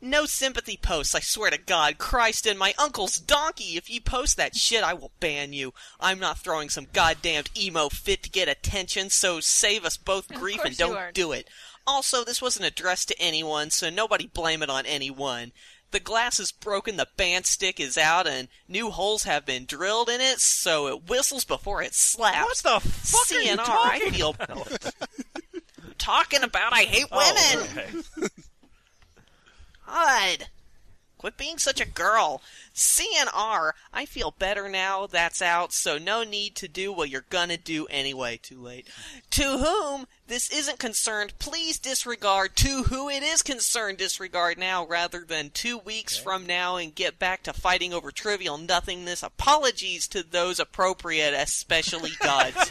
[0.00, 1.96] No sympathy posts, I swear to God.
[1.96, 3.76] Christ and my uncle's donkey.
[3.76, 5.72] If you post that shit, I will ban you.
[5.98, 10.60] I'm not throwing some goddamned emo fit to get attention, so save us both grief
[10.64, 11.48] and don't do it.
[11.86, 15.52] Also, this wasn't addressed to anyone, so nobody blame it on anyone.
[15.92, 20.10] The glass is broken, the band stick is out, and new holes have been drilled
[20.10, 22.64] in it, so it whistles before it slaps.
[22.64, 24.36] What the fuck are you CNR, I talking feel
[25.98, 27.68] talking about I hate Oh, women.
[28.18, 28.28] okay.
[29.86, 30.46] God.
[31.26, 32.40] Quit being such a girl.
[32.72, 37.56] CNR, I feel better now that's out, so no need to do what you're gonna
[37.56, 38.36] do anyway.
[38.36, 38.86] Too late.
[39.30, 42.54] To whom this isn't concerned, please disregard.
[42.58, 47.18] To who it is concerned, disregard now rather than two weeks from now and get
[47.18, 49.24] back to fighting over trivial nothingness.
[49.24, 52.70] Apologies to those appropriate, especially gods.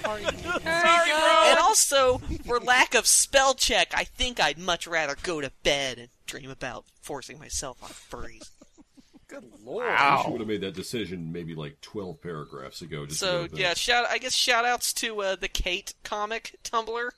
[0.64, 5.98] And also, for lack of spell check, I think I'd much rather go to bed
[5.98, 8.50] and dream about forcing myself on furries.
[9.28, 9.88] Good lord.
[10.26, 13.08] You would have made that decision maybe like twelve paragraphs ago.
[13.08, 17.10] Just So yeah, shout I guess shout outs to uh, the Kate comic Tumblr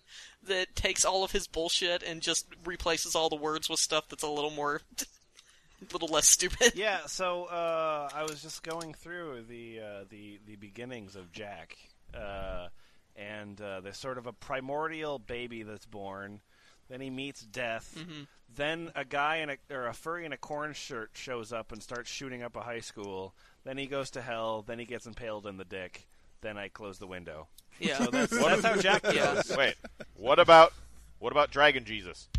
[0.43, 4.23] that takes all of his bullshit and just replaces all the words with stuff that's
[4.23, 5.05] a little more a
[5.93, 6.73] little less stupid.
[6.75, 11.77] Yeah, so uh, I was just going through the uh, the the beginnings of Jack,
[12.13, 12.67] uh,
[13.15, 16.41] and uh, there's sort of a primordial baby that's born.
[16.89, 17.95] Then he meets death.
[17.97, 18.23] Mm-hmm.
[18.55, 21.83] Then a guy in a or a furry in a corn shirt shows up and
[21.83, 23.33] starts shooting up a high school.
[23.65, 24.63] Then he goes to hell.
[24.65, 26.07] Then he gets impaled in the dick.
[26.41, 27.47] Then I close the window.
[27.79, 27.97] Yeah.
[27.97, 29.13] So that's, that's how Jack goes.
[29.13, 29.41] Yeah.
[29.57, 29.75] Wait,
[30.15, 30.73] what about
[31.19, 32.29] what about Dragon Jesus?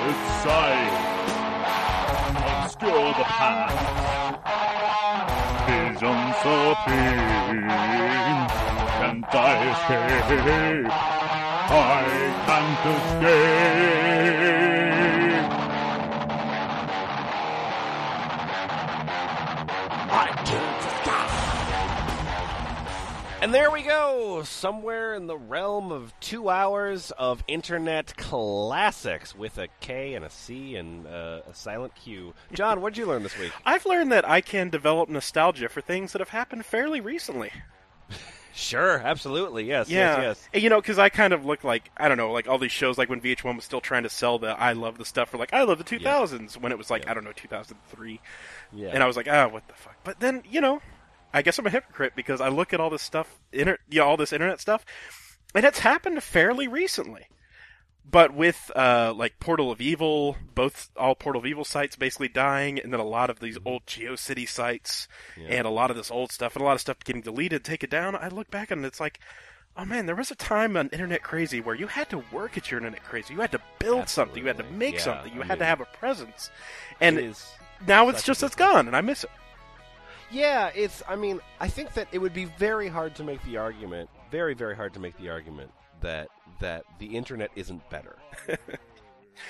[0.00, 0.96] Clouded sight.
[2.62, 3.76] Obscure the path.
[5.66, 7.20] Visions appear.
[8.96, 10.90] Can't I escape?
[11.70, 12.08] I
[12.46, 14.59] can't escape.
[23.42, 29.56] And there we go, somewhere in the realm of two hours of internet classics with
[29.56, 32.34] a K and a C and uh, a silent Q.
[32.52, 33.52] John, what did you learn this week?
[33.64, 37.50] I've learned that I can develop nostalgia for things that have happened fairly recently.
[38.52, 40.48] Sure, absolutely, yes, Yeah, yes, yes.
[40.52, 42.72] And, you know, because I kind of look like I don't know, like all these
[42.72, 45.38] shows, like when VH1 was still trying to sell the "I love the stuff" for
[45.38, 48.20] like "I love the 2000s" when it was like I don't know 2003,
[48.72, 48.88] Yeah.
[48.88, 49.94] and I was like, ah, what the fuck?
[50.02, 50.82] But then you know,
[51.32, 54.16] I guess I'm a hypocrite because I look at all this stuff, inter- yeah, all
[54.16, 54.84] this internet stuff,
[55.54, 57.26] and it's happened fairly recently.
[58.04, 62.80] but with uh, like Portal of Evil, both all Portal of Evil sites basically dying,
[62.80, 65.06] and then a lot of these old GeoCity sites,
[65.48, 67.84] and a lot of this old stuff, and a lot of stuff getting deleted, take
[67.84, 68.16] it down.
[68.16, 69.20] I look back and it's like,
[69.76, 72.70] oh man, there was a time on Internet Crazy where you had to work at
[72.70, 73.34] your Internet Crazy.
[73.34, 74.38] You had to build something.
[74.42, 75.32] You had to make Yeah, something.
[75.32, 76.50] You I had to have a presence.
[77.00, 77.36] And it
[77.86, 79.30] now it's just it's gone, and I miss it.
[80.30, 81.02] Yeah, it's.
[81.08, 84.54] I mean, I think that it would be very hard to make the argument, very,
[84.54, 85.70] very hard to make the argument
[86.00, 86.28] that
[86.60, 88.16] that the internet isn't better.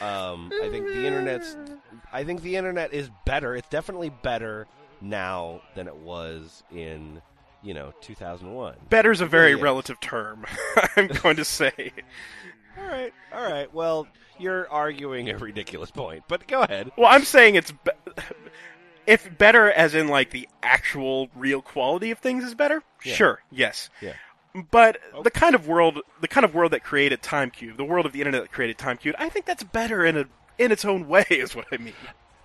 [0.00, 1.56] um, I think the internet's.
[2.12, 3.54] I think the internet is better.
[3.56, 4.66] It's definitely better
[5.00, 7.20] now than it was in,
[7.62, 8.76] you know, 2001.
[8.88, 9.62] Better's a very Yeah.
[9.62, 10.44] relative term.
[10.96, 11.92] I'm going to say.
[12.78, 13.72] All right, all right.
[13.74, 14.06] Well,
[14.38, 16.90] you're arguing a ridiculous point, but go ahead.
[16.96, 17.90] Well, I'm saying it's be-
[19.06, 22.82] if better as in like the actual real quality of things is better.
[23.04, 23.14] Yeah.
[23.14, 23.90] Sure, yes.
[24.00, 24.14] Yeah.
[24.70, 28.12] But the kind of world, the kind of world that created TimeCube, the world of
[28.12, 30.24] the internet that created TimeCube, I think that's better in a
[30.58, 31.94] in its own way, is what I mean.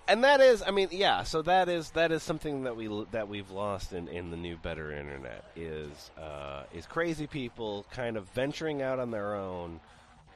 [0.08, 3.28] and that is i mean yeah so that is that is something that we that
[3.28, 8.24] we've lost in, in the new better internet is uh, is crazy people kind of
[8.30, 9.80] venturing out on their own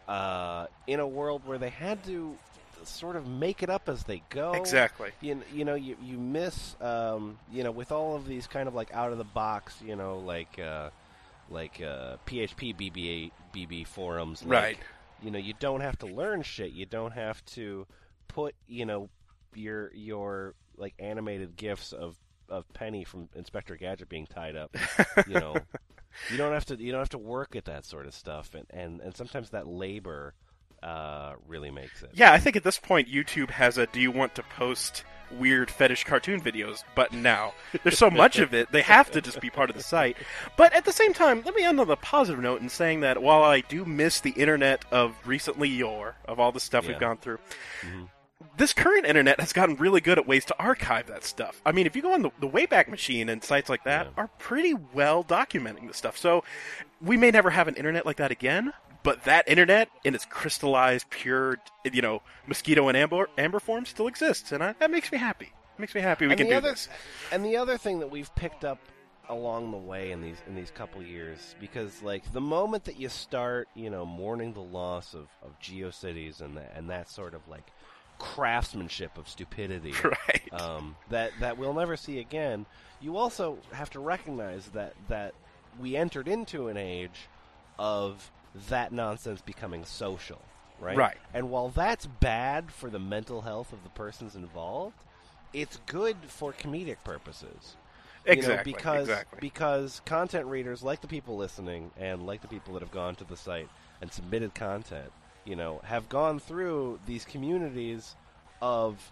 [0.08, 2.36] uh, in a world where they had to
[2.84, 5.10] sort of make it up as they go Exactly.
[5.20, 8.74] you, you know you, you miss um, you know with all of these kind of
[8.74, 10.90] like out of the box you know like uh,
[11.50, 14.78] like uh, php bb bb forums like, Right.
[15.22, 17.86] you know you don't have to learn shit you don't have to
[18.28, 19.08] put you know
[19.54, 22.16] your your like animated gifs of
[22.48, 24.74] of penny from inspector gadget being tied up
[25.26, 25.56] you know
[26.30, 28.66] you don't have to you don't have to work at that sort of stuff and
[28.70, 30.34] and, and sometimes that labor
[30.82, 34.10] uh, really makes it Yeah, I think at this point YouTube has a "Do you
[34.10, 37.52] want to post weird fetish cartoon videos?" button now.
[37.82, 40.16] There's so much of it; they have to just be part of the site.
[40.56, 43.22] But at the same time, let me end on a positive note in saying that
[43.22, 46.90] while I do miss the internet of recently yore, of all the stuff Yeah.
[46.92, 47.38] we've gone through,
[48.56, 51.60] this current internet has gotten really good at ways to archive that stuff.
[51.64, 54.28] I mean, if you go on the, the Wayback Machine and sites like that are
[54.38, 56.16] pretty well documenting the stuff.
[56.18, 56.42] So
[57.00, 58.72] we may never have an internet like that again,
[59.02, 61.58] but that internet in its crystallized, pure,
[61.90, 65.46] you know, mosquito and amber amber form still exists, and I, that makes me happy.
[65.46, 66.88] It makes me happy we and can the do other, this.
[67.32, 68.78] And the other thing that we've picked up
[69.28, 73.08] along the way in these in these couple years, because like the moment that you
[73.08, 77.46] start, you know, mourning the loss of, of GeoCities and that and that sort of
[77.48, 77.70] like
[78.18, 80.52] craftsmanship of stupidity, Right.
[80.52, 82.66] Um, that that we'll never see again.
[83.00, 85.34] You also have to recognize that that
[85.78, 87.28] we entered into an age
[87.78, 88.30] of
[88.68, 90.40] that nonsense becoming social,
[90.80, 90.96] right?
[90.96, 91.16] Right.
[91.34, 94.96] And while that's bad for the mental health of the persons involved,
[95.52, 97.76] it's good for comedic purposes.
[98.26, 99.38] You know, Exactly, because exactly.
[99.40, 103.24] because content readers, like the people listening, and like the people that have gone to
[103.24, 103.68] the site
[104.02, 105.10] and submitted content,
[105.44, 108.14] you know, have gone through these communities
[108.60, 109.10] of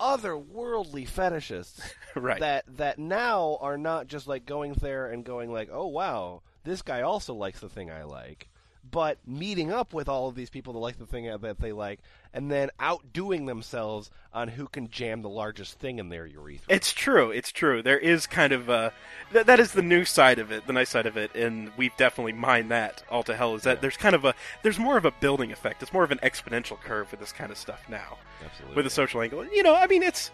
[0.00, 2.40] otherworldly fetishists Right.
[2.40, 6.82] that that now are not just like going there and going like, "Oh wow, this
[6.82, 8.48] guy also likes the thing I like."
[8.88, 12.00] But meeting up with all of these people that like the thing that they like,
[12.32, 16.74] and then outdoing themselves on who can jam the largest thing in their urethra.
[16.74, 17.30] It's true.
[17.30, 17.82] It's true.
[17.82, 18.90] There is kind of uh,
[19.32, 21.96] th- that is the new side of it, the nice side of it, and we've
[21.96, 23.54] definitely mined that all to hell.
[23.54, 25.82] Is that there's kind of a there's more of a building effect.
[25.82, 28.76] It's more of an exponential curve with this kind of stuff now, Absolutely.
[28.76, 29.44] with a social angle.
[29.46, 30.30] You know, I mean, it's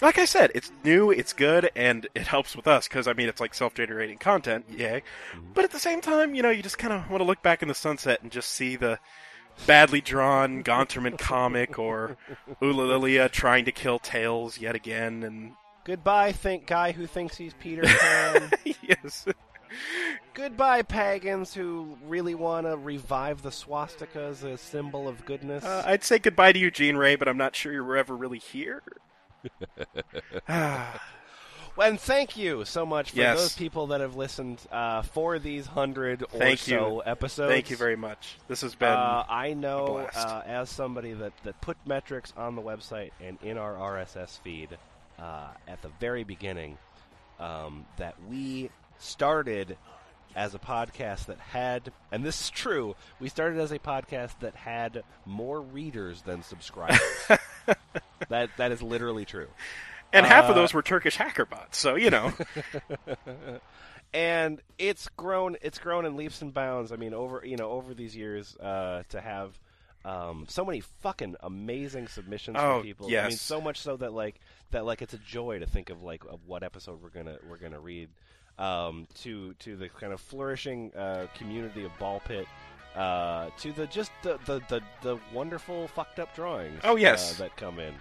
[0.00, 3.28] like I said, it's new, it's good, and it helps with us because I mean,
[3.28, 5.02] it's like self-generating content, yay.
[5.54, 7.62] But at the same time, you know, you just kind of want to look back
[7.62, 8.98] in the sunset and just see the
[9.66, 12.16] badly drawn Gonterman comic or
[12.62, 15.52] Ulalilia trying to kill Tails yet again, and
[15.84, 18.50] Goodbye, think guy who thinks he's Peter Pan.
[18.82, 19.26] yes.
[20.32, 25.62] Goodbye, pagans who really want to revive the swastika as a symbol of goodness.
[25.62, 28.16] Uh, I'd say goodbye to you, Eugene Ray, but I'm not sure you were ever
[28.16, 28.82] really here.
[30.48, 33.38] and thank you so much for Yes.
[33.38, 37.02] those people that have listened uh, for these hundred or Thank so you.
[37.04, 37.52] episodes.
[37.52, 38.36] Thank you very much.
[38.48, 42.62] This has been Uh, I know uh, as somebody that, that put metrics on the
[42.62, 44.76] website and in our RSS feed
[45.18, 46.78] uh, at the very beginning
[47.40, 49.76] um, that we started
[50.36, 54.54] as a podcast that had, and this is true, we started as a podcast that
[54.56, 57.00] had more readers than subscribers.
[58.28, 59.48] that that is literally true.
[60.12, 62.32] and half of Uh, those were Turkish hacker bots, so you know.
[64.12, 67.94] and it's grown it's grown in leaps and bounds i mean over you know over
[67.94, 69.58] these years uh, to have
[70.04, 74.12] um, so many fucking amazing submissions Oh, from people i mean so much so that
[74.12, 74.38] like
[74.70, 77.56] that like it's a joy to think of like of what episode we're gonna we're
[77.56, 78.08] gonna read
[78.58, 82.46] um, to to the kind of flourishing uh, community of ball pit
[82.94, 86.80] uh, to the just the, the, the, the wonderful fucked up drawings.
[86.84, 87.34] Oh, yes.
[87.34, 87.94] uh, that come in.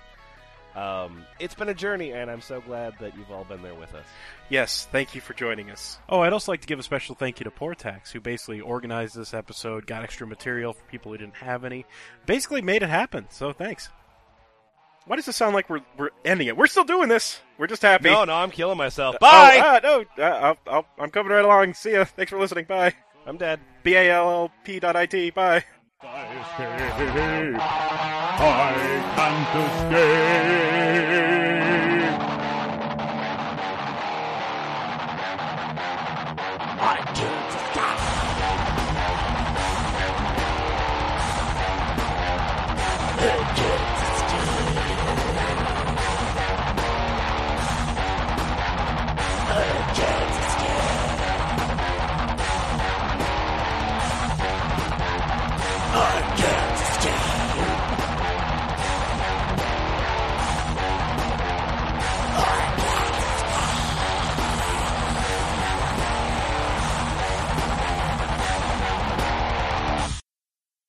[0.75, 3.93] Um, it's been a journey, and I'm so glad that you've all been there with
[3.93, 4.05] us.
[4.49, 5.99] Yes, thank you for joining us.
[6.09, 9.15] Oh, I'd also like to give a special thank you to Portaxx, who basically organized
[9.15, 11.85] this episode, got extra material for people who didn't have any,
[12.25, 13.27] basically made it happen.
[13.29, 13.89] So thanks.
[15.05, 16.55] Why does it sound like we're we're ending it?
[16.55, 17.41] We're still doing this.
[17.57, 18.09] We're just happy.
[18.09, 19.15] No, no, I'm killing myself.
[19.15, 19.61] Oh, Bye.
[19.63, 21.73] ah, no, uh, I'll, I'll, I'm coming right along.
[21.73, 22.05] See ya.
[22.05, 22.65] Thanks for listening.
[22.65, 22.93] Bye.
[23.25, 23.59] I'm dead.
[23.83, 25.29] B A L L P dot I T.
[25.29, 25.63] Bye.
[26.01, 26.25] I
[26.57, 26.81] can't
[29.91, 30.82] escape.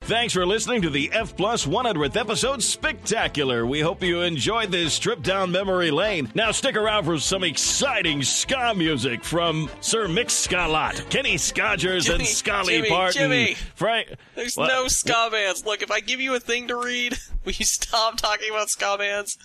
[0.07, 3.65] Thanks for listening to the F Plus 100th episode spectacular.
[3.65, 6.31] We hope you enjoyed this trip down memory lane.
[6.35, 12.19] Now stick around for some exciting ska music from Sir Mick Scalot, Kenny Scodgers, and
[12.19, 13.19] Jimmy, Scully Jimmy, Parton.
[13.23, 13.55] Jimmy.
[13.77, 14.69] Frank, There's What?
[14.69, 15.65] no ska bands.
[15.65, 17.15] Look, if I give you a thing to read,
[17.47, 19.39] will you stop talking about ska bands?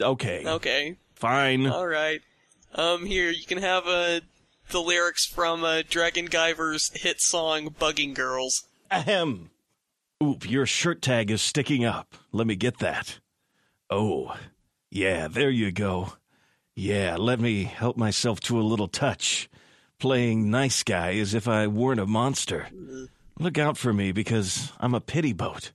[0.00, 0.44] Okay.
[0.46, 0.96] Okay.
[1.16, 1.66] Fine.
[1.66, 2.20] All right.
[2.76, 4.20] Um, here you can have uh,
[4.70, 9.50] the lyrics from uh, Dragon Guyver's hit song "Bugging Girls." Ahem.
[10.24, 12.14] Oop, your shirt tag is sticking up.
[12.32, 13.20] Let me get that.
[13.90, 14.34] Oh,
[14.90, 16.14] yeah, there you go.
[16.74, 19.50] Yeah, let me help myself to a little touch.
[19.98, 22.68] Playing nice guy as if I weren't a monster.
[23.38, 25.72] Look out for me because I'm a pity boat.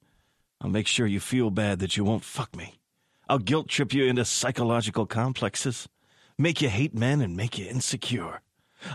[0.59, 2.79] I'll make sure you feel bad that you won't fuck me.
[3.27, 5.87] I'll guilt trip you into psychological complexes,
[6.39, 8.41] make you hate men and make you insecure.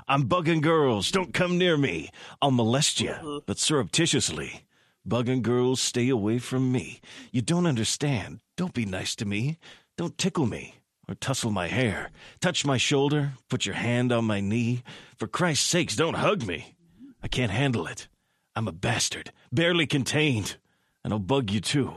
[0.09, 1.13] I'm bugging girls.
[1.13, 2.11] Don't come near me.
[2.43, 3.39] I'll molest you, mm-hmm.
[3.47, 4.64] but surreptitiously.
[5.07, 7.01] Bugging girls, stay away from me.
[7.31, 8.41] You don't understand.
[8.57, 9.59] Don't be nice to me.
[9.99, 10.77] Don't tickle me
[11.07, 12.11] or tussle my hair.
[12.41, 13.35] Touch my shoulder.
[13.51, 14.83] Put your hand on my knee.
[15.19, 16.75] For Christ's sakes, don't hug me.
[17.23, 18.09] I can't handle it.
[18.57, 20.57] I'm a bastard, barely contained.
[21.05, 21.93] And I'll bug you too.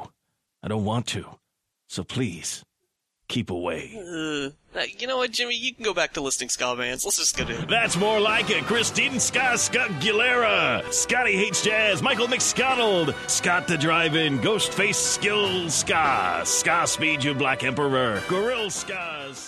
[0.62, 1.38] I don't want to.
[1.88, 2.66] So please,
[3.28, 3.92] keep away.
[3.96, 5.56] Uh, you know what, Jimmy?
[5.56, 7.04] You can go back to listing ska bands.
[7.06, 7.68] Let's just go do it.
[7.68, 8.64] That's more like it.
[8.64, 16.42] Christine Scott Scott Gilera, Scotty Hates Jazz, Michael McSconnell, Scott the Drive-In, Ghostface Skill Ska,
[16.46, 19.47] Ska Speed You Black Emperor, Gorilla Ska, Ska.